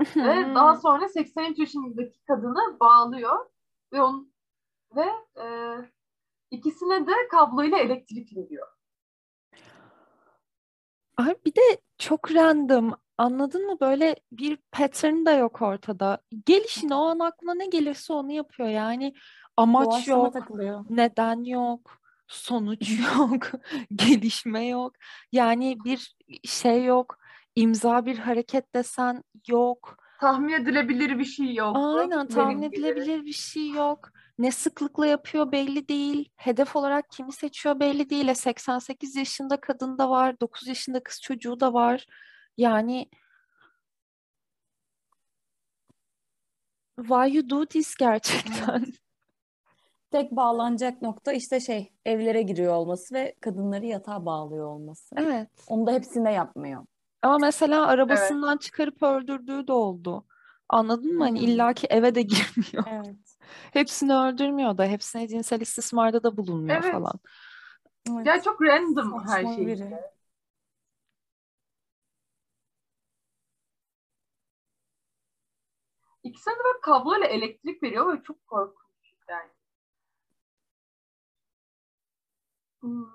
Ve 0.16 0.54
daha 0.54 0.76
sonra 0.76 1.08
83 1.08 1.58
yaşındaki 1.58 2.24
kadını 2.24 2.80
bağlıyor 2.80 3.46
ve 3.92 4.02
onun 4.02 4.34
ve 4.96 5.06
e, 5.42 5.46
ikisine 6.50 7.06
de 7.06 7.12
kabloyla 7.30 7.78
elektrik 7.78 8.36
veriyor. 8.36 8.68
Ay 11.20 11.34
bir 11.46 11.54
de 11.54 11.80
çok 11.98 12.34
random. 12.34 12.94
Anladın 13.18 13.66
mı? 13.66 13.76
Böyle 13.80 14.16
bir 14.32 14.58
pattern 14.72 15.26
da 15.26 15.32
yok 15.32 15.62
ortada. 15.62 16.18
Gelişine 16.46 16.94
o 16.94 17.04
an 17.04 17.18
aklına 17.18 17.54
ne 17.54 17.66
gelirse 17.66 18.12
onu 18.12 18.32
yapıyor. 18.32 18.68
Yani 18.68 19.14
amaç 19.56 19.86
Doğaçlama 19.86 20.24
yok, 20.24 20.32
takılıyor. 20.32 20.84
neden 20.90 21.44
yok, 21.44 21.98
sonuç 22.28 22.90
yok, 23.16 23.50
gelişme 23.94 24.66
yok. 24.66 24.92
Yani 25.32 25.78
bir 25.84 26.16
şey 26.44 26.84
yok, 26.84 27.18
imza 27.56 28.06
bir 28.06 28.18
hareket 28.18 28.74
desen 28.74 29.24
yok. 29.48 29.96
Tahmin 30.20 30.52
edilebilir 30.52 31.18
bir 31.18 31.24
şey 31.24 31.54
yok. 31.54 31.76
Aynen 31.76 32.26
tahmin 32.26 32.62
gibi. 32.62 32.76
edilebilir 32.76 33.24
bir 33.24 33.32
şey 33.32 33.70
yok. 33.70 34.08
Ne 34.40 34.50
sıklıkla 34.50 35.06
yapıyor 35.06 35.52
belli 35.52 35.88
değil. 35.88 36.28
Hedef 36.36 36.76
olarak 36.76 37.10
kimi 37.10 37.32
seçiyor 37.32 37.80
belli 37.80 38.10
değil. 38.10 38.28
E 38.28 38.34
88 38.34 39.16
yaşında 39.16 39.60
kadın 39.60 39.98
da 39.98 40.10
var, 40.10 40.40
9 40.40 40.68
yaşında 40.68 41.02
kız 41.02 41.20
çocuğu 41.20 41.60
da 41.60 41.72
var. 41.72 42.06
Yani 42.56 43.10
why 46.96 47.36
you 47.36 47.50
do 47.50 47.66
this 47.66 47.94
gerçekten? 47.94 48.86
Tek 50.10 50.30
bağlanacak 50.30 51.02
nokta 51.02 51.32
işte 51.32 51.60
şey 51.60 51.92
evlere 52.04 52.42
giriyor 52.42 52.74
olması 52.74 53.14
ve 53.14 53.34
kadınları 53.40 53.86
yatağa 53.86 54.26
bağlıyor 54.26 54.66
olması. 54.66 55.14
Evet. 55.18 55.48
Onu 55.68 55.86
da 55.86 55.92
hepsinde 55.92 56.30
yapmıyor. 56.30 56.86
Ama 57.22 57.38
mesela 57.38 57.86
arabasından 57.86 58.56
çıkarıp 58.56 59.02
öldürdüğü 59.02 59.66
de 59.66 59.72
oldu. 59.72 60.26
Anladın 60.68 61.14
mı? 61.14 61.24
Hani 61.24 61.38
illaki 61.38 61.86
eve 61.86 62.14
de 62.14 62.22
girmiyor. 62.32 62.84
Evet. 62.86 63.29
Hepsini 63.72 64.14
öldürmüyor 64.14 64.78
da, 64.78 64.84
hepsine 64.84 65.28
cinsel 65.28 65.60
istismarda 65.60 66.22
da 66.22 66.36
bulunmuyor 66.36 66.80
Evet. 66.82 66.92
falan. 66.92 67.14
evet. 68.10 68.26
Ya 68.26 68.42
çok 68.42 68.62
random 68.62 69.20
her 69.22 69.26
Saçma 69.26 69.54
şey. 69.54 69.66
biri. 69.66 70.00
İkisine 76.22 76.54
de 76.54 76.58
böyle 76.64 76.80
kabloyla 76.80 77.26
elektrik 77.26 77.82
veriyor 77.82 78.18
ve 78.18 78.22
çok 78.22 78.46
korkunç 78.46 79.14
yani. 79.28 79.50
Hmm. 82.80 83.06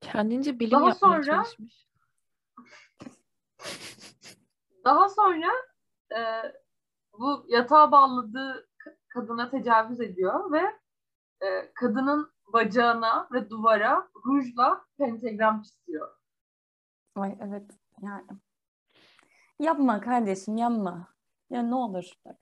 Kendince 0.00 0.58
bilim 0.60 0.80
Daha 0.80 0.88
yapmaya 0.88 1.22
sonra- 1.22 1.22
çalışmış. 1.44 1.86
Daha 4.84 5.08
sonra 5.08 5.46
e, 6.16 6.20
bu 7.18 7.44
yatağa 7.48 7.92
bağladığı 7.92 8.69
kadına 9.10 9.50
tecavüz 9.50 10.00
ediyor 10.00 10.52
ve 10.52 10.62
e, 11.46 11.72
kadının 11.74 12.32
bacağına 12.52 13.28
ve 13.32 13.50
duvara 13.50 14.08
rujla 14.26 14.84
pentagram 14.98 15.62
çiziyor. 15.62 16.16
Ay 17.16 17.36
evet 17.40 17.70
yani. 18.02 18.26
Yapma 19.58 20.00
kardeşim 20.00 20.56
yapma. 20.56 21.08
Ya 21.50 21.62
ne 21.62 21.74
olur 21.74 22.12
bak. 22.24 22.36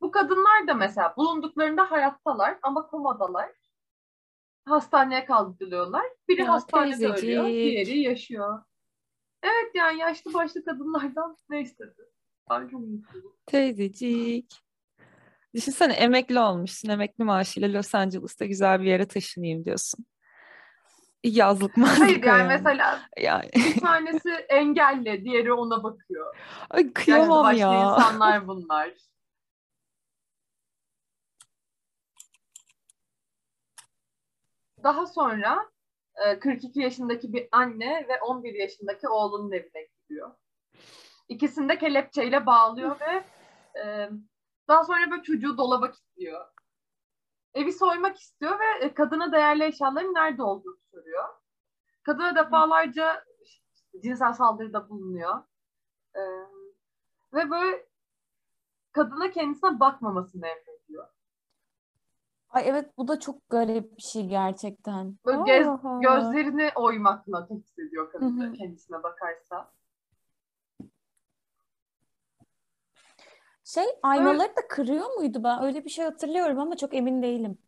Bu 0.00 0.10
kadınlar 0.10 0.68
da 0.68 0.74
mesela 0.74 1.14
bulunduklarında 1.16 1.90
hayattalar 1.90 2.58
ama 2.62 2.86
komadalar. 2.86 3.50
Hastaneye 4.64 5.24
kaldırılıyorlar. 5.24 6.06
Biri 6.28 6.40
Ya 6.40 6.52
hastanede 6.52 7.08
ölüyor, 7.08 7.44
teyzecik. 7.44 7.86
diğeri 7.86 7.98
yaşıyor. 7.98 8.62
Evet 9.42 9.74
yani 9.74 9.98
yaşlı 9.98 10.34
başlı 10.34 10.64
kadınlardan 10.64 11.36
ne 11.48 11.60
istedi? 11.60 12.08
Ben 12.50 12.68
çok 12.68 12.80
mutluyum. 12.80 13.32
Teyzecik. 13.46 14.65
Düşünsene 15.56 15.92
emekli 15.92 16.40
olmuşsun. 16.40 16.88
Emekli 16.88 17.24
maaşıyla 17.24 17.72
Los 17.72 17.94
Angeles'ta 17.94 18.44
güzel 18.44 18.80
bir 18.80 18.86
yere 18.86 19.08
taşınayım 19.08 19.64
diyorsun. 19.64 20.06
Yazlık 21.24 21.76
mı? 21.76 21.86
Hayır 21.86 22.22
yani 22.24 22.48
mesela 22.48 23.00
Yani. 23.16 23.50
bir 23.54 23.80
tanesi 23.80 24.30
engelli, 24.30 25.24
diğeri 25.24 25.52
ona 25.52 25.82
bakıyor. 25.82 26.36
Ay 26.70 26.92
kıyamam 26.92 27.44
başlı 27.44 27.60
ya. 27.60 27.68
insanlar 27.68 28.46
bunlar. 28.46 28.90
Daha 34.82 35.06
sonra 35.06 35.70
e, 36.26 36.38
42 36.38 36.80
yaşındaki 36.80 37.32
bir 37.32 37.48
anne 37.52 38.06
ve 38.08 38.20
11 38.20 38.54
yaşındaki 38.54 39.08
oğlunun 39.08 39.52
evine 39.52 39.88
gidiyor. 40.02 40.30
İkisini 41.28 41.68
de 41.68 41.78
kelepçeyle 41.78 42.46
bağlıyor 42.46 42.96
ve 43.00 43.24
e, 43.80 44.10
daha 44.68 44.84
sonra 44.84 45.10
böyle 45.10 45.22
çocuğu 45.22 45.58
dolaba 45.58 45.90
kilitliyor. 45.90 46.46
Evi 47.54 47.72
soymak 47.72 48.16
istiyor 48.16 48.60
ve 48.60 48.84
e, 48.84 48.94
kadına 48.94 49.32
değerli 49.32 49.64
eşyaların 49.64 50.14
nerede 50.14 50.42
olduğunu 50.42 50.78
soruyor. 50.90 51.24
Kadına 52.02 52.36
defalarca 52.36 53.24
cinsel 54.02 54.32
saldırıda 54.32 54.88
bulunuyor. 54.88 55.42
E, 56.14 56.20
ve 57.32 57.50
böyle 57.50 57.86
kadına 58.92 59.30
kendisine 59.30 59.80
bakmamasını 59.80 60.46
emrediyor. 60.46 61.08
Ay 62.48 62.68
evet 62.68 62.90
bu 62.98 63.08
da 63.08 63.20
çok 63.20 63.50
garip 63.50 63.96
bir 63.96 64.02
şey 64.02 64.28
gerçekten. 64.28 65.16
Böyle 65.26 65.38
gez- 65.38 66.00
gözlerini 66.00 66.70
oymakla 66.74 67.46
tehdit 67.46 67.78
ediyor 67.78 68.12
hı. 68.12 68.52
kendisine 68.52 69.02
bakarsa. 69.02 69.72
Şey 73.66 73.84
aynaları 74.02 74.56
da 74.56 74.68
kırıyor 74.68 75.14
muydu 75.14 75.44
ben? 75.44 75.62
Öyle 75.62 75.84
bir 75.84 75.90
şey 75.90 76.04
hatırlıyorum 76.04 76.58
ama 76.58 76.76
çok 76.76 76.94
emin 76.94 77.22
değilim. 77.22 77.58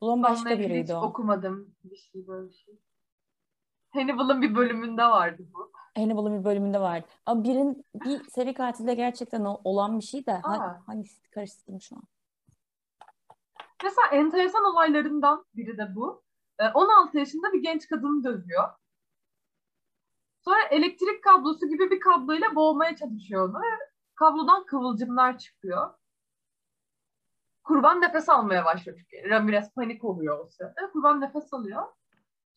Ulan 0.00 0.22
başka 0.22 0.40
Onunla 0.40 0.50
ilgili 0.50 0.64
hiç 0.64 0.72
biriydi 0.74 0.94
o. 0.94 1.00
okumadım 1.02 1.74
bir 1.84 1.96
şey 1.96 2.26
böyle 2.26 2.48
bir 2.48 2.54
şey. 2.54 2.74
Hannibal'ın 3.90 4.42
bir 4.42 4.54
bölümünde 4.54 5.02
vardı 5.02 5.42
bu. 5.54 5.72
Hannibal'ın 5.96 6.38
bir 6.40 6.44
bölümünde 6.44 6.80
vardı. 6.80 7.06
Ama 7.26 7.44
birin 7.44 7.84
bir 7.94 8.24
seri 8.24 8.54
katilde 8.54 8.94
gerçekten 8.94 9.44
olan 9.64 9.98
bir 9.98 10.04
şey 10.04 10.26
de 10.26 10.32
ha- 10.32 10.82
hangisi 10.86 11.30
karıştırdım 11.30 11.80
şu 11.80 11.96
an. 11.96 12.02
Mesela 13.84 14.06
enteresan 14.12 14.64
olaylarından 14.64 15.44
biri 15.56 15.78
de 15.78 15.94
bu. 15.94 16.22
Ee, 16.58 16.68
16 16.74 17.18
yaşında 17.18 17.52
bir 17.52 17.62
genç 17.62 17.88
kadını 17.88 18.24
dövüyor. 18.24 18.68
Sonra 20.44 20.62
elektrik 20.70 21.24
kablosu 21.24 21.68
gibi 21.68 21.90
bir 21.90 22.00
kabloyla 22.00 22.54
boğmaya 22.54 22.96
çalışıyor 22.96 23.48
onu 23.48 23.60
kablodan 24.18 24.66
kıvılcımlar 24.66 25.38
çıkıyor. 25.38 25.94
Kurban 27.64 28.00
nefes 28.00 28.28
almaya 28.28 28.64
başlıyor 28.64 28.98
çünkü. 28.98 29.30
Ramirez 29.30 29.74
panik 29.74 30.04
oluyor 30.04 30.38
o 30.38 30.48
sırada. 30.48 30.90
Kurban 30.92 31.20
nefes 31.20 31.52
alıyor. 31.52 31.82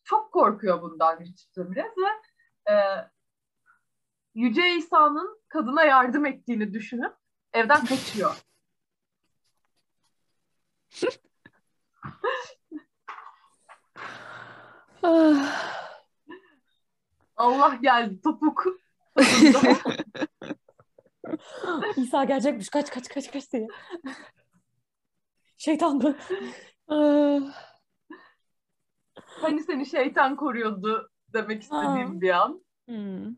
Çok 0.03 0.31
korkuyor 0.31 0.81
bundan 0.81 1.19
Richard 1.19 1.57
Ramirez 1.57 1.91
ve 1.97 2.09
e, 2.73 2.75
Yüce 4.35 4.75
İsa'nın 4.75 5.41
kadına 5.47 5.83
yardım 5.83 6.25
ettiğini 6.25 6.73
düşünüp 6.73 7.13
evden 7.53 7.85
kaçıyor. 7.85 8.43
Ah. 15.03 15.71
Allah 17.35 17.75
geldi 17.75 18.21
topuk. 18.21 18.65
İsa 21.97 22.23
gelecekmiş 22.23 22.69
kaç 22.69 22.91
kaç 22.91 23.07
kaç 23.09 23.31
kaç 23.31 23.53
diye. 23.53 23.67
Şeytan 25.57 26.01
bu. 26.01 26.15
Ah. 26.93 27.41
hani 29.17 29.63
seni 29.63 29.85
şeytan 29.85 30.35
koruyordu 30.35 31.09
demek 31.33 31.61
istediğim 31.61 32.21
bir 32.21 32.29
an. 32.29 32.65
Hmm. 32.87 33.35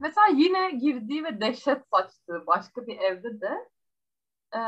Mesela 0.00 0.26
yine 0.34 0.70
girdiği 0.70 1.24
ve 1.24 1.40
dehşet 1.40 1.82
saçtığı 1.92 2.46
başka 2.46 2.86
bir 2.86 2.98
evde 2.98 3.40
de 3.40 3.68
e, 4.54 4.60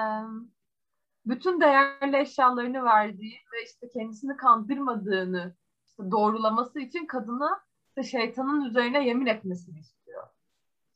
bütün 1.27 1.61
değerli 1.61 2.17
eşyalarını 2.17 2.85
verdiği 2.85 3.39
ve 3.53 3.65
işte 3.65 3.89
kendisini 3.89 4.37
kandırmadığını 4.37 5.55
işte 5.87 6.11
doğrulaması 6.11 6.81
için 6.81 7.07
kadına 7.07 7.61
işte 7.97 8.19
şeytanın 8.19 8.65
üzerine 8.65 9.07
yemin 9.07 9.27
etmesini 9.27 9.79
istiyor. 9.79 10.27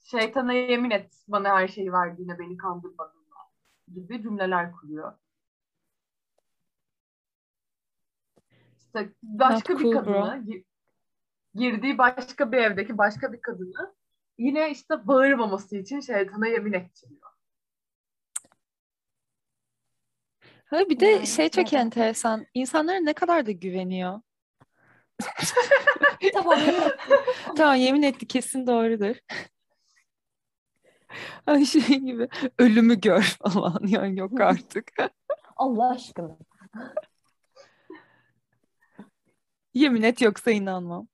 Şeytana 0.01 0.53
yemin 0.53 0.91
et 0.91 1.15
bana 1.29 1.49
her 1.49 1.69
şeyi 1.69 1.93
verdiğine 1.93 2.39
beni 2.39 2.57
kandırmadığına 2.57 3.39
gibi 3.95 4.23
cümleler 4.23 4.73
kuruyor. 4.73 5.13
İşte 8.79 9.13
başka 9.23 9.79
bir 9.79 9.85
bro. 9.85 9.91
kadını 9.91 10.45
gi- 10.47 10.65
girdiği 11.55 11.99
başka 11.99 12.53
bir 12.53 12.59
evdeki 12.59 12.99
başka 12.99 13.33
bir 13.33 13.41
kadını 13.41 13.95
yine 14.39 14.71
işte 14.71 15.07
bağırmaması 15.07 15.77
için 15.77 16.01
şeytana 16.01 16.47
yemin 16.47 16.73
ettiriyor. 16.73 17.21
Ha, 20.65 20.79
bir 20.89 21.01
de 21.01 21.27
şey 21.27 21.49
çok 21.49 21.73
enteresan. 21.73 22.47
İnsanlara 22.55 23.01
ne 23.01 23.13
kadar 23.13 23.47
da 23.47 23.51
güveniyor. 23.51 24.21
tamam. 26.33 26.59
Tamam 27.57 27.75
yemin 27.75 28.03
etti 28.03 28.29
kesin 28.29 28.67
doğrudur. 28.67 29.17
Ay 31.47 31.65
şey 31.65 31.99
gibi 31.99 32.29
ölümü 32.59 33.01
gör 33.01 33.23
falan 33.53 33.81
yani 33.87 34.19
yok 34.19 34.41
artık. 34.41 34.93
Allah 35.57 35.91
aşkına. 35.91 36.37
Yemin 39.75 40.03
et 40.03 40.21
yoksa 40.21 40.51
inanmam. 40.51 41.09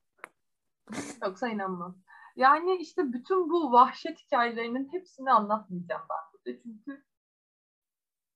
Yoksa 1.22 1.48
inanmam. 1.48 1.98
Yani 2.36 2.76
işte 2.76 3.12
bütün 3.12 3.50
bu 3.50 3.72
vahşet 3.72 4.18
hikayelerinin 4.18 4.92
hepsini 4.92 5.32
anlatmayacağım 5.32 6.02
ben 6.10 6.18
burada. 6.32 6.60
Çünkü 6.62 7.04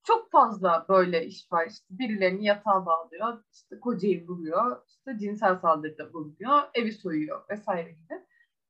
çok 0.09 0.31
fazla 0.31 0.87
böyle 0.89 1.27
iş 1.27 1.53
var. 1.53 1.67
İşte 1.67 1.87
birilerini 1.91 2.45
yatağa 2.45 2.87
bağlıyor, 2.87 3.45
işte 3.53 3.81
kocayı 3.81 4.29
vuruyor, 4.29 4.77
işte 4.89 5.19
cinsel 5.21 5.57
saldırıda 5.57 6.13
bulunuyor, 6.13 6.63
evi 6.75 6.93
soyuyor 6.93 7.45
vesaire 7.51 7.91
gibi. 7.91 8.15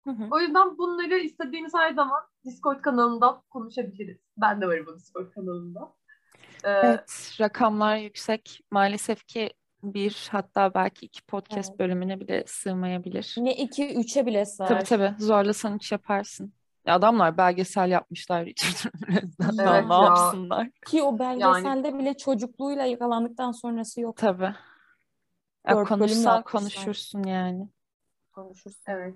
Hı 0.05 0.11
hı. 0.11 0.29
O 0.31 0.41
yüzden 0.41 0.79
bunları 0.79 1.19
istediğiniz 1.19 1.75
her 1.75 1.93
zaman 1.93 2.21
Discord 2.45 2.81
kanalında 2.81 3.43
konuşabiliriz. 3.51 4.19
Ben 4.37 4.61
de 4.61 4.67
varım 4.67 4.87
bu 4.87 4.97
Discord 4.97 5.31
kanalında. 5.31 5.95
Ee, 6.65 6.71
Evet, 6.71 7.37
rakamlar 7.41 7.97
yüksek. 7.97 8.61
Maalesef 8.71 9.27
ki 9.27 9.51
bir 9.83 10.29
hatta 10.33 10.75
belki 10.75 11.07
iki 11.07 11.23
podcast 11.23 11.71
Evet. 11.71 11.81
bölümüne 11.81 12.21
bile 12.21 12.45
sığmayabilir. 12.47 13.35
Ne 13.39 13.55
iki, 13.55 13.95
üçe 13.95 14.27
bile 14.27 14.45
sığar. 14.45 14.69
Tabii 14.69 14.85
tabii 14.85 15.15
zorlasan 15.19 15.77
üç 15.77 15.93
yaparsın. 15.93 16.53
Ya 16.89 16.95
adamlar 16.95 17.37
belgesel 17.39 17.91
yapmışlar 17.91 18.47
Richard 18.47 18.93
Ramirez'den. 19.09 19.49
Evet 19.59 19.89
ne 19.89 19.95
ya. 19.95 20.03
yapsınlar? 20.05 20.69
Ki 20.87 21.03
o 21.03 21.19
belgeselde 21.19 21.99
bile 21.99 22.17
çocukluğuyla 22.17 22.85
yakalandıktan 22.85 23.53
sonrası 23.53 24.01
yok. 24.01 24.17
Tabii. 24.17 24.55
Ya 25.67 25.85
konuşsan 25.85 26.43
konuşursun 26.43 27.23
yani. 27.23 27.69
Konuşursun. 28.33 28.83
evet. 28.87 29.15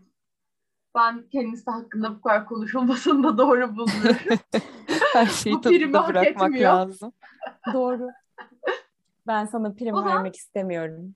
Ben 0.94 1.28
kendisi 1.28 1.70
hakkında 1.70 2.14
bu 2.16 2.20
kadar 2.20 2.46
konuşulmasını 2.46 3.24
da 3.24 3.38
doğru 3.38 3.76
bulmuyorum. 3.76 4.38
Her 5.12 5.26
şeyi 5.26 5.54
Bu 5.56 5.60
primi 5.62 5.80
tadında 5.92 6.02
hak 6.02 6.08
bırakmak 6.08 6.48
etmiyor. 6.52 6.72
lazım. 6.74 7.12
Doğru. 7.72 8.08
Ben 9.26 9.44
sana 9.46 9.72
prim 9.72 9.94
O 9.94 9.98
zaman- 9.98 10.16
vermek 10.16 10.36
istemiyorum. 10.36 11.14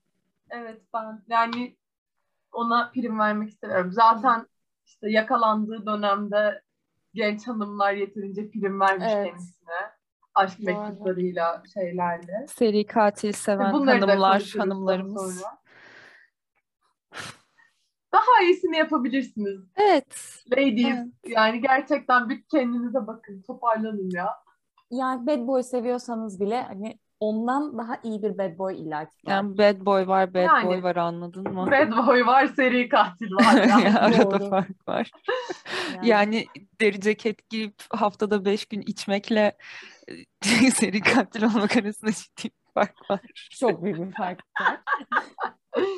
evet 0.49 0.81
ben 0.93 1.23
yani 1.27 1.75
ona 2.51 2.91
prim 2.93 3.19
vermek 3.19 3.49
istemiyorum. 3.49 3.91
Zaten 3.91 4.47
işte 4.87 5.09
yakalandığı 5.11 5.85
dönemde 5.85 6.61
genç 7.13 7.47
hanımlar 7.47 7.93
yeterince 7.93 8.49
prim 8.49 8.79
vermiş 8.79 9.07
Evet. 9.09 9.27
kendisine. 9.27 9.73
Aşk 10.35 10.59
Doğru. 10.59 10.65
mektuplarıyla 10.65 11.63
şeylerle. 11.73 12.45
Seri 12.47 12.85
katil 12.85 13.31
seven 13.31 13.73
Bunları 13.73 13.99
hanımlar, 13.99 14.53
hanımlarımız. 14.57 15.39
sonra. 15.41 15.57
Daha 18.13 18.43
iyisini 18.43 18.77
yapabilirsiniz. 18.77 19.59
Evet. 19.75 20.41
Ladies. 20.51 20.85
Evet. 20.97 21.07
Yani 21.27 21.61
gerçekten 21.61 22.29
bir 22.29 22.43
kendinize 22.51 23.07
bakın. 23.07 23.41
Toparlanın 23.41 24.09
ya. 24.09 24.29
Yani 24.91 25.27
bad 25.27 25.47
boy 25.47 25.63
seviyorsanız 25.63 26.39
bile 26.39 26.61
hani 26.61 26.99
ondan 27.19 27.77
daha 27.77 27.99
iyi 28.03 28.23
bir 28.23 28.37
bad 28.37 28.57
boy 28.57 28.81
illaki 28.81 29.27
var. 29.27 29.31
Yani 29.31 29.57
bad 29.57 29.85
boy 29.85 30.07
var, 30.07 30.33
bad 30.33 30.43
Yani. 30.43 30.67
boy 30.67 30.83
var 30.83 30.95
anladın 30.95 31.53
mı? 31.53 31.71
Bad 31.71 32.07
boy 32.07 32.25
var, 32.25 32.47
seri 32.47 32.89
katil 32.89 33.31
var. 33.31 33.53
ya. 33.67 33.79
Ya 33.79 33.99
arada 33.99 34.31
Doğru. 34.31 34.49
fark 34.49 34.87
var. 34.87 35.11
Yani 35.95 36.07
Yani 36.07 36.45
deri 36.81 37.01
ceket 37.01 37.49
giyip 37.49 37.75
haftada 37.89 38.45
beş 38.45 38.65
gün 38.65 38.81
içmekle 38.81 39.57
e, 40.07 40.71
seri 40.71 41.01
katil 41.01 41.43
olmak 41.43 41.77
arasında 41.77 42.11
ciddi 42.11 42.43
bir 42.43 42.73
fark 42.73 43.11
var. 43.11 43.19
çok 43.59 43.83
büyük 43.83 43.97
bir 43.99 44.11
fark 44.11 44.39
var. 44.61 44.81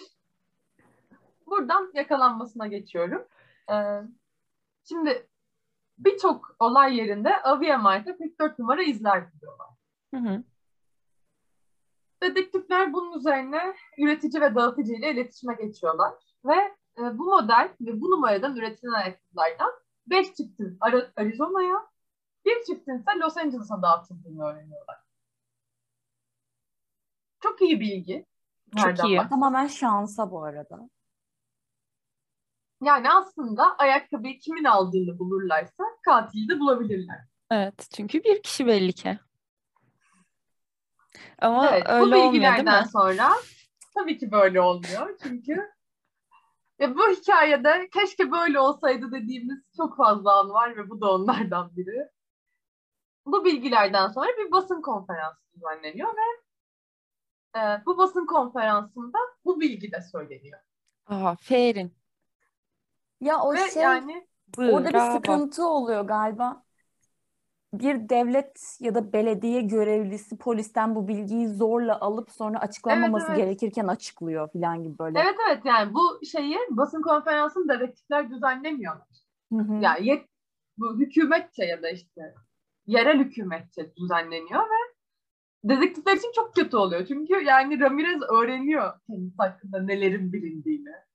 Buradan 1.47 1.91
yakalanmasına 1.93 2.67
geçiyorum. 2.67 3.27
Ee, 3.71 4.01
şimdi 4.83 5.27
birçok 5.97 6.55
olay 6.59 6.97
yerinde 6.97 7.41
Avia 7.41 7.77
marka 7.77 8.17
44 8.17 8.59
numara 8.59 8.83
izler 8.83 9.23
buluyorlar. 9.33 9.67
Hı 10.13 10.17
hı. 10.17 10.43
Dedektifler 12.23 12.93
bunun 12.93 13.17
üzerine 13.19 13.75
üretici 13.97 14.41
ve 14.41 14.55
dağıtıcı 14.55 14.93
ile 14.93 15.11
iletişime 15.11 15.53
geçiyorlar. 15.55 16.13
Ve 16.45 16.55
e, 16.97 17.17
bu 17.17 17.25
model 17.25 17.69
ve 17.81 18.01
bu 18.01 18.11
numaradan 18.11 18.55
üretilen 18.55 18.91
ayakkabılardan 18.91 19.71
5 20.07 20.33
çiftin 20.33 20.77
Ari- 20.81 21.11
Arizona'ya, 21.15 21.87
bir 22.45 22.63
çiftin 22.63 22.99
ise 22.99 23.11
Los 23.19 23.37
Angeles'a 23.37 23.81
dağıtıldığını 23.81 24.43
öğreniyorlar. 24.45 24.97
Çok 27.39 27.61
iyi 27.61 27.79
bilgi. 27.79 28.25
Çok 28.77 29.05
iyi. 29.05 29.17
baksan. 29.17 29.29
Tamamen 29.29 29.67
şansa 29.67 30.31
bu 30.31 30.43
arada. 30.43 30.89
Yani 32.83 33.11
aslında 33.11 33.75
ayakkabıyı 33.77 34.39
kimin 34.39 34.63
aldığını 34.63 35.19
bulurlarsa 35.19 35.83
katili 36.05 36.49
de 36.49 36.59
bulabilirler. 36.59 37.19
Evet, 37.51 37.87
çünkü 37.95 38.23
bir 38.23 38.43
kişi 38.43 38.67
belli 38.67 38.93
ki. 38.93 39.19
Ama 41.39 41.69
Evet, 41.69 41.87
bu 41.99 42.09
öyle 42.09 42.15
olmuyor 42.15 42.57
değil 42.57 42.67
bilgilerden 42.67 42.67
mi? 42.69 42.89
sonra 42.93 43.31
tabii 43.95 44.17
ki 44.17 44.31
böyle 44.31 44.61
olmuyor. 44.61 45.17
Çünkü 45.23 45.71
ya 46.79 46.95
bu 46.95 47.09
hikayede 47.09 47.89
keşke 47.93 48.31
böyle 48.31 48.59
olsaydı 48.59 49.11
dediğimiz 49.11 49.59
çok 49.77 49.97
fazla 49.97 50.39
an 50.39 50.49
var 50.49 50.77
ve 50.77 50.89
bu 50.89 51.01
da 51.01 51.11
onlardan 51.13 51.75
biri. 51.75 52.09
Bu 53.25 53.45
bilgilerden 53.45 54.07
sonra 54.07 54.27
bir 54.27 54.51
basın 54.51 54.81
konferansı 54.81 55.39
düzenleniyor 55.55 56.09
ve 56.09 56.21
e, 57.59 57.85
bu 57.85 57.97
basın 57.97 58.25
konferansında 58.25 59.17
bu 59.45 59.59
bilgi 59.59 59.91
de 59.91 60.01
söyleniyor. 60.01 60.59
Aferin. 61.07 61.91
Ya 63.21 63.39
o 63.41 63.53
ve 63.53 63.69
şey 63.71 63.83
yani 63.83 64.27
orada 64.57 64.93
Bravo. 64.93 64.93
bir 64.93 65.17
sıkıntı 65.17 65.67
oluyor 65.67 66.01
galiba. 66.05 66.63
Bir 67.73 68.09
devlet 68.09 68.77
ya 68.79 68.95
da 68.95 69.13
belediye 69.13 69.61
görevlisi 69.61 70.37
polisten 70.37 70.95
bu 70.95 71.07
bilgiyi 71.07 71.47
zorla 71.47 71.99
alıp 71.99 72.31
sonra 72.31 72.59
açıklanmaması 72.59 73.25
Evet, 73.25 73.37
evet. 73.37 73.47
gerekirken 73.47 73.87
açıklıyor 73.87 74.51
falan 74.51 74.83
gibi 74.83 74.99
böyle. 74.99 75.19
evet 75.19 75.35
evet 75.47 75.65
yani 75.65 75.93
bu 75.93 76.25
şeyi 76.25 76.57
basın 76.69 77.01
konferansını 77.01 77.69
dedektifler 77.69 78.29
düzenlemiyorlar. 78.29 79.07
Hı 79.53 79.59
hı. 79.59 79.73
Yani 79.81 80.07
yet, 80.07 80.25
bu 80.77 80.99
hükümetçe 80.99 81.65
ya 81.65 81.81
da 81.83 81.89
işte 81.89 82.33
yerel 82.87 83.19
hükümetçe 83.19 83.95
düzenleniyor 83.95 84.61
ve 84.61 84.89
dedektifler 85.63 86.17
için 86.17 86.31
çok 86.35 86.55
kötü 86.55 86.77
oluyor. 86.77 87.05
Çünkü 87.05 87.33
yani 87.43 87.79
Ramirez 87.79 88.21
öğreniyor 88.21 88.93
kendisi 89.07 89.37
hakkında 89.37 89.81
nelerin 89.81 90.33
bilindiğini. 90.33 91.08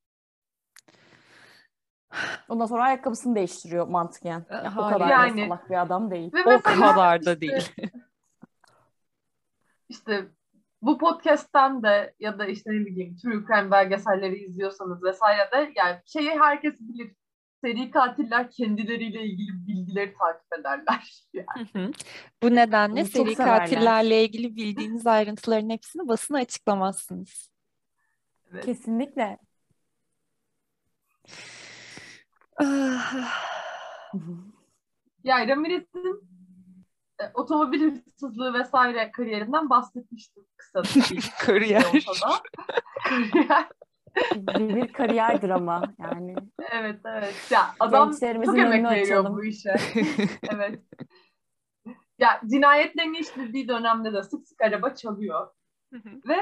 Ondan 2.48 2.66
sonra 2.66 2.82
ayakkabısını 2.84 3.34
değiştiriyor 3.34 3.88
mantıken. 3.88 4.46
E, 4.50 4.54
Ya, 4.54 4.72
o 4.78 4.80
kadar 4.88 5.00
da 5.00 5.08
Yani- 5.12 5.44
salak 5.44 5.70
bir 5.70 5.82
adam 5.82 6.10
değil. 6.10 6.32
Ve 6.34 6.56
O 6.56 6.60
kadar 6.60 7.24
da 7.24 7.32
işte- 7.32 7.40
değil. 7.40 7.72
İşte 9.88 10.28
bu 10.82 10.98
podcast'ten 10.98 11.82
de 11.82 12.14
ya 12.20 12.38
da 12.38 12.46
işte 12.46 12.70
ne 12.70 12.86
bileyim 12.86 13.16
True 13.16 13.44
Crime 13.46 13.70
belgeselleri 13.70 14.36
izliyorsanız 14.44 15.02
vesaire 15.04 15.50
de 15.52 15.72
yani 15.76 16.00
şeyi 16.06 16.30
herkes 16.30 16.80
bilir. 16.80 17.14
Seri 17.60 17.90
katiller 17.90 18.50
kendileriyle 18.50 19.22
ilgili 19.24 19.66
bilgileri 19.66 20.14
takip 20.14 20.52
ederler. 20.60 21.24
Yani. 21.32 21.68
Hı 21.72 21.78
hı. 21.78 21.90
Bu 22.42 22.54
nedenle 22.54 23.00
Bunu 23.00 23.08
seri 23.08 23.34
katillerle 23.34 24.24
ilgili 24.24 24.56
bildiğiniz 24.56 25.06
ayrıntıların 25.06 25.70
hepsini 25.70 26.08
basına 26.08 26.38
açıklamazsınız. 26.38 27.50
Evet. 28.52 28.64
Kesinlikle. 28.64 29.38
Yani 35.24 35.48
Ramirez'in 35.48 36.34
e, 37.20 37.24
otomobil 37.34 37.82
hırsızlığı 37.82 38.54
vesaire 38.54 39.10
kariyerinden 39.10 39.70
bahsetmiştim 39.70 40.44
kısa 40.56 40.82
bir 40.82 41.30
Kariyer. 41.40 41.82
Kariyer. 43.04 43.68
bir, 44.36 44.76
bir 44.76 44.92
kariyer 44.92 45.42
drama 45.42 45.82
yani. 45.98 46.34
Evet 46.72 47.00
evet. 47.04 47.48
Ya 47.50 47.74
adam 47.80 48.10
çok 48.12 48.22
emek 48.22 48.48
önünü 48.48 48.90
veriyor 48.90 49.20
açalım. 49.20 49.36
bu 49.36 49.44
işe. 49.44 49.76
Evet. 50.54 50.80
Ya 52.18 52.40
cinayetlerini 52.46 53.18
işlediği 53.18 53.68
dönemde 53.68 54.12
de 54.12 54.22
sık 54.22 54.48
sık 54.48 54.62
araba 54.62 54.94
çalıyor. 54.94 55.48
Hı 55.92 55.96
hı. 55.96 56.28
Ve 56.28 56.38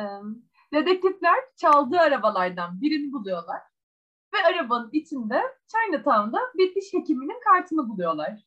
e, 0.00 0.02
dedektifler 0.74 1.36
çaldığı 1.56 1.98
arabalardan 2.00 2.80
birini 2.80 3.12
buluyorlar. 3.12 3.60
Ve 4.36 4.46
arabanın 4.46 4.90
içinde 4.92 5.42
Chinatown'da 5.66 6.38
bir 6.54 6.74
diş 6.74 6.92
hekiminin 6.92 7.40
kartını 7.44 7.88
buluyorlar. 7.88 8.40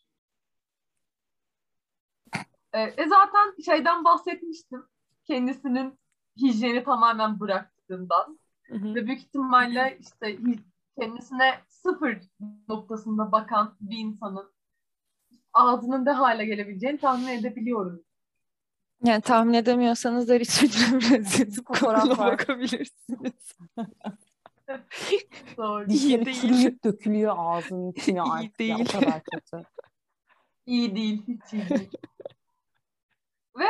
E, 2.73 2.81
e 2.81 3.07
zaten 3.07 3.55
şeyden 3.65 4.03
bahsetmiştim. 4.03 4.85
Kendisinin 5.25 5.99
hijyeni 6.41 6.83
tamamen 6.83 7.39
bıraktığından. 7.39 8.39
Hı 8.63 8.75
hı. 8.75 8.95
Ve 8.95 9.07
büyük 9.07 9.19
ihtimalle 9.19 9.97
işte 9.99 10.37
kendisine 10.99 11.59
sıfır 11.67 12.17
noktasında 12.67 13.31
bakan 13.31 13.75
bir 13.81 13.97
insanın 13.97 14.51
ağzının 15.53 16.05
ne 16.05 16.11
hale 16.11 16.45
gelebileceğini 16.45 16.97
tahmin 16.97 17.27
edebiliyorum. 17.27 18.03
Yani 19.03 19.21
tahmin 19.21 19.53
edemiyorsanız 19.53 20.29
da 20.29 20.39
Richard 20.39 20.91
Ramirez'in 20.91 21.63
Fotoğraf 21.63 22.09
bakabilirsiniz. 22.17 23.57
Doğru. 25.57 25.89
Dişleri 25.89 26.25
değil. 26.25 26.41
çürüyüp 26.41 26.83
dökülüyor 26.83 27.35
ağzının 27.37 27.91
içine 27.95 28.19
İyi 28.19 28.31
artık. 28.31 28.59
Ya, 28.59 28.75
o 28.75 28.77
değil. 28.77 28.91
kadar 28.91 29.21
kötü. 29.23 29.63
İyi 30.65 30.95
değil, 30.95 31.23
hiç 31.27 31.53
iyi 31.53 31.69
değil. 31.69 31.91
Ve 33.59 33.65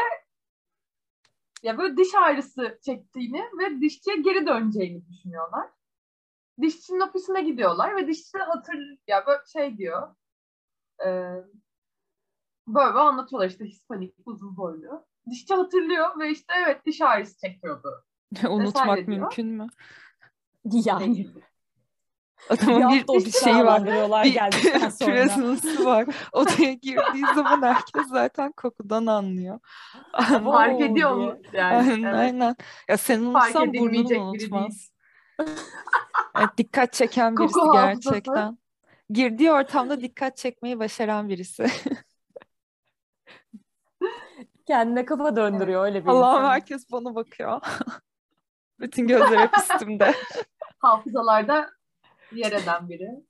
ya 1.64 1.78
böyle 1.78 1.98
diş 1.98 2.16
ağrısı 2.16 2.80
çektiğini 2.86 3.42
ve 3.60 3.82
dişçiye 3.82 4.16
geri 4.16 4.48
döneceğini 4.48 5.08
düşünüyorlar. 5.10 5.70
Dişçinin 6.62 7.00
ofisine 7.00 7.42
gidiyorlar 7.42 7.96
ve 7.96 8.08
dişçi 8.08 8.38
hatır 8.38 8.98
ya 9.08 9.26
böyle 9.28 9.42
şey 9.54 9.78
diyor. 9.78 10.16
E, 11.02 11.08
böyle 12.68 12.94
böyle 12.94 13.00
anlatıyorlar 13.00 13.50
işte 13.50 13.66
Hispanik 13.66 14.16
uzun 14.26 14.58
boylu. 14.58 15.06
Dişçi 15.30 15.54
hatırlıyor 15.54 16.20
ve 16.20 16.32
işte 16.32 16.54
evet 16.58 16.86
diş 16.86 17.02
ağrısı 17.02 17.38
çekiyordu. 17.48 18.04
Unutmak 18.50 18.98
diyor. 18.98 19.08
mümkün 19.08 19.48
mü? 19.48 19.68
Yani. 20.86 21.28
Adamın 22.50 22.92
bir, 22.92 23.08
bir 23.26 23.32
şeyi 23.32 23.66
var. 23.66 23.86
Bir 23.86 24.40
presence'ı 25.06 25.86
var. 25.86 26.06
Odaya 26.32 26.74
girdiği 26.74 27.26
zaman 27.36 27.62
herkes 27.62 28.08
zaten 28.08 28.52
kokudan 28.52 29.06
anlıyor. 29.06 29.60
Fark 30.44 30.82
ediyor 30.82 31.14
mu? 31.16 31.38
Yani, 31.54 31.76
aynen, 31.76 32.04
evet. 32.04 32.16
aynen. 32.16 32.56
Ya 32.90 32.98
sen 32.98 33.20
unutsan 33.22 33.74
burnunu 33.74 34.20
unutmaz. 34.30 34.92
Evet, 36.38 36.50
dikkat 36.58 36.94
çeken 36.94 37.38
birisi 37.38 37.54
Koku 37.54 37.78
hafızası. 37.78 38.10
gerçekten. 38.10 38.58
Girdiği 39.10 39.52
ortamda 39.52 40.02
dikkat 40.02 40.38
çekmeyi 40.38 40.80
başaran 40.80 41.30
birisi. 41.30 41.68
Kendine 44.68 45.06
kafa 45.06 45.36
döndürüyor 45.36 45.86
öyle 45.86 46.04
bir 46.06 46.10
Allah'ım 46.10 46.38
insan. 46.38 46.50
herkes 46.50 46.92
bana 46.92 47.16
bakıyor. 47.16 47.62
Bütün 48.80 49.08
gözler 49.08 49.40
hep 49.40 49.58
üstümde. 49.58 50.16
hafızalarda 50.80 51.72
yer 52.32 52.52
eden 52.52 52.90
biri. 52.90 53.24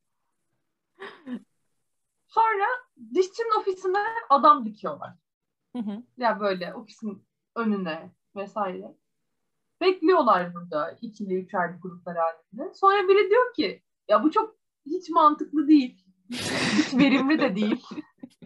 Sonra 2.27 2.65
dişçinin 3.13 3.59
ofisine 3.59 4.03
adam 4.29 4.65
dikiyorlar. 4.65 5.13
Hı 5.75 5.79
hı. 5.79 6.03
Ya 6.17 6.39
böyle 6.39 6.73
ofisin 6.73 7.27
önüne 7.55 8.11
vesaire. 8.35 8.95
Bekliyorlar 9.81 10.53
burada 10.53 10.97
ikili 11.01 11.35
üçerli 11.35 11.77
gruplar 11.79 12.17
halinde. 12.17 12.73
Sonra 12.73 13.07
biri 13.07 13.29
diyor 13.29 13.53
ki 13.53 13.83
ya 14.07 14.23
bu 14.23 14.31
çok 14.31 14.55
hiç 14.85 15.09
mantıklı 15.09 15.67
değil. 15.67 16.05
Hiç 16.77 16.93
verimli 16.93 17.39
de 17.39 17.55
değil. 17.55 17.85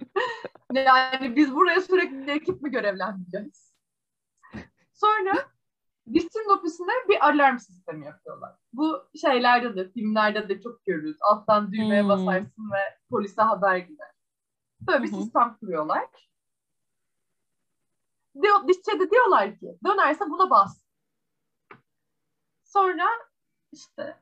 yani 0.74 1.36
biz 1.36 1.56
buraya 1.56 1.82
sürekli 1.82 2.32
ekip 2.32 2.62
mi 2.62 2.72
görevlendireceğiz? 2.72 3.74
Sonra 4.94 5.34
dişçinin 6.14 6.58
ofisine 6.58 6.92
bir 7.10 7.28
alarm 7.28 7.58
sistemi 7.60 8.06
yapıyorlar. 8.06 8.56
Bu 8.74 9.04
şeylerde 9.22 9.76
de 9.76 9.92
filmlerde 9.92 10.50
de 10.50 10.62
çok 10.62 10.86
görürüz. 10.86 11.18
Alttan 11.22 11.72
düğmeye 11.72 12.02
Hmm. 12.02 12.10
basarsın 12.10 12.72
ve 12.74 12.98
polise 13.10 13.42
haber 13.42 13.78
gider. 13.78 14.12
Böyle 14.82 15.04
bir 15.04 15.08
sistem 15.08 15.58
kuruyorlar. 15.60 16.06
Diyor, 18.42 18.68
dişçe 18.68 19.00
de 19.00 19.12
diyorlar 19.12 19.60
ki 19.60 19.78
dönerse 19.86 20.26
buna 20.30 20.50
bas. 20.50 20.84
Sonra 22.64 23.08
işte 23.72 24.18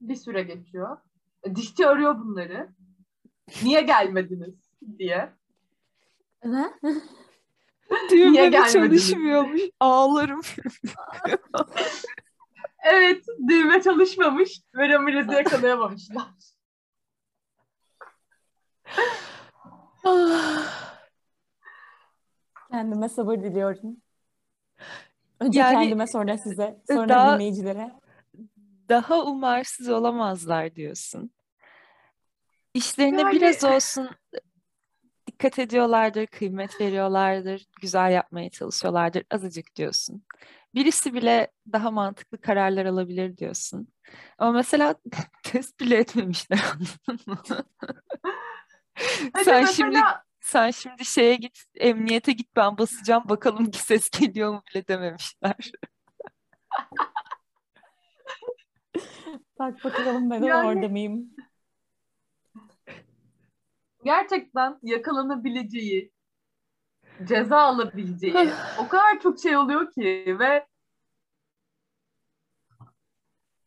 bir 0.00 0.16
süre 0.16 0.42
geçiyor. 0.42 0.96
E, 1.42 1.56
Dişçi 1.56 1.86
arıyor 1.88 2.18
bunları. 2.18 2.68
Niye 3.62 3.80
gelmediniz 3.82 4.54
diye. 4.98 5.32
Ne? 6.44 6.74
Düğme 8.10 8.38
de 8.38 8.48
gelmediniz? 8.48 8.72
çalışmıyormuş. 8.72 9.60
Ağlarım. 9.80 10.40
Evet 12.84 13.24
düğme 13.48 13.82
çalışmamış 13.82 14.60
ve 14.74 14.88
Ramirez'i 14.88 15.32
yakalayamamışlar. 15.32 16.26
Kendime 22.70 23.08
sabır 23.08 23.36
diliyorum. 23.42 23.96
Önce 25.40 25.60
Yani, 25.60 25.74
kendime 25.74 26.06
sonra 26.06 26.38
size, 26.38 26.78
sonra 26.90 27.08
daha- 27.08 27.34
dinleyicilere. 27.34 27.92
Daha 28.88 29.22
umarsız 29.24 29.88
olamazlar 29.88 30.74
diyorsun. 30.74 31.30
İşlerine 32.74 33.20
Yani- 33.20 33.32
biraz 33.36 33.64
olsun 33.64 34.10
dikkat 35.42 35.58
ediyorlardır, 35.58 36.26
kıymet 36.26 36.80
veriyorlardır, 36.80 37.66
güzel 37.80 38.12
yapmaya 38.12 38.50
çalışıyorlardır, 38.50 39.24
azıcık 39.30 39.76
diyorsun. 39.76 40.24
Birisi 40.74 41.14
bile 41.14 41.50
daha 41.72 41.90
mantıklı 41.90 42.40
kararlar 42.40 42.86
alabilir 42.86 43.36
diyorsun. 43.36 43.88
Ama 44.38 44.52
mesela 44.52 44.94
test 45.42 45.80
bile 45.80 45.96
etmemişler 45.96 46.60
anladın 46.72 47.20
mı? 47.26 47.38
Hadi 49.32 49.44
Sen 49.44 49.60
mesela 49.60 49.66
şimdi 49.66 49.98
sen 50.40 50.70
şimdi 50.70 51.04
şeye 51.04 51.34
git, 51.34 51.64
emniyete 51.74 52.32
git 52.32 52.56
ben 52.56 52.78
basacağım 52.78 53.28
bakalım 53.28 53.70
ki 53.70 53.78
ses 53.78 54.10
geliyor 54.10 54.52
mu 54.52 54.62
bile 54.70 54.88
dememişler. 54.88 55.56
Bak 59.58 59.84
bakalım 59.84 60.30
ben 60.30 60.42
Yani- 60.42 60.68
orada 60.68 60.88
mıyım? 60.88 61.30
Gerçekten 64.04 64.78
yakalanabileceği, 64.82 66.12
ceza 67.24 67.60
alabileceği 67.60 68.34
o 68.78 68.88
kadar 68.88 69.20
çok 69.20 69.40
şey 69.40 69.56
oluyor 69.56 69.90
ki 69.92 70.36
ve 70.38 70.66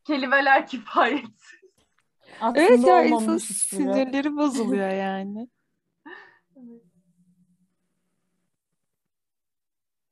kelimeler 0.03 0.67
kifayet. 0.71 1.25
Aslında 2.41 2.63
Evet 2.63 2.87
ya 2.87 3.03
insan 3.03 3.37
sinirleri 3.37 4.35
bozuluyor 4.35 4.89
yani. 4.89 5.49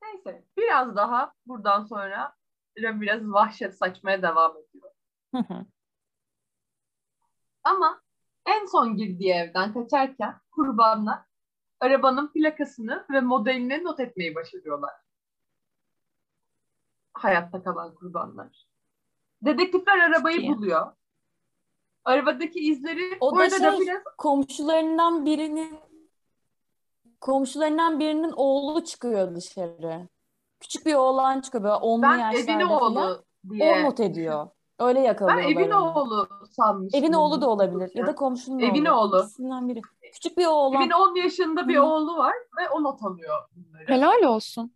Neyse 0.02 0.44
biraz 0.58 0.96
daha 0.96 1.34
buradan 1.46 1.84
sonra 1.84 2.36
biraz 2.78 3.22
vahşet 3.24 3.78
saçmaya 3.78 4.22
devam 4.22 4.52
ediyor. 4.58 4.92
Hı 5.36 5.38
hı. 5.38 5.66
Ama 7.64 8.03
en 8.46 8.66
son 8.66 8.96
girdiği 8.96 9.34
evden 9.34 9.74
kaçarken 9.74 10.36
kurbanlar 10.52 11.20
arabanın 11.80 12.28
plakasını 12.34 13.06
ve 13.12 13.22
modelini 13.22 13.84
not 13.84 14.00
etmeyi 14.00 14.36
başarıyorlar. 14.36 14.94
Hayatta 17.14 17.64
kalan 17.64 17.96
kurbanlar. 17.96 18.66
Dedektifler 19.42 19.98
arabayı 19.98 20.38
iyi. 20.38 20.50
buluyor. 20.50 20.92
Arabadaki 22.06 22.60
izleri 22.60 23.18
O 23.20 23.32
da 23.32 23.36
orada 23.36 23.64
da 23.64 23.72
şey- 23.72 23.82
biraz 23.82 24.04
Komşularından 24.18 25.26
birinin 25.26 25.80
komşularından 27.22 28.00
birinin 28.00 28.34
oğlu 28.36 28.84
çıkıyor 28.84 29.36
dışarı. 29.36 30.08
Küçük 30.60 30.86
bir 30.86 30.94
oğlan 30.94 31.42
çıkıyor 31.42 31.64
böyle 31.64 31.76
10'lu 31.76 32.02
ben 32.02 32.18
yaşlarda 32.18 32.52
evin 32.52 32.68
falan. 32.68 32.96
oğlu 32.96 33.26
diye. 33.50 33.76
O 33.76 33.84
not 33.84 34.00
ediyor. 34.00 34.50
Öyle 34.84 35.00
Ben 35.00 35.04
yakalıyorlar 35.04 35.44
evin 35.52 35.72
onu. 35.72 35.94
oğlu 36.00 36.28
sanmıştım. 36.52 37.04
Evin 37.04 37.14
oğlu 37.14 37.42
da 37.42 37.50
olabilir 37.50 37.92
ya 37.94 38.08
da 38.08 38.16
komşunun 38.16 38.60
Evin 38.60 38.86
oğlu. 38.86 39.00
oğlu. 39.16 39.20
İkisinden 39.20 39.70
biri. 39.70 39.82
Küçük 40.14 40.38
bir 40.38 40.46
oğlan. 40.46 40.82
Evin 40.82 40.92
10 40.92 41.16
yaşında 41.16 41.68
bir 41.68 41.78
Hı. 41.78 41.84
oğlu 41.84 42.18
var 42.18 42.34
ve 42.60 42.70
o 42.70 42.84
not 42.84 43.04
alıyor 43.04 43.38
bunları. 43.56 43.88
Helal 43.88 44.24
olsun. 44.24 44.74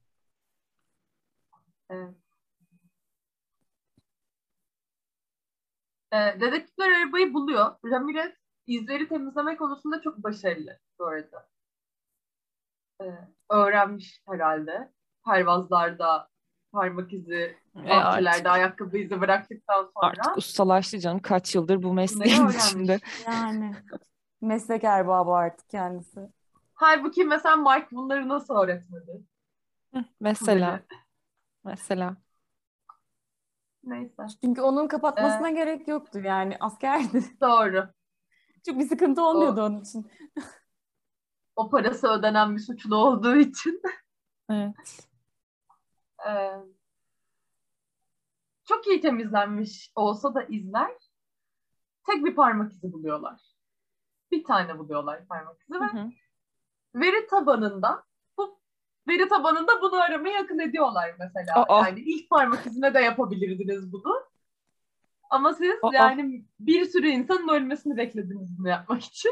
Evet. 1.89 2.15
Ee, 6.13 6.17
dedektifler 6.41 6.91
arabayı 6.91 7.33
buluyor. 7.33 7.75
Ramirez 7.85 8.31
izleri 8.67 9.07
temizleme 9.07 9.57
konusunda 9.57 10.01
çok 10.01 10.17
başarılı 10.17 10.79
bu 10.99 11.05
arada. 11.07 11.49
Ee, 13.01 13.05
öğrenmiş 13.49 14.21
herhalde. 14.29 14.93
Pervazlarda 15.25 16.29
parmak 16.71 17.13
izi, 17.13 17.57
E 17.75 17.89
bahçelerde 17.89 18.29
artık, 18.29 18.47
ayakkabı 18.47 18.97
izi 18.97 19.21
bıraktıktan 19.21 19.83
sonra 19.83 19.91
artık 20.07 20.37
ustalaştı 20.37 20.99
canım 20.99 21.19
kaç 21.19 21.55
yıldır 21.55 21.83
bu 21.83 21.93
mesleğin 21.93 22.47
içinde. 22.47 22.99
Yani. 23.27 23.75
Meslek 24.41 24.83
erbabı 24.83 25.31
artık 25.31 25.69
kendisi. 25.69 26.29
Halbuki 26.73 27.25
mesela 27.25 27.55
Mike 27.55 27.87
bunları 27.91 28.27
nasıl 28.29 28.55
öğretmedi? 28.55 29.21
Hı, 29.93 30.05
Mesela, 30.19 30.71
Böyle. 30.71 30.83
mesela. 31.63 32.17
Neyse. 33.83 34.23
Çünkü 34.43 34.61
onun 34.61 34.85
Ee, 34.85 34.87
kapatmasına 34.87 35.49
gerek 35.49 35.87
yoktu 35.87 36.19
yani. 36.19 36.57
Askerdi. 36.59 37.23
Doğru. 37.41 37.87
Çok 38.65 38.79
bir 38.79 38.89
sıkıntı 38.89 39.21
olmuyordu 39.23 39.61
onun 39.61 39.81
için. 39.81 40.11
O 41.55 41.69
parası 41.69 42.07
ödenen 42.07 42.55
bir 42.55 42.61
suçlu 42.61 42.95
olduğu 42.95 43.35
için. 43.35 43.81
Evet. 44.49 45.07
Ee, 46.29 46.51
çok 48.65 48.87
iyi 48.87 49.01
temizlenmiş 49.01 49.91
olsa 49.95 50.33
da 50.33 50.43
izler 50.43 50.91
tek 52.05 52.25
bir 52.25 52.35
parmak 52.35 52.71
izi 52.71 52.93
buluyorlar. 52.93 53.41
Bir 54.31 54.43
tane 54.43 54.77
buluyorlar 54.79 55.25
parmak 55.27 55.61
izi 55.61 55.73
ve 55.81 55.85
hı. 55.85 56.09
veri 56.95 57.27
tabanında 57.27 58.03
bu 58.37 58.59
veri 59.07 59.27
tabanında 59.27 59.81
bunu 59.81 59.95
aramayı 60.01 60.37
akıl 60.39 60.59
ediyorlar 60.59 61.15
mesela. 61.19 61.65
Aa. 61.67 61.87
Yani 61.87 61.99
ilk 61.99 62.29
parmak 62.29 62.65
izine 62.65 62.93
de 62.93 62.99
yapabilirdiniz 62.99 63.91
bunu. 63.93 64.27
Ama 65.29 65.53
siz 65.53 65.75
Aa. 65.81 65.89
yani 65.93 66.45
bir 66.59 66.85
sürü 66.85 67.07
insanın 67.07 67.47
ölmesini 67.47 67.97
beklediniz 67.97 68.57
bunu 68.57 68.67
yapmak 68.69 69.03
için. 69.03 69.31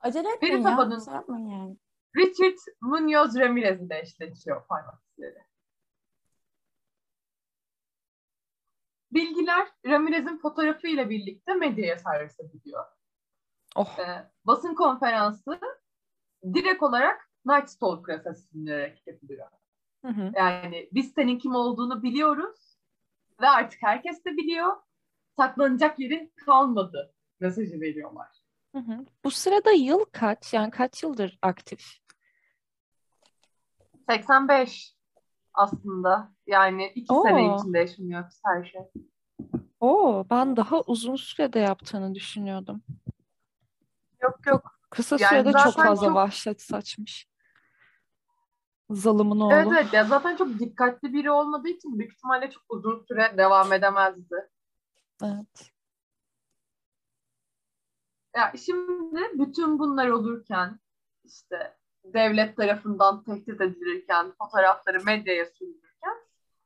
Acele 0.00 0.28
etmeyin 0.32 0.54
Veri 0.54 0.62
ya. 0.62 0.70
tabanın- 0.76 1.04
Şey 1.04 1.14
yapmayın 1.14 1.48
yani. 1.48 1.76
Richard 2.16 2.56
Munoz 2.80 3.36
Ramirez 3.36 3.82
ile 3.82 4.00
eşleşiyor 4.00 4.66
parmak 4.66 5.02
izleri. 5.16 5.38
Bilgiler 9.12 9.68
Ramirez'in 9.86 10.38
fotoğrafı 10.38 10.88
ile 10.88 11.10
birlikte 11.10 11.54
medyaya 11.54 11.98
servis 11.98 12.40
ediliyor. 12.40 12.84
Oh. 13.76 13.98
Ee, 13.98 14.30
basın 14.44 14.74
konferansı 14.74 15.60
direkt 16.54 16.82
olarak 16.82 17.30
Night 17.46 17.70
Stalker 17.70 18.14
asasininerek 18.14 19.06
yapılıyor. 19.06 19.48
Hı 20.04 20.08
hı. 20.08 20.32
Yani 20.36 20.88
biz 20.92 21.12
senin 21.12 21.38
kim 21.38 21.54
olduğunu 21.54 22.02
biliyoruz 22.02 22.78
ve 23.40 23.48
artık 23.48 23.82
herkes 23.82 24.24
de 24.24 24.36
biliyor. 24.36 24.76
Saklanacak 25.36 25.98
yerin 25.98 26.32
kalmadı 26.36 27.14
mesajı 27.40 27.80
veriyorlar. 27.80 28.37
Hı 28.72 28.78
hı. 28.78 29.06
Bu 29.24 29.30
sırada 29.30 29.70
yıl 29.70 30.04
kaç? 30.12 30.54
Yani 30.54 30.70
kaç 30.70 31.02
yıldır 31.02 31.38
aktif? 31.42 31.86
85 34.08 34.94
aslında. 35.54 36.32
Yani 36.46 36.92
iki 36.94 37.12
Oo. 37.12 37.22
sene 37.22 37.56
içinde 37.56 37.78
yaşanıyor 37.78 38.24
her 38.44 38.64
şey. 38.64 38.80
Oo, 39.80 40.24
ben 40.30 40.56
daha 40.56 40.80
uzun 40.80 41.16
sürede 41.16 41.58
yaptığını 41.58 42.14
düşünüyordum. 42.14 42.82
Yok 44.22 44.46
yok. 44.46 44.80
Kısa 44.90 45.16
Yani 45.20 45.28
sürede 45.30 45.52
çok 45.64 45.74
fazla 45.74 46.06
çok- 46.06 46.14
vahşet 46.14 46.62
saçmış. 46.62 47.28
Zalımın 48.90 49.40
oğlu. 49.40 49.54
Evet 49.54 49.66
evet 49.72 49.92
ya 49.92 50.04
zaten 50.04 50.36
çok 50.36 50.58
dikkatli 50.58 51.12
biri 51.12 51.30
olmadığı 51.30 51.68
için 51.68 51.98
büyük 51.98 52.12
ihtimalle 52.12 52.50
çok 52.50 52.62
uzun 52.68 53.04
süre 53.08 53.34
devam 53.38 53.72
edemezdi. 53.72 54.36
Evet. 55.24 55.72
Ya 58.38 58.52
şimdi 58.66 59.20
bütün 59.32 59.78
bunlar 59.78 60.08
olurken 60.08 60.78
işte 61.24 61.76
devlet 62.04 62.56
tarafından 62.56 63.24
tehdit 63.24 63.60
edilirken, 63.60 64.32
fotoğrafları 64.38 65.04
medyaya 65.04 65.46
sürülürken 65.46 66.16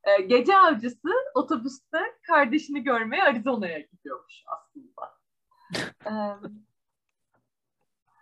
e, 0.04 0.22
gece 0.22 0.56
avcısı 0.56 1.08
otobüste 1.34 1.98
kardeşini 2.26 2.82
görmeye 2.82 3.22
Arizona'ya 3.22 3.78
gidiyormuş 3.78 4.44
aslında. 4.46 5.22
E, 6.06 6.12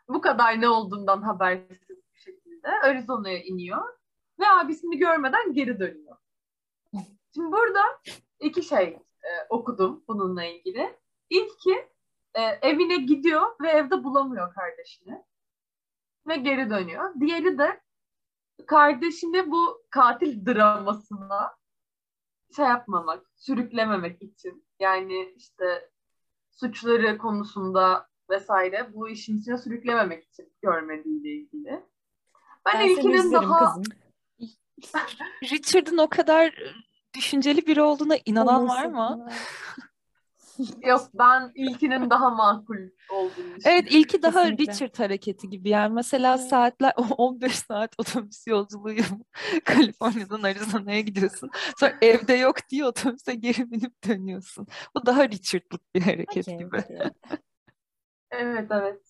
bu 0.08 0.20
kadar 0.20 0.60
ne 0.60 0.68
olduğundan 0.68 1.22
habersiz 1.22 1.98
bir 2.14 2.20
şekilde 2.20 2.68
Arizona'ya 2.68 3.42
iniyor 3.42 3.98
ve 4.40 4.48
abisini 4.48 4.98
görmeden 4.98 5.52
geri 5.52 5.80
dönüyor. 5.80 6.16
Şimdi 7.34 7.52
burada 7.52 7.82
iki 8.40 8.62
şey 8.62 8.84
e, 9.22 9.30
okudum 9.48 10.04
bununla 10.08 10.44
ilgili. 10.44 10.98
İlki 11.30 11.89
e, 12.34 12.42
evine 12.42 12.96
gidiyor 12.96 13.56
ve 13.62 13.68
evde 13.68 14.04
bulamıyor 14.04 14.54
kardeşini. 14.54 15.24
Ve 16.28 16.36
geri 16.36 16.70
dönüyor. 16.70 17.14
Diğeri 17.20 17.58
de 17.58 17.80
kardeşini 18.66 19.50
bu 19.50 19.82
katil 19.90 20.46
dramasına 20.46 21.56
şey 22.56 22.64
yapmamak, 22.64 23.26
sürüklememek 23.36 24.22
için. 24.22 24.66
Yani 24.80 25.34
işte 25.36 25.90
suçları 26.50 27.18
konusunda 27.18 28.08
vesaire 28.30 28.90
bu 28.94 29.08
işin 29.08 29.38
içine 29.38 29.58
sürüklememek 29.58 30.24
için 30.24 30.52
görmediğiyle 30.62 31.28
ilgili. 31.28 31.84
Ben, 32.66 32.74
Ben 32.74 32.88
ilkinin 32.88 33.32
daha. 33.32 33.76
Richard'ın 35.42 35.98
o 35.98 36.08
kadar 36.08 36.54
düşünceli 37.16 37.66
biri 37.66 37.82
olduğuna 37.82 38.16
inanan 38.24 38.68
var 38.68 38.86
mı? 38.86 39.28
Yok 40.82 41.02
ben 41.14 41.52
ilkinin 41.54 42.10
daha 42.10 42.30
makul 42.30 42.76
olduğunu 43.10 43.30
düşünüyorum. 43.30 43.60
Evet 43.64 43.86
ilki 43.90 44.22
daha 44.22 44.42
Kesinlikle. 44.42 44.72
Richard 44.72 44.98
hareketi 44.98 45.48
gibi 45.50 45.68
yani 45.68 45.94
mesela 45.94 46.36
Evet. 46.38 46.48
saatler 46.48 46.92
15 47.18 47.54
saat 47.54 47.94
otobüs 47.98 48.46
yolculuğu 48.46 48.94
Kaliforniya'dan 49.64 50.42
Arizona'ya 50.42 51.00
gidiyorsun. 51.00 51.50
Sonra 51.76 51.94
evde 52.02 52.32
yok 52.32 52.56
diye 52.70 52.84
otobüse 52.84 53.34
geri 53.34 53.70
binip 53.70 54.08
dönüyorsun. 54.08 54.66
Bu 54.94 55.06
daha 55.06 55.28
Richard'lık 55.28 55.94
bir 55.94 56.02
hareket 56.02 56.48
Okey, 56.48 56.58
gibi. 56.58 56.84
Evet 58.32 58.68
evet. 58.70 59.02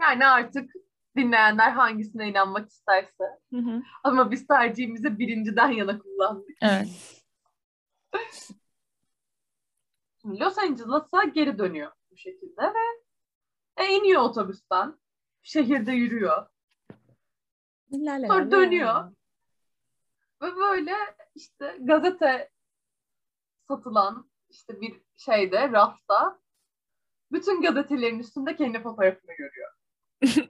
Yani 0.00 0.26
artık 0.26 0.70
dinleyenler 1.16 1.70
hangisine 1.70 2.28
inanmak 2.28 2.70
isterse. 2.70 3.24
Hı 3.50 3.56
hı. 3.56 3.82
Ama 4.04 4.30
biz 4.30 4.46
tercihimizi 4.46 5.18
birinciden 5.18 5.68
yana 5.68 5.98
kullandık. 5.98 6.56
Evet. 6.62 6.88
Los 10.28 10.58
Angeles'a 10.58 11.24
geri 11.24 11.58
dönüyor 11.58 11.92
bu 12.10 12.16
şekilde 12.16 12.62
ve 12.62 13.02
e, 13.76 13.86
iniyor 13.86 14.22
otobüsten. 14.22 14.98
Şehirde 15.42 15.92
yürüyor. 15.92 16.46
La 17.92 18.12
la 18.22 18.26
Sonra 18.26 18.50
dönüyor. 18.50 19.12
Ve 20.42 20.56
böyle 20.56 20.94
işte 21.34 21.76
gazete 21.80 22.50
satılan 23.68 24.30
işte 24.50 24.80
bir 24.80 25.02
şeyde, 25.16 25.72
rafta 25.72 26.38
bütün 27.32 27.62
gazetelerin 27.62 28.18
üstünde 28.18 28.56
kendi 28.56 28.82
fotoğrafını 28.82 29.32
görüyor. 29.32 29.70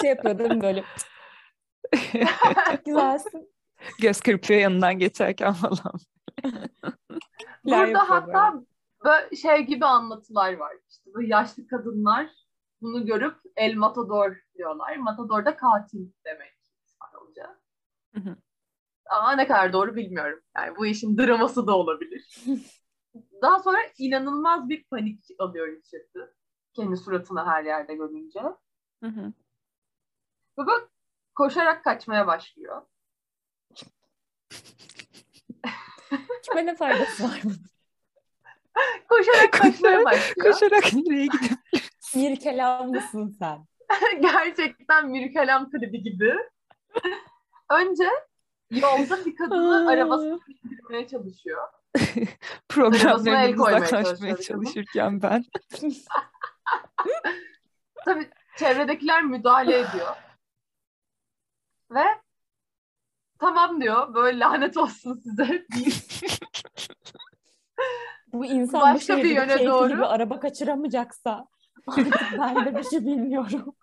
Şey 0.00 0.10
yapıyor 0.10 0.38
değil 0.38 0.50
mi 0.50 0.62
böyle? 0.62 0.84
Güzelsin. 2.86 3.54
Göz 4.00 4.20
kırpıyor 4.20 4.60
yanından 4.60 4.98
geçerken 4.98 5.52
falan. 5.52 6.00
Burada 7.64 8.10
hatta 8.10 8.62
böyle 9.04 9.36
şey 9.36 9.62
gibi 9.62 9.86
anlatılar 9.86 10.56
var. 10.56 10.76
İşte 10.88 11.10
böyle 11.14 11.28
yaşlı 11.28 11.66
kadınlar 11.66 12.30
bunu 12.80 13.06
görüp 13.06 13.36
El 13.56 13.74
Matador 13.74 14.36
diyorlar. 14.54 14.96
Matador 14.96 15.44
da 15.44 15.56
katil 15.56 16.12
demek 16.24 16.54
İspanyolca. 16.84 17.60
Ama 19.10 19.32
ne 19.32 19.46
kadar 19.46 19.72
doğru 19.72 19.96
bilmiyorum. 19.96 20.40
Yani 20.56 20.76
bu 20.76 20.86
işin 20.86 21.18
draması 21.18 21.66
da 21.66 21.76
olabilir. 21.76 22.44
Daha 23.42 23.58
sonra 23.58 23.78
inanılmaz 23.98 24.68
bir 24.68 24.84
panik 24.84 25.24
alıyor 25.38 25.66
Richard'ı. 25.66 26.34
Kendi 26.72 26.96
suratını 26.96 27.44
her 27.44 27.64
yerde 27.64 27.94
görünce. 27.94 28.40
Hı 29.02 29.06
hı. 29.06 29.32
Ve 30.58 30.66
böyle 30.66 30.86
koşarak 31.34 31.84
kaçmaya 31.84 32.26
başlıyor. 32.26 32.82
Kime 36.42 36.66
ne 36.66 36.74
faydası 36.74 37.24
var 37.24 37.40
bunun? 37.44 37.56
Koşarak 39.08 39.52
kaçmaya 39.52 40.04
başlıyor. 40.04 40.52
Koşarak 40.52 40.92
nereye 40.92 41.26
gidiyor? 41.26 41.58
Bir 42.14 42.40
kelam 42.40 42.90
mısın 42.90 43.36
sen? 43.38 43.66
Gerçekten 44.20 45.08
Mürkelam 45.08 45.70
klibi 45.70 46.02
gibi. 46.02 46.34
Önce 47.70 48.08
yolda 48.70 49.26
bir 49.26 49.36
kadını 49.36 49.90
arabasına 49.90 50.38
bindirmeye 50.48 51.08
çalışıyor. 51.08 51.68
Programlarından 52.68 53.56
koymaya 53.56 53.84
uzaklaşmaya 53.84 54.36
çalışırken 54.36 55.22
ben. 55.22 55.44
Tabii 58.04 58.30
çevredekiler 58.56 59.22
müdahale 59.22 59.78
ediyor. 59.78 60.16
Ve 61.90 62.04
tamam 63.44 63.80
diyor 63.80 64.14
böyle 64.14 64.38
lanet 64.38 64.76
olsun 64.76 65.20
size 65.24 65.66
Bu 68.32 68.46
insan 68.46 68.80
Başka 68.80 69.18
bu 69.18 69.22
bir 69.22 69.36
yöne 69.36 69.56
keyfi 69.56 69.66
doğru. 69.66 69.88
gibi 69.88 70.04
araba 70.06 70.40
kaçıramayacaksa 70.40 71.48
artık 71.86 72.14
ben 72.38 72.64
de 72.64 72.78
bir 72.78 72.84
şey 72.84 73.00
bilmiyorum. 73.00 73.76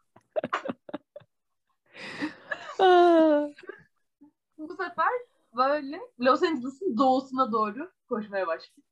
Bu 4.57 4.76
sefer 4.78 5.12
böyle 5.55 5.99
Los 6.20 6.43
Angeles'ın 6.43 6.97
doğusuna 6.97 7.51
doğru 7.51 7.91
koşmaya 8.09 8.47
başlıyor. 8.47 8.88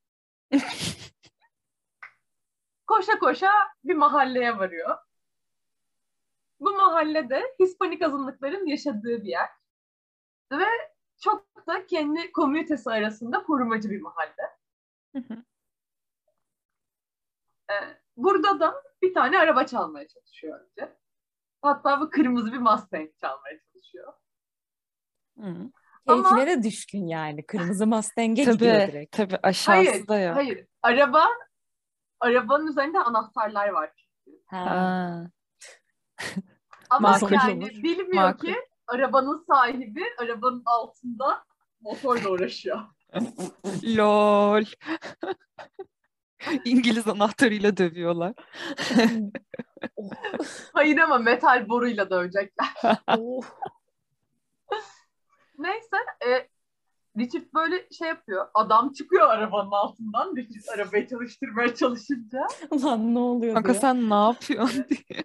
koşa 2.88 3.20
koşa 3.20 3.52
bir 3.84 3.96
mahalleye 3.96 4.58
varıyor. 4.58 4.98
Bu 6.60 6.72
mahallede 6.72 7.44
Hispanik 7.60 8.02
azınlıkların 8.02 8.66
yaşadığı 8.66 9.24
bir 9.24 9.30
yer. 9.30 9.59
Ve 10.52 10.66
çok 11.22 11.68
da 11.68 11.86
kendi 11.86 12.32
komünitesi 12.32 12.90
arasında 12.90 13.44
korumacı 13.44 13.90
bir 13.90 14.02
mahalle. 14.02 14.58
Hı 15.16 15.20
hı. 15.20 15.44
Ee, 17.72 17.98
burada 18.18 18.60
da 18.60 18.84
bir 19.02 19.14
tane 19.14 19.40
araba 19.40 19.66
çalmaya 19.66 20.08
çalışıyor 20.08 20.60
önce. 20.60 20.96
Hatta 21.62 22.02
bu 22.02 22.10
kırmızı 22.10 22.54
bir 22.54 22.58
Mustang 22.58 23.10
çalmaya 23.22 23.60
çalışıyor. 23.60 24.14
Hı. 25.40 25.56
Ama- 26.08 26.30
Keyfine 26.36 26.48
de 26.60 26.64
düşkün 26.64 27.08
yani. 27.08 27.46
Kırmızı 27.46 27.88
Mustang'e 27.88 28.44
gidiyor 28.44 28.60
direkt. 28.88 29.18
tabii 29.18 29.38
aşağısı 29.44 29.90
Hayır, 29.92 30.08
da 30.08 30.20
yok. 30.20 30.36
hayır. 30.36 30.68
Araba, 30.82 31.26
arabanın 32.20 32.68
üzerinde 32.68 33.00
anahtarlar 33.00 33.70
var. 33.70 34.08
Ha. 34.46 35.28
Ama 36.90 37.10
Makul 37.12 37.32
yani 37.32 37.64
olur. 37.64 37.84
bilmiyor 37.84 38.24
Makul. 38.24 38.48
ki 38.48 38.56
arabanın 38.90 39.46
sahibi 39.48 40.04
arabanın 40.18 40.64
altında 40.66 41.44
motorla 41.82 42.30
uğraşıyor. 42.30 42.80
Lol. 43.84 44.66
İngiliz 46.66 47.08
anahtarıyla 47.08 47.78
dövüyorlar. 47.78 48.34
Hayır 50.74 50.98
ama 50.98 51.18
metal 51.18 51.70
boruyla 51.70 52.10
dövecekler. 52.10 52.68
Neyse 55.58 55.98
e, 56.28 56.48
Richard 57.18 57.44
böyle 57.54 57.88
şey 57.92 58.08
yapıyor. 58.08 58.48
Adam 58.54 58.92
çıkıyor 58.94 59.30
arabanın 59.30 59.72
altından. 59.72 60.36
Richard 60.36 60.78
arabayı 60.80 61.08
çalıştırmaya 61.08 61.76
çalışınca. 61.76 62.48
Lan 62.84 63.16
ne 63.16 63.20
oluyor 63.20 63.54
Kanka 63.54 63.70
diyor. 63.70 63.82
sen 63.82 64.10
ne 64.10 64.16
yapıyorsun 64.16 64.86
diye. 64.90 65.24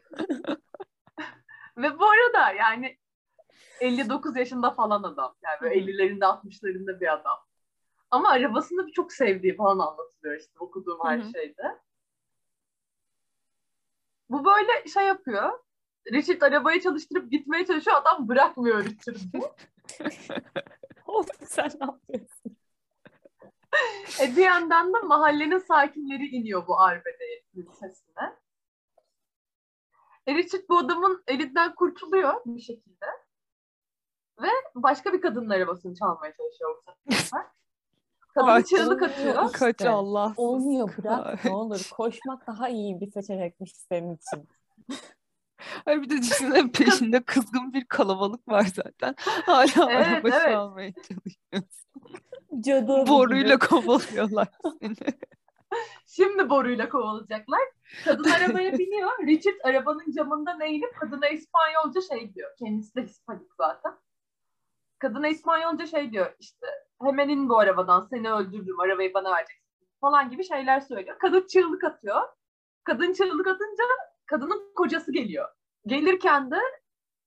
Ve 1.76 1.98
bu 1.98 2.04
arada 2.06 2.52
yani 2.52 2.98
59 3.80 4.36
yaşında 4.36 4.70
falan 4.70 5.02
adam. 5.02 5.34
Yani 5.42 5.60
böyle 5.60 5.74
50'lerinde 5.74 6.24
60'larında 6.24 7.00
bir 7.00 7.12
adam. 7.12 7.38
Ama 8.10 8.28
arabasını 8.28 8.92
çok 8.92 9.12
sevdiği 9.12 9.56
falan 9.56 9.78
anlatılıyor 9.78 10.40
işte 10.40 10.58
okuduğum 10.58 10.98
her 11.04 11.22
şeyde. 11.22 11.78
Bu 14.30 14.44
böyle 14.44 14.88
şey 14.88 15.04
yapıyor. 15.04 15.58
Richard 16.12 16.40
arabayı 16.40 16.80
çalıştırıp 16.80 17.30
gitmeye 17.30 17.66
çalışıyor. 17.66 17.96
Adam 17.96 18.28
bırakmıyor 18.28 18.84
Richard'ı. 18.84 19.54
Oğlum 21.06 21.26
sen 21.46 21.70
ne 21.80 21.86
yapıyorsun? 21.86 22.56
E 24.20 24.36
bir 24.36 24.42
yandan 24.42 24.92
da 24.92 25.02
mahallenin 25.02 25.58
sakinleri 25.58 26.26
iniyor 26.26 26.66
bu 26.66 26.80
arbedeyetinin 26.80 27.70
sesine. 27.72 28.36
E 30.26 30.34
Richard 30.34 30.62
bu 30.68 30.78
adamın 30.78 31.24
elinden 31.26 31.74
kurtuluyor 31.74 32.34
bir 32.46 32.60
şekilde. 32.60 33.06
Ve 34.42 34.48
başka 34.74 35.12
bir 35.12 35.20
kadının 35.20 35.50
arabasını 35.50 35.94
çalmaya 35.94 36.32
çalışıyor 36.36 36.76
bu 37.06 37.12
sefer. 37.14 37.42
Kadın 38.34 38.62
çığlık 38.62 39.02
atıyor. 39.02 39.52
Kaç 39.52 39.74
İşte, 39.80 39.88
Allah. 39.88 40.34
Olmuyor 40.36 40.90
bırak 40.98 41.44
ne 41.44 41.50
olur. 41.50 41.90
Koşmak 41.92 42.46
daha 42.46 42.68
iyi 42.68 43.00
bir 43.00 43.10
seçenekmiş 43.10 43.72
senin 43.76 44.16
için. 44.16 44.48
Ay 45.86 46.02
bir 46.02 46.10
de 46.10 46.16
düşünsene 46.18 46.70
peşinde 46.70 47.22
kızgın 47.22 47.72
bir 47.72 47.84
kalabalık 47.84 48.48
var 48.48 48.66
zaten. 48.74 49.14
Hala 49.18 49.92
Evet, 49.92 50.06
araba 50.06 50.28
evet. 50.28 50.52
çalmaya 50.52 50.92
çalışıyor. 50.92 51.62
Cadı 52.60 53.06
Boruyla 53.06 53.58
kovalıyorlar 53.58 54.48
seni. 54.80 54.96
Şimdi 56.06 56.50
boruyla 56.50 56.88
kovalayacaklar. 56.88 57.60
Kadın 58.04 58.30
arabaya 58.30 58.78
biniyor. 58.78 59.10
Richard 59.26 59.60
arabanın 59.64 60.12
camından 60.16 60.60
eğilip 60.60 60.96
kadına 61.00 61.28
İspanyolca 61.28 62.00
şey 62.00 62.34
diyor. 62.34 62.50
Kendisi 62.58 62.94
de 62.94 63.02
Hispanik 63.02 63.54
zaten. 63.58 63.92
Kadına 64.98 65.28
İspanyolca 65.28 65.86
şey 65.86 66.12
diyor 66.12 66.34
işte 66.40 66.66
hemen 67.02 67.28
in 67.28 67.48
bu 67.48 67.58
arabadan 67.58 68.00
seni 68.10 68.32
öldürürüm 68.32 68.80
arabayı 68.80 69.14
bana 69.14 69.32
vereceksin 69.32 69.64
falan 70.00 70.30
gibi 70.30 70.44
şeyler 70.44 70.80
söylüyor. 70.80 71.18
Kadın 71.18 71.46
çığlık 71.46 71.84
atıyor. 71.84 72.20
Kadın 72.84 73.12
çığlık 73.12 73.46
atınca 73.46 73.84
kadının 74.26 74.72
kocası 74.76 75.12
geliyor. 75.12 75.48
Gelirken 75.86 76.50
de 76.50 76.58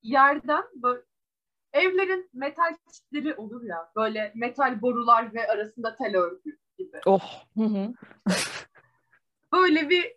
yerden 0.01 0.63
böyle 0.76 1.01
evlerin 1.74 2.30
metal 2.34 2.76
çitleri 2.91 3.36
olur 3.36 3.63
ya 3.63 3.91
böyle 3.95 4.32
metal 4.36 4.82
borular 4.82 5.34
ve 5.34 5.47
arasında 5.47 5.95
tel 5.95 6.18
örgü 6.18 6.57
gibi. 6.78 6.99
Oh 7.05 7.43
Hı 7.57 7.63
hı. 7.63 7.93
Böyle 9.53 9.89
bir 9.89 10.15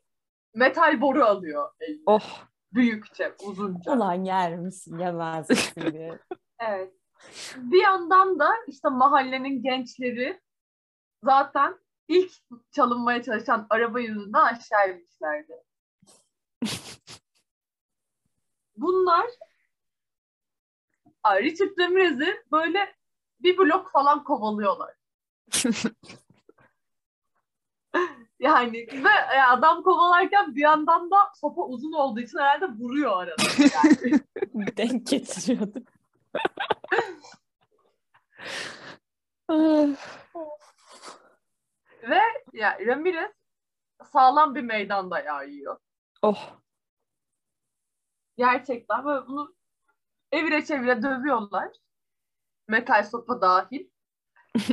metal 0.55 1.01
boru 1.01 1.25
alıyor 1.25 1.71
eline. 1.81 2.03
oh. 2.07 2.51
Büyükçe, 2.73 3.35
uzunca. 3.45 3.93
Ulan 3.93 4.25
yer 4.25 4.57
misin 4.57 4.99
yemez 4.99 5.51
misin 5.51 5.93
diye. 5.93 6.19
Evet. 6.61 6.95
Bir 7.57 7.83
yandan 7.83 8.39
da 8.39 8.51
işte 8.67 8.89
mahallenin 8.89 9.63
gençleri 9.63 10.41
zaten 11.25 11.79
ilk 12.09 12.33
çalınmaya 12.73 13.23
çalışan 13.23 13.67
araba 13.71 14.01
yüzünden 14.01 14.55
aşağı 14.55 14.91
inmişlerdi. 14.91 15.63
Bunlar 18.77 19.27
Richard 21.27 21.79
Ramirez'i 21.79 22.45
böyle 22.53 22.95
bir 23.41 23.59
blok 23.59 23.91
falan 23.91 24.25
kovalıyorlar. 24.25 24.95
Yani 28.41 28.73
ve 28.73 29.37
e, 29.37 29.43
adam 29.43 29.83
kovalarken 29.83 30.55
bir 30.57 30.61
yandan 30.61 31.11
da 31.11 31.17
sopa 31.35 31.63
uzun 31.63 31.93
olduğu 31.93 32.21
için 32.21 32.39
herhalde 32.39 32.67
vuruyor 32.67 33.23
arada. 33.23 33.43
Yani. 33.75 34.21
Denk 34.77 35.07
getiriyordu. 35.07 35.83
Ve 42.03 42.21
ya 42.53 42.79
Ramirez 42.87 43.31
sağlam 44.13 44.55
bir 44.55 44.63
meydan 44.63 45.11
dayağı 45.11 45.49
yiyor. 45.49 45.79
oh. 46.23 46.61
Gerçekten 48.37 49.05
böyle 49.05 49.27
bunu 49.27 49.55
evire 50.33 50.65
çevire 50.65 51.03
dövüyorlar. 51.03 51.69
Metal 52.69 53.03
sopa 53.05 53.41
dahil. 53.41 53.89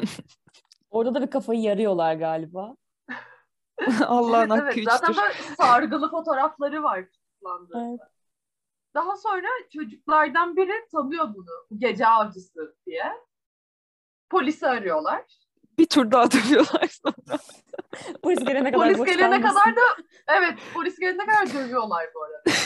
Orada 0.90 1.14
da 1.14 1.22
bir 1.22 1.32
kafayı 1.32 1.62
yarıyorlar 1.62 2.16
galiba. 2.16 2.76
Allah'ın 4.06 4.50
Evet, 4.50 4.52
hakkı 4.52 4.80
evet. 4.80 4.90
Zaten 4.92 5.16
böyle 5.16 5.34
sargılı 5.34 6.12
fotoğrafları 6.12 6.84
var. 6.84 7.06
Evet. 7.76 8.00
Daha 8.98 9.16
sonra 9.16 9.48
çocuklardan 9.74 10.56
biri 10.56 10.88
tanıyor 10.92 11.26
bunu. 11.36 11.66
bu 11.72 11.80
Gece 11.80 12.08
avcısı 12.08 12.76
diye. 12.86 13.14
Polisi 14.30 14.68
arıyorlar. 14.68 15.24
Bir 15.78 15.86
tur 15.86 16.12
daha 16.12 16.32
dövüyorlar 16.32 16.88
sonra. 16.88 17.40
Polis 18.24 18.40
gelene 18.40 18.72
kadar 18.72 18.94
Polis 18.94 19.06
gelene 19.06 19.42
kalmasın. 19.42 19.60
kadar 19.60 19.76
da 19.76 19.82
evet 20.28 20.60
polis 20.74 21.00
gelene 21.00 21.26
kadar 21.26 21.54
dövüyorlar 21.54 22.06
bu 22.16 22.24
arada. 22.24 22.44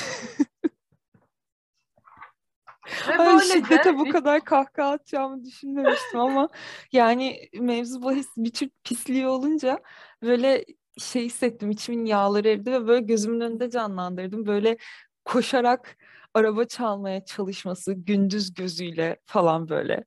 Ve 3.07 3.17
Ay 3.17 3.39
şiddete 3.39 3.97
bu 3.97 4.09
kadar 4.09 4.45
kahkaha 4.45 4.91
atacağımı 4.91 5.43
düşünmemiştim 5.43 6.19
ama 6.19 6.49
yani 6.91 7.49
mevzu 7.59 8.03
bahis 8.03 8.27
bir 8.37 8.53
tür 8.53 8.69
pisliği 8.83 9.27
olunca 9.27 9.83
böyle 10.23 10.65
şey 10.97 11.25
hissettim 11.25 11.71
içimin 11.71 12.05
yağları 12.05 12.49
eridi 12.49 12.71
ve 12.71 12.87
böyle 12.87 13.01
gözümün 13.05 13.41
önünde 13.41 13.69
canlandırdım. 13.69 14.45
Böyle 14.45 14.77
koşarak 15.25 15.97
araba 16.33 16.65
çalmaya 16.65 17.25
çalışması 17.25 17.93
gündüz 17.93 18.53
gözüyle 18.53 19.19
falan 19.25 19.69
böyle. 19.69 20.05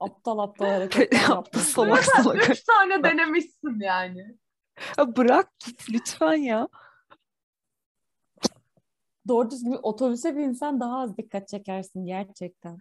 Aptal 0.00 0.38
aptal 0.38 0.66
hareketler 0.70 1.30
Aptal 1.30 1.60
salak 1.60 2.04
salak. 2.22 2.50
üç 2.50 2.64
tane 2.64 3.02
denemişsin 3.02 3.80
yani. 3.80 4.36
Ya 4.98 5.16
bırak 5.16 5.58
git 5.66 5.92
lütfen 5.92 6.34
ya. 6.34 6.68
Doğru 9.28 9.50
düzgün 9.50 9.72
bir 9.72 9.78
otobüse 9.82 10.36
binsen 10.36 10.80
daha 10.80 11.00
az 11.00 11.16
dikkat 11.16 11.48
çekersin 11.48 12.06
gerçekten. 12.06 12.78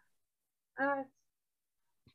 Evet. 0.79 1.07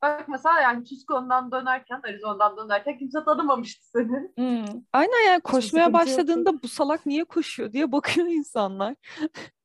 Bak 0.03 0.29
mesela 0.29 0.61
yani 0.61 0.85
Tucson'dan 0.85 1.53
dönerken, 1.53 2.01
Arizona'dan 2.05 2.57
dönerken 2.57 2.99
kimse 2.99 3.25
tanımamıştı 3.25 3.87
seni. 3.89 4.33
Hmm. 4.37 4.83
Aynen 4.93 5.27
yani 5.27 5.41
koşmaya 5.41 5.93
başladığında 5.93 6.63
bu 6.63 6.69
salak 6.69 7.07
niye 7.07 7.25
koşuyor 7.25 7.73
diye 7.73 7.93
bakıyor 7.93 8.27
insanlar. 8.27 8.95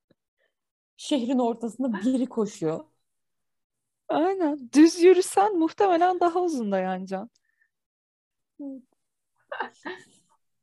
Şehrin 0.98 1.40
ortasında 1.40 1.94
biri 1.94 2.26
koşuyor. 2.26 2.86
Aynen. 4.08 4.70
Düz 4.74 5.04
yürüsen 5.04 5.58
muhtemelen 5.58 6.20
daha 6.20 6.42
uzun 6.42 6.72
dayanacaksın. 6.72 7.30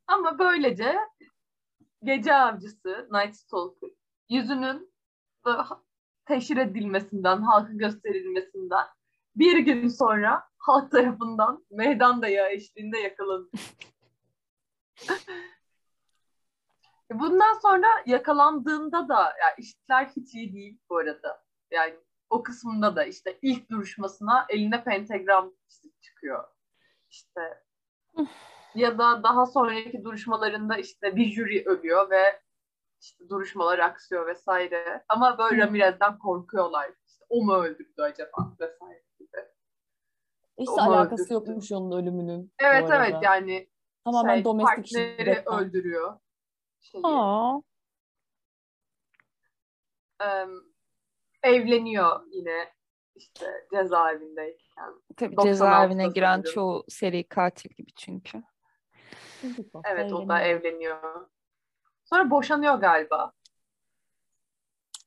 Ama 0.06 0.38
böylece 0.38 0.98
gece 2.02 2.34
avcısı, 2.34 3.08
Night 3.12 3.36
Stalker, 3.36 3.90
yüzünün 4.28 4.92
teşhir 6.24 6.56
edilmesinden, 6.56 7.42
halka 7.42 7.72
gösterilmesinden 7.72 8.86
bir 9.36 9.58
gün 9.58 9.88
sonra 9.88 10.44
halk 10.58 10.90
tarafından 10.90 11.66
meydan 11.70 12.22
dayağı 12.22 12.50
eşliğinde 12.50 12.98
yakalanıyor. 12.98 13.50
Bundan 17.20 17.58
sonra 17.62 17.86
yakalandığında 18.06 19.08
da 19.08 19.22
yani 19.22 19.54
işler 19.58 20.04
hiç 20.16 20.34
iyi 20.34 20.52
değil 20.52 20.78
bu 20.90 20.98
arada. 20.98 21.44
Yani 21.70 21.94
o 22.30 22.42
kısmında 22.42 22.96
da 22.96 23.04
işte 23.04 23.38
ilk 23.42 23.70
duruşmasına 23.70 24.46
eline 24.48 24.84
pentagram 24.84 25.52
çizip 25.68 26.02
çıkıyor. 26.02 26.44
İşte 27.10 27.62
ya 28.74 28.98
da 28.98 29.22
daha 29.22 29.46
sonraki 29.46 30.04
duruşmalarında 30.04 30.76
işte 30.76 31.16
bir 31.16 31.32
jüri 31.32 31.64
ölüyor 31.66 32.10
ve 32.10 32.40
işte 33.00 33.28
duruşmalar 33.28 33.78
aksıyor 33.78 34.26
vesaire. 34.26 35.04
Ama 35.08 35.38
böyle. 35.38 35.62
Ramirez'den 35.62 36.18
korkuyorlar. 36.18 36.90
İşte 37.06 37.24
o 37.28 37.44
mu 37.44 37.54
öldürdü 37.54 38.02
acaba 38.02 38.52
vesaire 38.60 39.02
gibi. 39.18 39.38
Hiç 40.58 40.68
Onu 40.68 40.82
alakası 40.82 41.22
öldürdü. 41.22 41.34
yokmuş 41.34 41.72
onun 41.72 42.02
ölümünün. 42.02 42.52
Evet 42.58 42.90
evet 42.92 43.14
yani 43.22 43.68
Tamamen 44.04 44.34
şey, 44.34 44.44
domestik 44.44 44.76
partneri 44.76 45.18
şiddetten. 45.18 45.58
öldürüyor. 45.58 46.18
Şeyi. 46.82 47.02
Aa. 47.06 47.60
Em, 50.20 50.50
evleniyor 51.42 52.26
yine 52.30 52.72
işte 53.14 53.46
cezaevindeyken. 53.72 55.02
Tabii 55.16 55.34
96'da 55.34 55.42
cezaevine 55.52 56.06
giren 56.06 56.36
sanırım. 56.36 56.52
çoğu 56.54 56.84
seri 56.88 57.28
katil 57.28 57.70
gibi 57.70 57.92
çünkü. 57.92 58.42
Evet 59.84 60.12
o 60.12 60.28
da 60.28 60.40
evleniyor. 60.40 61.28
Sonra 62.04 62.30
boşanıyor 62.30 62.74
galiba. 62.74 63.32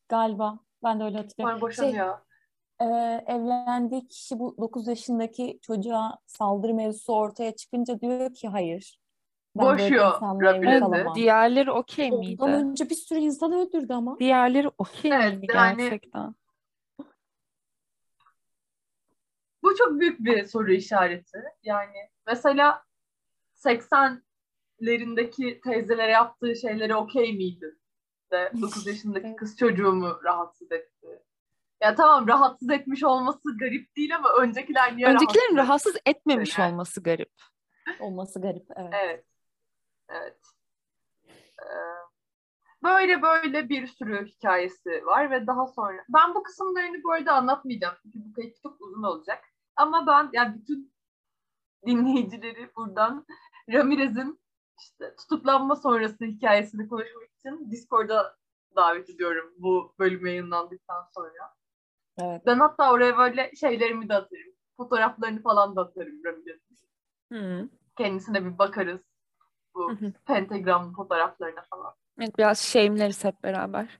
Galiba. 0.09 0.59
Ben 0.84 0.99
de 0.99 1.03
öyle 1.03 1.17
hatırlıyorum. 1.17 1.59
Sonra 1.59 1.69
boşanıyor. 1.69 2.17
Şey, 2.82 2.88
e, 2.88 3.26
evlendiği 3.28 4.07
kişi 4.07 4.39
bu 4.39 4.57
9 4.57 4.88
yaşındaki 4.88 5.59
çocuğa 5.61 6.19
saldırı 6.26 6.73
mevzusu 6.73 7.13
ortaya 7.13 7.55
çıkınca 7.55 7.99
diyor 7.99 8.34
ki 8.34 8.47
hayır. 8.47 8.99
Ben 9.56 9.66
Boşuyor. 9.66 11.16
Diğerleri 11.16 11.72
okey 11.72 12.12
miydi? 12.12 12.43
Ondan 12.43 12.70
önce 12.70 12.89
bir 12.89 12.95
sürü 12.95 13.20
insan 13.20 13.53
öldürdü 13.53 13.93
ama. 13.93 14.20
Diğerleri 14.20 14.70
okey 14.78 15.12
Evet, 15.12 15.38
miydi 15.38 15.51
yani- 15.56 15.78
gerçekten? 15.78 16.36
Bu 19.64 19.76
çok 19.76 19.99
büyük 19.99 20.20
bir 20.20 20.45
soru 20.45 20.72
işareti. 20.72 21.43
Yani 21.64 21.97
mesela 22.28 22.84
80'lerindeki 23.53 25.62
teyzelere 25.62 26.12
yaptığı 26.12 26.56
şeylere 26.56 26.95
okey 26.95 27.34
miydi? 27.34 27.76
De 28.32 28.51
9 28.62 28.88
yaşındaki 28.88 29.36
kız 29.36 29.58
çocuğumu 29.58 30.20
rahatsız 30.24 30.72
etti. 30.72 31.08
Ya 31.82 31.95
tamam 31.95 32.28
rahatsız 32.28 32.70
etmiş 32.70 33.03
olması 33.03 33.58
garip 33.58 33.95
değil 33.95 34.16
ama 34.16 34.30
öncekiler 34.41 34.97
niye 34.97 35.08
Öncekilerin 35.08 35.58
rahatsız 35.58 35.68
rahatsız 35.95 36.01
etmemiş 36.06 36.60
Yani. 36.60 36.74
olması 36.74 37.03
garip. 37.03 37.32
Olması 37.99 38.41
garip. 38.41 38.66
Evet. 38.76 38.93
Evet. 39.06 39.26
Evet. 40.10 40.38
Ee, 41.60 42.06
Böyle 42.86 43.22
böyle 43.22 43.70
bir 43.70 43.88
sürü 43.88 44.26
hikayesi 44.26 45.06
var 45.06 45.32
ve 45.32 45.47
daha 45.47 45.68
sonra 45.68 46.06
ben 46.10 46.36
bu 46.36 46.43
kısımlarını 46.43 47.03
bu 47.03 47.12
arada 47.12 47.34
anlatmayacağım 47.34 47.95
çünkü 48.03 48.20
bu 48.20 48.34
kayıt 48.34 48.62
çok 48.64 48.82
uzun 48.82 49.03
olacak. 49.03 49.43
Ama 49.76 50.08
ben 50.08 50.30
yani 50.34 50.56
bütün 50.60 50.93
dinleyicileri 51.86 52.70
buradan 52.76 53.26
Ramirez'in 53.74 54.39
işte 54.80 55.16
tutuklanma 55.16 55.76
sonrası 55.76 56.26
hikayesini 56.26 56.88
konuşmak 56.88 57.30
için 57.39 57.72
Discord'a 57.72 58.36
davet 58.76 59.10
ediyorum 59.10 59.53
bu 59.58 59.95
bölüm 59.99 60.26
yayınlandıktan 60.26 61.03
sonra. 61.16 61.53
Evet. 62.22 62.41
Ben 62.45 62.60
hatta 62.60 62.91
oraya 62.91 63.18
böyle 63.18 63.51
şeylerimi 63.56 64.10
de 64.10 64.14
atarım. 64.14 64.53
Fotoğraflarını 64.78 65.41
falan 65.41 65.76
da 65.76 65.82
atarım 65.82 66.24
Ramirez'in. 66.26 66.89
Kendisine 67.97 68.45
bir 68.45 68.58
bakarız. 68.58 69.01
Bu 69.76 69.91
pentagram 70.26 70.93
fotoğraflarına 70.93 71.61
falan. 71.69 71.93
Evet, 72.19 72.38
biraz 72.38 72.59
shame'leriz 72.59 73.23
hep 73.23 73.43
beraber. 73.43 73.99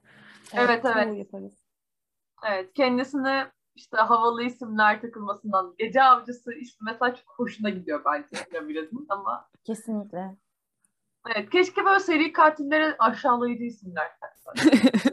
Evet, 0.52 0.84
evet. 0.84 1.18
yaparız. 1.18 1.66
Evet, 2.46 2.72
kendisine 2.74 3.50
işte 3.74 3.96
havalı 3.96 4.42
isimler 4.42 5.00
takılmasından 5.00 5.74
gece 5.78 6.02
avcısı 6.02 6.52
ismi 6.54 6.84
mesela 6.84 7.14
çok 7.14 7.38
hoşuna 7.38 7.70
gidiyor 7.70 8.02
bence 8.04 8.46
Ramirez'in 8.54 9.06
ama 9.08 9.48
Kesinlikle. 9.64 10.36
evet 11.34 11.50
keşke 11.50 11.84
böyle 11.84 12.00
seri 12.00 12.32
katillere 12.32 12.96
aşağılayıcı 12.98 13.64
isimler. 13.64 14.10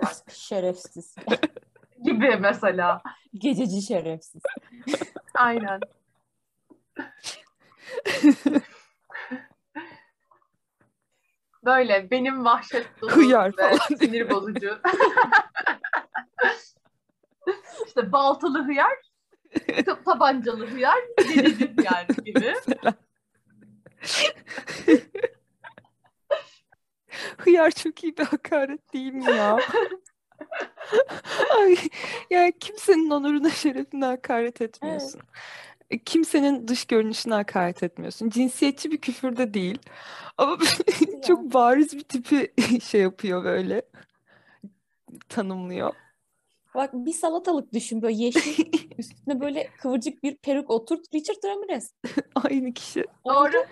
Yani 0.01 0.16
Şerefsiz. 0.32 1.16
gibi 2.03 2.38
mesela. 2.39 3.01
Gececi 3.34 3.82
şerefsiz. 3.82 4.41
Aynen. 5.36 5.80
Böyle 11.66 12.11
benim 12.11 12.45
vahşet 12.45 12.88
Hıyar 13.01 13.57
ve 13.57 13.70
falan 13.70 13.97
sinir 13.97 14.30
bozucu. 14.30 14.80
işte 17.88 18.11
baltalı 18.11 18.64
hıyar, 18.64 18.93
tabancalı 20.05 20.68
hıyar, 20.68 20.99
gerici 21.18 21.74
hıyar 21.76 22.07
gibi. 22.26 22.55
Hıyar 27.38 27.72
çok 27.72 28.03
iyi 28.03 28.18
bir 28.18 28.24
hakaret 28.24 28.93
değil 28.93 29.14
mi 29.14 29.32
ya? 29.32 29.59
Ay, 31.57 31.78
ya 32.30 32.51
kimsenin 32.59 33.09
onuruna, 33.09 33.49
şerefine 33.49 34.05
hakaret 34.05 34.61
etmiyorsun. 34.61 35.20
E, 35.20 35.24
Kimsenin 36.06 36.68
dış 36.68 36.86
görünüşüne 36.86 37.34
hakaret 37.34 37.84
etmiyorsun. 37.84 38.30
Cinsiyetçi 38.30 38.92
bir 38.92 38.98
küfür 38.98 39.38
de 39.38 39.54
değil. 39.54 39.80
Ama 40.38 40.58
çok 41.28 41.54
bariz 41.54 41.94
bir 41.94 42.04
tipi 42.04 42.54
şey 42.84 43.02
yapıyor 43.02 43.44
böyle. 43.44 43.82
Tanımlıyor. 45.30 45.94
Bak 46.76 46.94
bir 46.94 47.14
salatalık 47.14 47.74
düşün 47.74 48.02
böyle 48.02 48.16
yeşil 48.16 48.66
üstüne 48.98 49.40
böyle 49.40 49.70
kıvırcık 49.78 50.24
bir 50.24 50.36
peruk 50.36 50.70
oturt 50.70 51.14
Richard 51.14 51.44
Ramirez. 51.46 51.94
Aynı 52.36 52.74
kişi. 52.74 53.06
Doğru. 53.26 53.66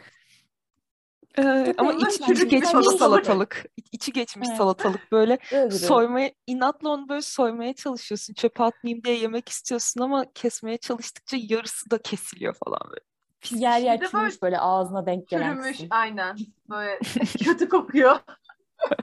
Ee, 1.37 1.73
ama 1.77 1.91
çürük 2.09 2.11
içi 2.21 2.45
bir 2.45 2.49
geçmiş 2.49 2.69
salatalık. 2.71 2.99
salatalık. 2.99 3.65
İ- 3.77 3.83
İçi 3.91 4.11
geçmiş 4.13 4.47
Evet. 4.47 4.57
salatalık 4.57 5.11
böyle 5.11 5.37
Öyle 5.51 5.69
soymaya 5.71 6.31
inatla 6.47 6.89
onu 6.89 7.09
böyle 7.09 7.21
soymaya 7.21 7.73
çalışıyorsun. 7.73 8.33
Çöpe 8.33 8.63
atmayayım 8.63 9.03
diye 9.03 9.17
yemek 9.17 9.49
istiyorsun 9.49 10.01
ama 10.01 10.25
kesmeye 10.33 10.77
çalıştıkça 10.77 11.37
yarısı 11.39 11.91
da 11.91 11.97
kesiliyor 12.01 12.53
falan 12.65 12.79
böyle. 12.89 13.01
Pis 13.41 13.61
yer 13.61 13.79
bir 13.79 13.85
yer 13.85 13.99
çürümüş 13.99 14.41
böyle 14.41 14.59
ağzına 14.59 15.05
denk 15.05 15.27
gelen 15.27 15.53
Çürümüş 15.53 15.71
kısım. 15.71 15.87
aynen. 15.89 16.37
Böyle 16.69 16.99
kötü 17.43 17.69
kokuyor. 17.69 18.15
şey. 18.15 18.95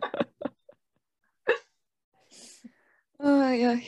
Ay 3.49 3.67
ay. 3.69 3.85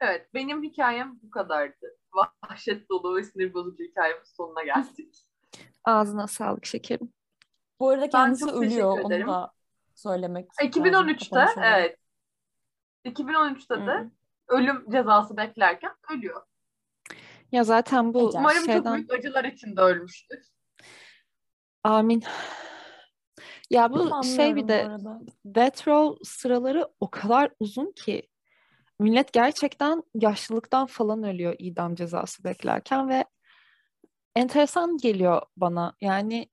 Evet 0.00 0.34
benim 0.34 0.62
hikayem 0.62 1.18
bu 1.22 1.30
kadardı. 1.30 1.96
Vahşet 2.14 2.88
dolu 2.90 3.16
ve 3.16 3.22
sinir 3.24 3.54
bozucu 3.54 3.84
hikayemin 3.84 4.24
sonuna 4.24 4.62
geldik. 4.62 5.16
Ağzına 5.84 6.26
sağlık 6.26 6.66
şekerim. 6.66 7.12
Bu 7.80 7.88
arada 7.88 8.08
kendisi 8.08 8.46
çok 8.46 8.54
ölüyor. 8.54 8.98
Onu 8.98 9.26
da 9.26 9.52
söylemek 9.94 10.48
lazım. 10.50 10.82
2013'te 10.82 11.28
kapanış 11.30 11.56
olarak. 11.56 11.78
evet. 11.80 11.98
2013'te 13.04 13.76
de 13.86 13.92
Hı. 13.92 14.10
ölüm 14.48 14.90
cezası 14.90 15.36
beklerken 15.36 15.92
ölüyor. 16.10 16.42
Ya 17.52 17.64
zaten 17.64 18.14
bu. 18.14 18.30
Umarım 18.34 18.58
çok 18.64 18.72
şeyden 18.74 18.94
büyük 18.94 19.12
acılar 19.12 19.44
içinde 19.44 19.80
ölmüştür. 19.80 20.38
amin. 21.84 22.22
Ya 23.70 23.90
bu 23.92 23.94
Anlıyorum 24.00 24.24
şey 24.24 24.56
bir 24.56 24.68
de 24.68 24.88
death 25.44 25.88
row 25.88 26.24
sıraları 26.24 26.88
o 27.00 27.10
kadar 27.10 27.50
uzun 27.60 27.92
ki 27.92 28.28
millet 28.98 29.32
gerçekten 29.32 30.02
yaşlılıktan 30.14 30.86
falan 30.86 31.22
ölüyor 31.22 31.56
idam 31.58 31.94
cezası 31.94 32.44
beklerken 32.44 33.08
ve 33.08 33.24
enteresan 34.36 34.96
geliyor 34.98 35.42
bana. 35.56 35.96
Yani 36.00 36.48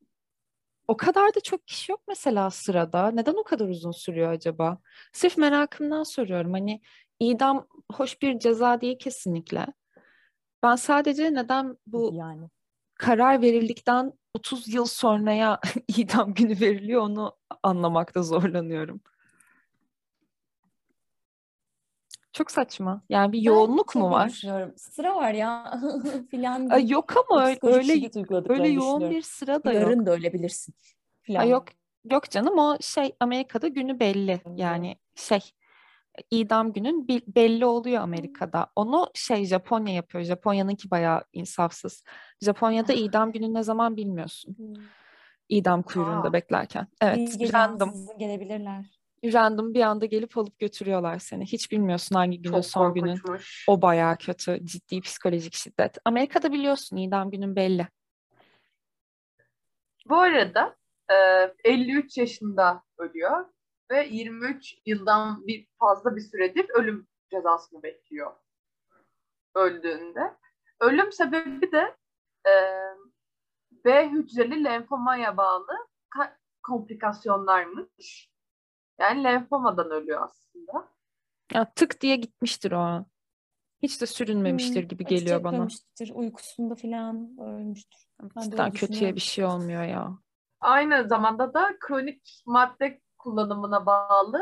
o 0.87 0.97
kadar 0.97 1.35
da 1.35 1.39
çok 1.39 1.67
kişi 1.67 1.91
yok 1.91 2.01
mesela 2.07 2.49
sırada. 2.49 3.11
Neden 3.11 3.33
o 3.33 3.43
kadar 3.43 3.67
uzun 3.69 3.91
sürüyor 3.91 4.31
acaba? 4.31 4.77
Sırf 5.13 5.37
merakımdan 5.37 6.03
soruyorum. 6.03 6.53
Hani 6.53 6.81
idam 7.19 7.67
hoş 7.91 8.21
bir 8.21 8.39
ceza 8.39 8.81
değil 8.81 8.99
kesinlikle. 8.99 9.68
Ben 10.63 10.76
sadece 10.76 11.34
neden 11.34 11.77
bu 11.88 12.11
yani. 12.13 12.49
karar 12.95 13.41
verildikten 13.41 14.13
30 14.34 14.73
yıl 14.73 14.85
sonraya 14.85 15.59
idam 15.97 16.34
günü 16.34 16.59
veriliyor 16.59 17.01
onu 17.01 17.38
anlamakta 17.63 18.23
zorlanıyorum. 18.23 19.01
Çok 22.34 22.52
saçma. 22.52 23.02
Yani 23.10 23.32
bir 23.32 23.38
Ben 23.38 23.44
yoğunluk 23.44 23.94
şey 23.94 24.02
mu 24.02 24.12
var? 24.12 24.41
Sıra 24.76 25.16
var 25.16 25.34
ya 25.34 25.80
filan. 26.32 26.80
Yok 26.88 27.14
ama 27.18 27.45
öyle 27.45 27.60
öyle, 27.64 28.10
öyle 28.49 28.68
yoğun 28.68 29.10
bir 29.10 29.22
sıra 29.22 29.64
da 29.64 29.74
yok. 29.74 29.82
Yarın 29.82 30.06
da 30.06 30.12
ölebilirsin. 30.12 30.76
Filan. 31.22 31.40
Ha, 31.40 31.45
yok 31.45 31.66
yok 32.12 32.30
canım 32.30 32.58
o 32.58 32.78
şey 32.82 33.16
Amerika'da 33.20 33.68
günü 33.68 33.99
belli. 33.99 34.41
Yani 34.56 34.95
şey 35.16 35.40
idam 36.32 36.74
günün 36.74 37.08
belli 37.08 37.66
oluyor 37.66 38.02
Amerika'da. 38.02 38.68
Onu 38.76 39.08
şey 39.14 39.45
Japonya 39.45 39.94
yapıyor. 39.94 40.24
Japonya'nınki 40.24 40.91
bayağı 40.91 41.24
insafsız. 41.34 42.03
Japonya'da 42.41 42.94
idam 42.94 43.32
günü 43.32 43.53
ne 43.53 43.64
zaman 43.64 43.98
bilmiyorsun. 43.98 44.58
Hmm. 44.58 44.84
İdam 45.49 45.82
kuyruğunda 45.82 46.28
Aa. 46.28 46.34
beklerken. 46.34 46.88
Evet, 47.02 47.53
random. 47.53 47.94
gelebilirler. 48.20 49.01
Random 49.23 49.73
bir 49.73 49.81
anda 49.81 50.06
gelip 50.06 50.38
alıp 50.38 50.60
götürüyorlar 50.60 51.19
seni. 51.19 51.45
Hiç 51.45 51.72
bilmiyorsun 51.72 52.15
hangi 52.15 52.41
günün 52.41 52.56
Çok 52.56 52.65
son 52.65 52.93
günün. 52.93 53.19
O 53.68 53.81
bayağı 53.81 54.18
kötü, 54.18 54.65
ciddi 54.65 55.02
psikolojik 55.02 55.53
şiddet. 55.53 55.98
Amerika'da 56.06 56.52
biliyorsun 56.52 56.98
idam 56.98 57.31
günün 57.31 57.56
belli. 57.56 57.88
Bu 60.10 60.18
arada 60.18 60.76
e, 61.11 61.15
53 61.64 62.18
yaşında 62.18 62.84
ölüyor 62.98 63.45
ve 63.91 64.07
23 64.07 64.76
yıldan 64.85 65.48
bir 65.48 65.68
fazla 65.80 66.15
bir 66.15 66.22
süredir 66.22 66.65
ölüm 66.69 67.07
cezasını 67.31 67.84
bekliyor 67.84 68.31
öldüğünde. 69.56 70.38
Ölüm 70.80 71.11
sebebi 71.11 71.72
de 71.72 71.95
e, 72.48 72.53
B 73.85 74.10
hücreli 74.10 74.64
lenfomaya 74.64 75.38
bağlı 75.38 75.88
ka- 76.15 76.35
komplikasyonlarmış. 76.64 78.31
Yani 79.02 79.23
lenfomadan 79.23 79.91
ölüyor 79.91 80.22
aslında. 80.23 80.88
Ya 81.53 81.72
tık 81.76 82.02
diye 82.02 82.15
gitmiştir 82.15 82.72
o 82.72 82.78
an. 82.80 83.06
Hiç 83.84 84.02
de 84.02 84.06
sürünmemiştir 84.06 84.82
Hmm, 84.82 84.88
gibi 84.88 85.06
geliyor 85.06 85.44
bana. 85.44 85.68
uykusunda 86.14 86.76
falan 86.76 87.38
ölmüştür. 87.40 88.07
Cidden 88.41 88.72
kötüye 88.72 89.15
bir 89.15 89.19
şey 89.22 89.45
olmuyor 89.45 89.84
ya. 89.84 90.18
Aynı 90.60 91.07
zamanda 91.07 91.53
da 91.53 91.78
kronik 91.80 92.44
madde 92.45 93.02
kullanımına 93.18 93.86
bağlı 93.86 94.41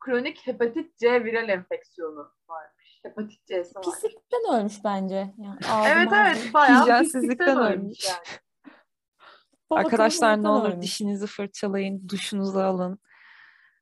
kronik 0.00 0.46
hepatit 0.46 0.98
C 0.98 1.24
viral 1.24 1.48
enfeksiyonu 1.48 2.30
varmış. 2.48 3.00
Hepatit 3.02 3.46
C'si 3.46 3.74
var. 3.74 3.82
Pislikten 3.84 4.54
ölmüş 4.54 4.84
bence. 4.84 5.34
Yani 5.38 5.58
Evet 5.88 6.08
evet 6.12 6.54
bayağı 6.54 6.98
pislikten 7.02 7.58
ölmüş. 7.58 7.76
ölmüş 7.80 8.04
yani. 8.08 8.40
Arkadaşlar 9.70 10.42
ne 10.42 10.48
olur 10.48 10.68
ölmüş. 10.72 10.82
dişinizi 10.82 11.26
fırçalayın, 11.26 12.08
duşunuzu 12.08 12.58
alın. 12.58 12.98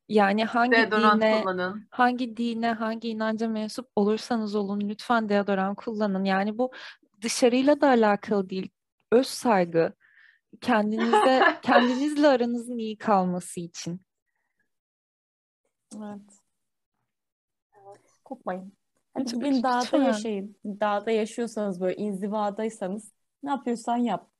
Yani 0.09 0.45
hangi 0.45 0.73
Deodorant 0.77 1.23
dine, 1.23 1.41
kullanın. 1.43 1.87
hangi 1.91 2.37
dine, 2.37 2.73
hangi 2.73 3.09
inanca 3.09 3.49
mensup 3.49 3.89
olursanız 3.97 4.55
olun 4.55 4.81
lütfen 4.81 5.29
deodorant 5.29 5.77
kullanın. 5.77 6.25
Yani 6.25 6.59
bu 6.59 6.71
dışarıyla 7.23 7.81
da 7.81 7.89
alakalı 7.89 8.51
değil. 8.51 8.71
Öz 9.13 9.27
saygı. 9.27 9.93
Kendinize, 10.61 11.43
kendinizle 11.63 12.29
aranızın 12.29 12.79
iyi 12.79 12.99
kalması 12.99 13.61
için. 13.61 14.01
Evet. 15.97 16.21
Kokmayın. 18.25 18.73
Hadi 19.15 19.25
Lütfen, 19.25 19.41
bugün 19.41 19.63
dağda 19.63 19.79
lütfen. 19.79 20.03
yaşayın. 20.03 20.57
Dağda 20.65 21.11
yaşıyorsanız 21.11 21.81
böyle 21.81 21.97
inzivadaysanız 21.97 23.13
ne 23.43 23.51
yapıyorsan 23.51 23.97
yap. 23.97 24.31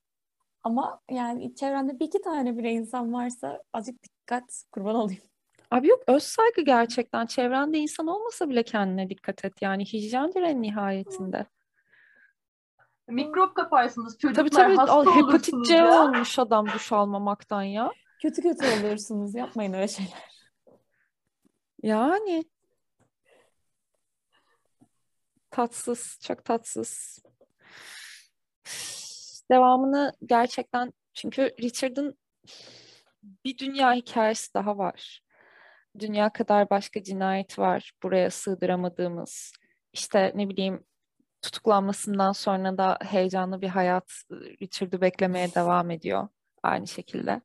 Ama 0.63 1.01
yani 1.11 1.55
çevrende 1.55 2.01
bir 2.01 2.05
iki 2.07 2.21
tane 2.23 2.59
bile 2.59 2.71
insan 2.73 3.13
varsa 3.13 3.63
azıcık 3.73 4.03
dikkat 4.03 4.65
kurban 4.73 4.95
olayım. 4.95 5.23
Abi 5.71 5.89
yok 5.89 6.03
öz 6.07 6.23
saygı 6.23 6.63
gerçekten. 6.63 7.27
Çevrende 7.27 7.79
insan 7.79 8.07
olmasa 8.07 8.49
bile 8.49 8.63
kendine 8.63 9.11
dikkat 9.11 9.45
et. 9.45 9.53
Yani 9.61 9.85
hijyendir 9.85 10.43
en 10.43 10.63
nihayetinde. 10.63 11.47
Mikrop 13.09 13.55
kaparsınız 13.55 14.19
çocuklar 14.19 14.43
Tabii 14.43 14.51
tabii 14.51 14.77
hasta 14.77 14.95
al, 14.95 15.07
hepatit 15.07 15.55
C 15.67 15.75
ya. 15.75 16.03
olmuş 16.03 16.39
adam 16.39 16.67
duş 16.67 16.93
almamaktan 16.93 17.63
ya. 17.63 17.91
Kötü 18.23 18.43
kötü 18.43 18.67
olursunuz. 18.67 19.35
Yapmayın 19.35 19.73
öyle 19.73 19.89
şeyler. 19.89 20.35
Yani 21.83 22.45
tatsız, 25.51 26.19
çok 26.23 26.45
tatsız. 26.45 27.19
Devamını 29.51 30.13
gerçekten 30.27 30.93
çünkü 31.15 31.55
Richard'ın 31.63 32.19
bir 33.45 33.59
dünya 33.59 33.93
hikayesi 33.93 34.55
daha 34.55 34.79
var. 34.79 35.24
Dünya 35.99 36.33
kadar 36.33 36.71
başka 36.71 37.03
cinayet 37.03 37.59
var 37.59 37.93
buraya 38.03 38.31
sığdıramadığımız. 38.31 39.53
İşte 39.93 40.33
ne 40.35 40.49
bileyim 40.49 40.85
tutuklanmasından 41.43 42.33
sonra 42.33 42.79
da 42.79 42.99
heyecanlı 43.03 43.63
bir 43.63 43.69
hayat 43.69 44.13
Richard'ı 44.63 45.01
beklemeye 45.01 45.55
devam 45.55 45.91
ediyor 45.91 46.29
aynı 46.63 46.87
şekilde. 46.87 47.41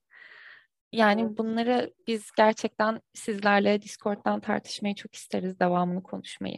Yani 0.92 1.38
bunları 1.38 1.94
biz 2.08 2.32
gerçekten 2.38 3.02
sizlerle 3.14 3.82
Discord'dan 3.82 4.40
tartışmayı 4.40 4.96
çok 4.96 5.16
isteriz, 5.16 5.60
devamını 5.60 6.04
konuşmayı. 6.04 6.58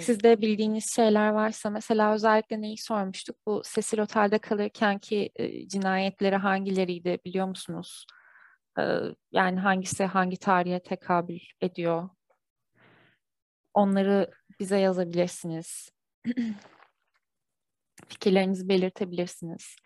Sizde 0.00 0.40
bildiğiniz 0.40 0.94
şeyler 0.94 1.28
varsa 1.28 1.70
mesela 1.70 2.14
özellikle 2.14 2.60
neyi 2.60 2.78
sormuştuk? 2.78 3.36
Bu 3.46 3.62
Cecil 3.74 3.98
Otel'de 3.98 4.38
kalırken 4.38 4.98
ki 4.98 5.30
e, 5.36 5.68
cinayetleri 5.68 6.36
hangileriydi 6.36 7.18
biliyor 7.24 7.46
musunuz? 7.46 8.06
Yani 9.32 9.60
hangisi 9.60 10.04
hangi 10.04 10.36
tarihe 10.36 10.82
tekabül 10.82 11.40
ediyor? 11.60 12.08
Onları 13.74 14.30
bize 14.60 14.78
yazabilirsiniz. 14.78 15.88
Fikirlerinizi 18.08 18.68
belirtebilirsiniz. 18.68 19.76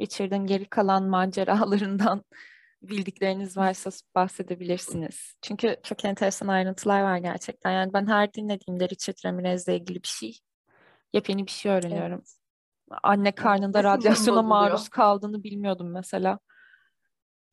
Richard'ın 0.00 0.46
geri 0.46 0.64
kalan 0.64 1.04
maceralarından 1.04 2.24
bildikleriniz 2.82 3.56
varsa 3.56 3.90
bahsedebilirsiniz. 4.14 5.36
Çünkü 5.42 5.76
çok 5.82 6.04
enteresan 6.04 6.48
ayrıntılar 6.48 7.02
var 7.02 7.18
gerçekten. 7.18 7.70
Yani 7.70 7.92
ben 7.92 8.06
her 8.06 8.34
dinlediğimde 8.34 8.88
Richard 8.88 9.16
Ramirez'le 9.24 9.68
ilgili 9.68 10.02
bir 10.02 10.08
şey, 10.08 10.38
yepyeni 11.12 11.46
bir 11.46 11.50
şey 11.50 11.72
öğreniyorum. 11.72 12.22
Anne 13.02 13.32
karnında 13.32 13.84
radyasyona 13.84 14.42
maruz 14.42 14.88
kaldığını 14.88 15.42
bilmiyordum 15.42 15.92
mesela. 15.92 16.38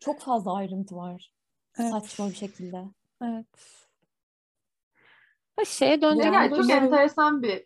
Çok 0.04 0.22
fazla 0.22 0.54
ayrıntı 0.54 0.96
var. 0.96 1.34
Evet. 1.80 1.92
Saçma 1.92 2.30
bir 2.30 2.36
şekilde. 2.36 2.84
Evet. 3.22 3.48
Ha, 5.56 5.66
şeye 5.66 6.02
dönecek 6.02 6.34
yani 6.34 6.56
çok 6.56 6.70
enteresan 6.70 7.44
bir 7.44 7.66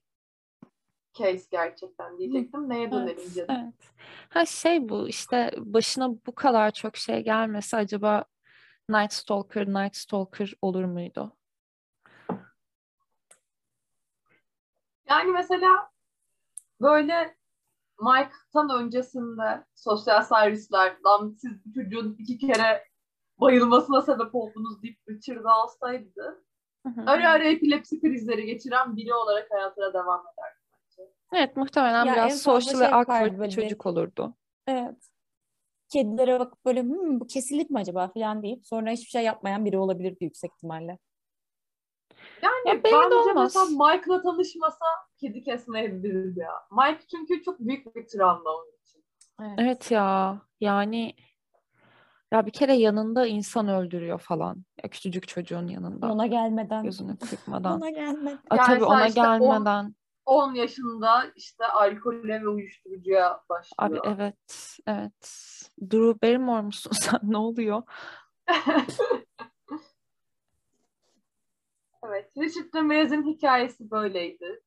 case 1.14 1.46
gerçekten 1.52 2.18
diyecektim. 2.18 2.70
Neye 2.70 2.92
dönelim 2.92 3.18
Evet, 3.20 3.36
canım? 3.36 3.50
evet. 3.50 3.92
Ha 4.30 4.46
şey 4.46 4.90
bu 4.90 5.10
işte 5.10 5.52
başına 5.58 6.10
bu 6.26 6.36
kadar 6.36 6.72
çok 6.72 6.98
şey 6.98 7.24
gelmesi 7.24 7.78
acaba 7.78 8.26
Night 8.90 9.14
Stalker, 9.14 9.68
Night 9.68 9.96
Stalker 9.96 10.54
olur 10.62 10.84
muydu? 10.84 11.38
Yani 15.10 15.32
mesela 15.32 15.92
böyle 16.82 17.38
Mike'tan 18.02 18.69
öncesinde 18.69 19.65
sosyal 19.76 20.24
servisler 20.24 20.98
lan 21.06 21.36
siz 21.41 21.52
bu 21.65 21.74
çocuğun 21.74 22.15
iki 22.19 22.38
kere 22.38 22.84
bayılmasına 23.38 24.02
sebep 24.02 24.36
oldunuz 24.36 24.84
deyip 24.84 24.99
Richard'ı 25.10 25.49
alsaydı 25.49 26.44
ara 27.06 27.30
ara 27.30 27.44
epilepsi 27.44 28.02
krizleri 28.02 28.45
geçiren 28.45 28.95
biri 28.95 29.14
olarak 29.14 29.52
hayatına 29.52 29.94
devam 29.94 30.22
eder. 30.22 30.53
bence. 30.74 31.11
Evet 31.34 31.57
muhtemelen 31.57 32.06
Ya 32.06 32.14
biraz 32.14 32.41
social 32.41 32.80
şey 32.80 32.88
awkward 32.88 33.40
bir 33.40 33.49
çocuk 33.49 33.86
olurdu. 33.86 34.36
Evet. 34.68 35.10
Kedilere 35.90 36.40
bakıp 36.40 36.65
böyle 36.65 36.82
hmm, 36.82 37.19
bu 37.19 37.28
kesilir 37.28 37.69
mi 37.69 37.80
acaba 37.80 38.07
falan 38.07 38.44
deyip 38.44 38.68
sonra 38.68 38.91
hiçbir 38.91 39.10
şey 39.10 39.24
yapmayan 39.24 39.65
biri 39.65 39.78
olabilirdi 39.78 40.24
yüksek 40.24 40.52
ihtimalle. 40.52 40.99
Yani 42.41 42.68
Ya 42.68 42.84
bence 42.84 43.15
olmaz. 43.15 43.56
mesela 43.56 43.65
Mike'la 43.65 44.22
tanışmasa 44.22 44.86
kedi 45.18 45.44
kesmeyebilirdi 45.44 46.39
ya. 46.39 46.52
Mike 46.72 47.03
çünkü 47.11 47.44
çok 47.44 47.60
büyük 47.60 47.95
bir 47.95 48.07
travma 48.07 48.49
onun 48.49 48.72
için. 48.84 49.03
Evet 49.57 49.91
ya 49.91 50.38
yani 50.61 51.14
ya 52.31 52.45
bir 52.45 52.52
kere 52.52 52.73
yanında 52.73 53.27
insan 53.27 53.68
öldürüyor 53.68 54.19
falan. 54.19 54.65
Ya 54.84 54.89
küçücük 54.89 55.27
çocuğun 55.27 55.68
yanında. 55.68 56.11
Ona 56.11 56.27
gelmeden. 56.27 56.84
Gözünü 56.84 57.18
kırpmadan. 57.18 57.77
Ona 57.77 57.89
gelmeden. 57.89 58.39
Aa, 58.49 58.56
Yani 58.56 58.68
tabii 58.68 58.84
ona 58.85 59.07
işte 59.07 59.22
gelmeden. 59.22 59.95
10 60.26 60.53
yaşında 60.53 61.26
işte 61.35 61.65
alkole 61.65 62.41
ve 62.41 62.48
uyuşturucuya 62.48 63.41
başlıyor. 63.49 64.03
Abi 64.06 64.15
evet, 64.15 64.77
evet. 64.88 65.31
Drew 65.81 66.27
Barrymore 66.27 66.61
musun 66.61 66.91
sen? 67.02 67.19
Ne 67.23 67.38
oluyor? 67.38 67.84
Evet, 72.03 72.31
Richard 72.38 72.76
Ramirez'in 72.76 73.23
hikayesi 73.23 73.91
böyleydi. 73.91 74.61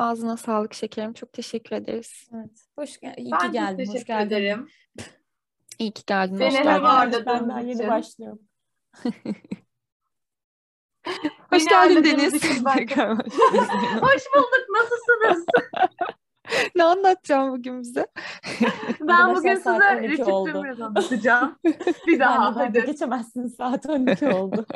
Ağzına 0.00 0.36
sağlık 0.36 0.74
şekerim. 0.74 1.12
Çok 1.12 1.32
teşekkür 1.32 1.76
ederiz. 1.76 2.28
Evet. 2.34 2.66
Hoş 2.78 3.00
gel 3.00 3.14
iyi 3.16 3.32
Ben 3.32 3.38
ki 3.38 3.50
geldin. 3.52 3.86
Hoş 3.86 3.92
teşekkür 3.92 4.06
geldin. 4.06 4.26
ederim. 4.26 4.68
İyi 5.78 5.92
ki 5.92 6.02
geldin. 6.06 6.38
Beni 6.40 6.48
Hoş 6.58 6.62
geldin. 6.62 6.84
ağırladın. 6.84 7.26
Ben 7.26 7.48
daha 7.48 7.60
yeni 7.60 7.88
başlıyorum. 7.88 8.38
Hoş 11.50 11.52
Beni 11.52 11.68
geldin 11.68 12.04
Deniz. 12.04 12.32
ben 12.64 12.86
hoş. 12.86 12.88
Hoş 14.02 14.22
bulduk, 14.36 14.66
nasılsınız? 14.76 15.44
Ne 16.74 16.84
anlatacağım 16.84 17.52
bugün 17.58 17.80
bize? 17.80 18.06
Ben 19.00 19.34
bugün 19.34 19.54
size 19.54 19.70
12 19.70 20.08
Richard 20.08 20.26
oldu. 20.28 20.54
Ramirez 20.54 20.80
anlatacağım. 20.80 21.58
Bir 22.06 22.12
Ben 22.12 22.20
daha 22.20 22.54
dalga 22.54 22.60
hadi. 22.60 22.86
geçemezsin. 22.86 23.46
Saat 23.48 23.86
12 23.86 24.28
oldu. 24.28 24.66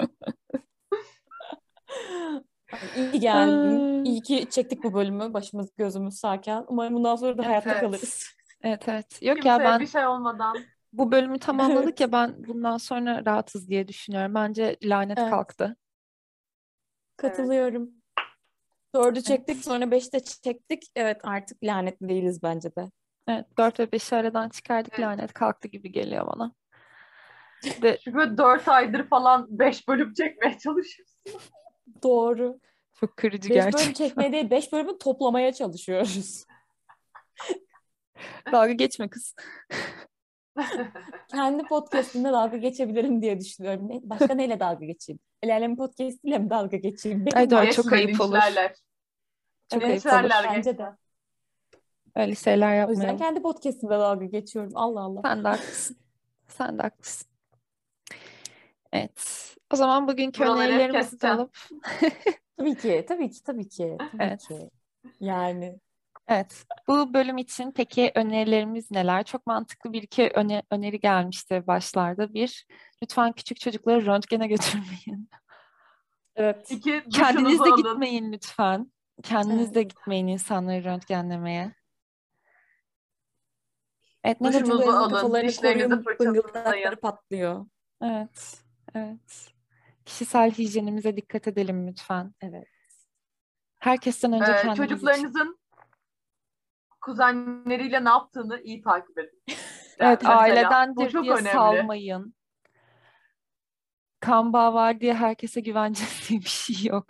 İyi 2.96 3.20
geldin. 3.20 4.04
İyi 4.04 4.22
ki 4.22 4.46
çektik 4.50 4.84
bu 4.84 4.94
bölümü. 4.94 5.34
Başımız 5.34 5.70
gözümüz 5.76 6.14
sağken. 6.14 6.64
Umarım 6.68 6.94
bundan 6.94 7.16
sonra 7.16 7.38
da 7.38 7.46
hayatta 7.46 7.70
Evet. 7.70 7.80
kalırız. 7.80 8.26
Evet 8.62 8.88
evet. 8.88 9.22
Yok 9.22 9.36
Kimseye 9.36 9.48
ya 9.52 9.58
ben 9.64 9.80
bir 9.80 9.86
şey 9.86 10.06
olmadan. 10.06 10.56
bu 10.92 11.12
bölümü 11.12 11.38
tamamladık 11.38 11.84
Evet. 11.84 12.00
ya 12.00 12.12
ben 12.12 12.44
bundan 12.48 12.76
sonra 12.76 13.22
rahatız 13.26 13.68
diye 13.68 13.88
düşünüyorum. 13.88 14.34
Bence 14.34 14.76
lanet 14.84 15.18
Evet. 15.18 15.30
kalktı. 15.30 15.76
Katılıyorum. 17.16 17.90
Dördü 18.94 19.22
çektik 19.22 19.64
sonra 19.64 19.90
beşi 19.90 20.12
de 20.12 20.20
çektik. 20.20 20.82
Evet 20.96 21.20
artık 21.24 21.64
lanetli 21.64 22.08
değiliz 22.08 22.42
bence 22.42 22.76
de. 22.76 22.90
Evet 23.28 23.46
4 23.58 23.80
ve 23.80 23.84
5'i 23.84 24.16
aradan 24.18 24.48
çıkardık 24.48 24.92
Evet. 24.92 25.00
lanet 25.06 25.32
kalktı 25.32 25.68
gibi 25.68 25.92
geliyor 25.92 26.26
bana. 26.26 26.52
Ve 27.82 27.98
Çünkü 28.04 28.38
4 28.38 28.68
aydır 28.68 29.08
falan 29.08 29.46
5 29.50 29.88
bölüm 29.88 30.12
çekmeye 30.12 30.58
çalışıyoruz. 30.58 31.14
Doğru. 32.02 32.60
çok 32.94 33.16
kırıcı 33.16 33.50
Beş 33.50 33.56
bölüm 33.56 33.70
gerçekten. 33.70 33.92
çekmeye 33.92 34.32
değil, 34.32 34.50
beş 34.50 34.72
bölümü 34.72 34.98
toplamaya 34.98 35.52
çalışıyoruz. 35.52 36.44
Dalga 38.52 38.72
geçme 38.72 39.08
kız. 39.08 39.34
Kendi 41.30 41.62
podcastimde 41.62 42.32
dalga 42.32 42.56
geçebilirim 42.56 43.22
diye 43.22 43.40
düşünüyorum. 43.40 43.88
Ne- 43.88 44.00
Başka 44.02 44.34
neyle 44.34 44.60
dalga 44.60 44.86
geçeyim? 44.86 45.18
El 45.42 45.54
Alem 45.56 45.76
podcast'iyle 45.76 46.38
mi 46.38 46.50
dalga 46.50 46.76
geçeyim? 46.76 47.26
Benim 47.26 47.38
Ay, 47.38 47.50
doğru, 47.50 47.72
çok 47.72 47.92
ayıp 47.92 48.20
olur. 48.20 48.38
Çok 49.72 49.82
Evet, 49.82 50.06
ayıp 50.06 50.24
olur. 50.24 50.30
bence 50.44 50.78
de. 50.78 50.86
Öyle 52.16 52.34
şeyler 52.34 52.86
O 52.88 52.90
yüzden 52.90 53.16
kendi 53.16 53.42
podcast'imde 53.42 53.94
dalga 53.94 54.24
geçiyorum. 54.24 54.72
Allah 54.74 55.00
Allah. 55.00 55.20
Sen 55.22 55.44
de 55.44 55.48
haklısın. 55.48 55.96
Sen 56.48 56.78
de 56.78 56.82
haklısın. 56.82 57.28
Evet. 58.92 59.56
O 59.74 59.76
zaman 59.76 60.08
bugünkü 60.08 60.40
Buraları 60.44 60.58
önerilerimizi 60.72 61.20
de 61.20 61.28
alıp 61.30 61.56
Tabii 62.58 62.74
ki, 62.76 63.04
tabii 63.08 63.30
ki, 63.30 63.42
tabii 63.42 63.68
ki. 63.68 63.96
Tabii 63.98 64.22
Evet. 64.22 64.48
ki. 64.48 64.70
Yani 65.20 65.78
Evet. 66.28 66.64
Bu 66.88 67.14
bölüm 67.14 67.38
için 67.38 67.72
peki 67.72 68.12
önerilerimiz 68.14 68.90
neler? 68.90 69.24
Çok 69.24 69.46
mantıklı 69.46 69.92
bir 69.92 70.02
iki 70.02 70.28
öne- 70.34 70.62
öneri 70.70 71.00
gelmişti 71.00 71.62
başlarda. 71.66 72.34
Bir, 72.34 72.66
lütfen 73.02 73.32
küçük 73.32 73.60
çocukları 73.60 74.06
röntgene 74.06 74.46
götürmeyin. 74.46 75.30
evet. 76.36 76.70
İki, 76.70 77.04
Kendiniz 77.12 77.58
de 77.58 77.62
alın. 77.62 77.76
gitmeyin 77.76 78.32
lütfen. 78.32 78.92
Kendiniz 79.22 79.66
Evet. 79.66 79.74
de 79.74 79.82
gitmeyin 79.82 80.26
insanları 80.26 80.84
röntgenlemeye. 80.84 81.72
Evet, 84.24 84.40
ne 84.40 84.52
kafalarını 84.52 85.20
koruyun, 85.20 86.02
fırçalayın. 86.02 86.04
bıngıldakları 86.20 86.96
patlıyor. 87.00 87.66
Evet, 88.02 88.62
evet. 88.94 89.53
Kişisel 90.04 90.50
hijyenimize 90.50 91.16
dikkat 91.16 91.48
edelim 91.48 91.88
lütfen. 91.88 92.34
Evet. 92.40 92.68
Herkesten 93.78 94.32
önce 94.32 94.44
Ee, 94.52 94.56
kendimiz 94.56 94.78
için. 94.78 94.86
çocuklarınızın 94.88 95.58
kuzenleriyle 97.00 98.04
ne 98.04 98.08
yaptığını 98.08 98.60
iyi 98.60 98.82
takip 98.82 99.18
edin. 99.18 99.42
Evet, 99.98 100.22
mesela. 100.22 100.38
Ailedendir 100.38 101.22
diye 101.22 101.32
önemli. 101.32 101.48
salmayın. 101.52 102.34
Kan 104.20 104.52
bağı 104.52 104.74
var 104.74 105.00
diye 105.00 105.14
herkese 105.14 105.60
güveneceğiz 105.60 106.28
diye 106.28 106.40
bir 106.40 106.48
şey 106.48 106.86
yok. 106.92 107.06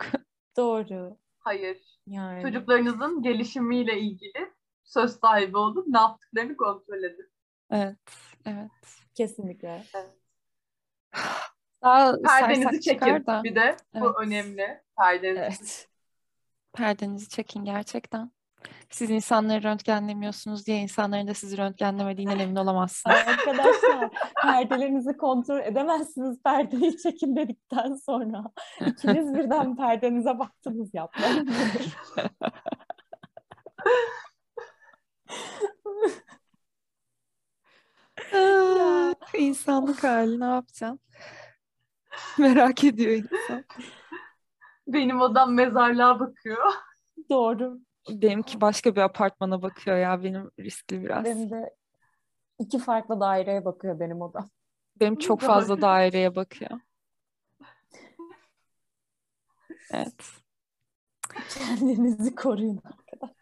Doğru. 0.57 1.17
Hayır. 1.39 1.77
Yani. 2.07 2.41
Çocuklarınızın 2.41 3.21
gelişimiyle 3.21 3.99
ilgili 3.99 4.53
söz 4.83 5.19
sahibi 5.19 5.57
olun. 5.57 5.85
Ne 5.87 5.97
yaptıklarını 5.97 6.57
kontrol 6.57 7.03
edin. 7.03 7.31
Evet, 7.71 7.97
evet. 8.45 8.71
Kesinlikle. 9.15 9.83
Daha 11.85 12.15
Perdenizi 12.21 12.81
çekin. 12.81 13.25
da. 13.25 13.43
Bir 13.43 13.55
de 13.55 13.77
bu 13.93 14.05
Evet. 14.05 14.15
önemli. 14.27 14.81
Perdenizi 14.97 15.39
Evet. 15.41 15.87
Perdenizi 16.73 17.29
çekin 17.29 17.65
gerçekten. 17.65 18.31
Siz 18.89 19.09
insanları 19.09 19.63
röntgenlemiyorsunuz 19.63 20.65
diye 20.67 20.77
insanların 20.77 21.27
da 21.27 21.33
sizi 21.33 21.57
röntgenlemediğinden 21.57 22.39
emin 22.39 22.55
olamazsınız. 22.55 23.15
Arkadaşlar 23.27 24.09
perdelerinizi 24.41 25.17
kontrol 25.17 25.59
edemezsiniz 25.59 26.43
perdeyi 26.43 26.97
çekin 26.97 27.35
dedikten 27.35 27.95
sonra. 27.95 28.43
İkiniz 28.87 29.35
birden 29.35 29.75
perdenize 29.75 30.39
baktınız 30.39 30.89
yapmayın. 30.93 31.49
Ah, 38.33 39.13
İnsanlık 39.37 40.03
hali 40.03 40.39
ne 40.39 40.45
yapacaksın? 40.45 40.99
Merak 42.37 42.83
ediyor 42.83 43.11
insan. 43.11 43.65
Benim 44.87 45.21
odam 45.21 45.53
mezarlığa 45.53 46.19
bakıyor. 46.19 46.73
Doğru. 47.29 47.79
Benimki 48.09 48.61
başka 48.61 48.95
bir 48.95 49.01
apartmana 49.01 49.61
bakıyor 49.61 49.97
ya 49.97 50.23
benim 50.23 50.51
riskli 50.59 51.03
biraz. 51.03 51.25
Benim 51.25 51.49
de 51.49 51.75
iki 52.59 52.79
farklı 52.79 53.19
daireye 53.19 53.65
bakıyor 53.65 53.99
benim 53.99 54.21
odam. 54.21 54.49
Benim 54.99 55.15
çok 55.15 55.41
fazla 55.41 55.81
daireye 55.81 56.35
bakıyor. 56.35 56.71
Evet. 59.91 60.23
Kendinizi 61.49 62.35
koruyun. 62.35 62.81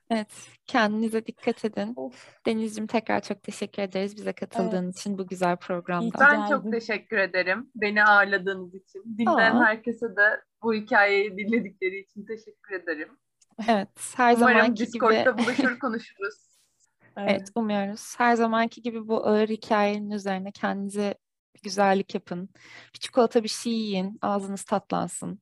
Evet. 0.09 0.49
Kendinize 0.65 1.25
dikkat 1.25 1.65
edin. 1.65 1.93
Of. 1.95 2.35
Denizciğim 2.45 2.88
tekrar 2.88 3.21
çok 3.21 3.43
teşekkür 3.43 3.81
ederiz 3.81 4.17
bize 4.17 4.34
katıldığın 4.34 4.84
Evet. 4.84 4.99
için 4.99 5.17
bu 5.17 5.27
güzel 5.27 5.57
programda. 5.57 6.19
Ben- 6.19 6.49
çok 6.49 6.71
teşekkür 6.71 7.17
ederim. 7.17 7.71
Beni 7.75 8.03
ağırladığınız 8.05 8.75
için. 8.75 9.17
Dinleyen 9.17 9.55
Aa. 9.55 9.65
herkese 9.65 10.15
de 10.15 10.41
bu 10.63 10.73
hikayeyi 10.73 11.38
dinledikleri 11.38 11.99
için 11.99 12.25
teşekkür 12.25 12.75
ederim. 12.75 13.17
Evet. 13.69 13.89
Her 14.15 14.35
Umarım 14.35 14.57
zamanki 14.57 14.73
gibi 14.84 14.88
Discord'da 14.88 15.38
buluşur 15.38 15.80
konuşuruz. 15.80 16.34
Evet, 17.17 17.49
umuyoruz. 17.55 18.15
Her 18.17 18.35
zamanki 18.35 18.81
gibi 18.81 19.07
bu 19.07 19.27
ağır 19.27 19.47
hikayenin 19.47 20.11
üzerine 20.11 20.51
kendinize 20.51 21.15
bir 21.55 21.61
güzellik 21.61 22.15
yapın. 22.15 22.49
Bir 22.93 22.99
çikolata 22.99 23.43
bir 23.43 23.49
şey 23.49 23.73
yiyin. 23.73 24.17
Ağzınız 24.21 24.63
tatlansın. 24.63 25.39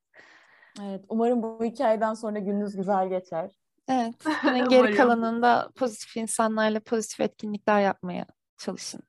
Evet, 0.82 1.06
umarım 1.10 1.44
bu 1.44 1.64
hikayeden 1.64 2.14
sonra 2.14 2.40
gününüz 2.40 2.76
güzel 2.76 3.10
geçer. 3.10 3.52
Evet. 3.92 4.16
Günün 4.44 4.70
geri 4.70 4.96
kalanında 4.96 5.70
pozitif 5.76 6.18
insanlarla 6.18 6.80
pozitif 6.80 7.20
etkinlikler 7.20 7.82
yapmaya 7.82 8.26
çalışın. 8.58 9.02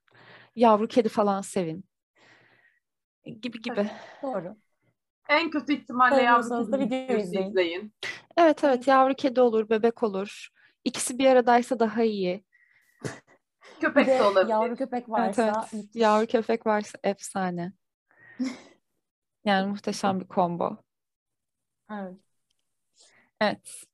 Yavru 0.57 0.89
kedi 0.89 1.09
falan 1.09 1.41
sevin. 1.41 1.85
Gibi 3.25 3.63
gibi. 3.63 3.91
Doğru. 4.23 4.57
En 5.29 5.51
kötü 5.51 5.73
ihtimalle 5.75 6.23
yavru 6.23 6.71
kedi 6.73 6.81
video 6.81 7.19
izleyin. 7.19 7.51
izleyin. 7.51 7.95
Evet 8.37 8.65
evet 8.65 8.89
yavru 8.89 9.15
kedi 9.15 9.41
olur, 9.41 9.69
bebek 9.69 10.03
olur. 10.03 10.49
İkisi 10.85 11.19
bir 11.19 11.27
aradaysa 11.27 11.79
daha 11.79 12.03
iyi. 12.03 12.45
Köpek 13.81 14.07
de 14.07 14.19
de 14.19 14.23
olabilir. 14.23 14.51
yavru 14.51 14.77
köpek 14.77 15.09
Evet 15.19 15.39
varsa 15.39 15.43
evet. 15.43 15.73
müthiş. 15.73 16.03
Yavru 16.03 16.27
köpek 16.27 16.67
varsa 16.67 16.99
efsane. 17.05 17.73
Yani 19.45 19.69
muhteşem 19.69 20.21
bir 20.21 20.27
combo. 20.29 20.77
Evet. 21.91 22.17
Evet. 23.41 23.85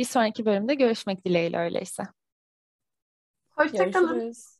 Bir 0.00 0.04
sonraki 0.04 0.46
bölümde 0.46 0.74
görüşmek 0.74 1.24
dileğiyle 1.24 1.58
öyleyse. 1.58 2.02
Hoşçakalın. 3.50 4.14
Görüşürüz. 4.14 4.56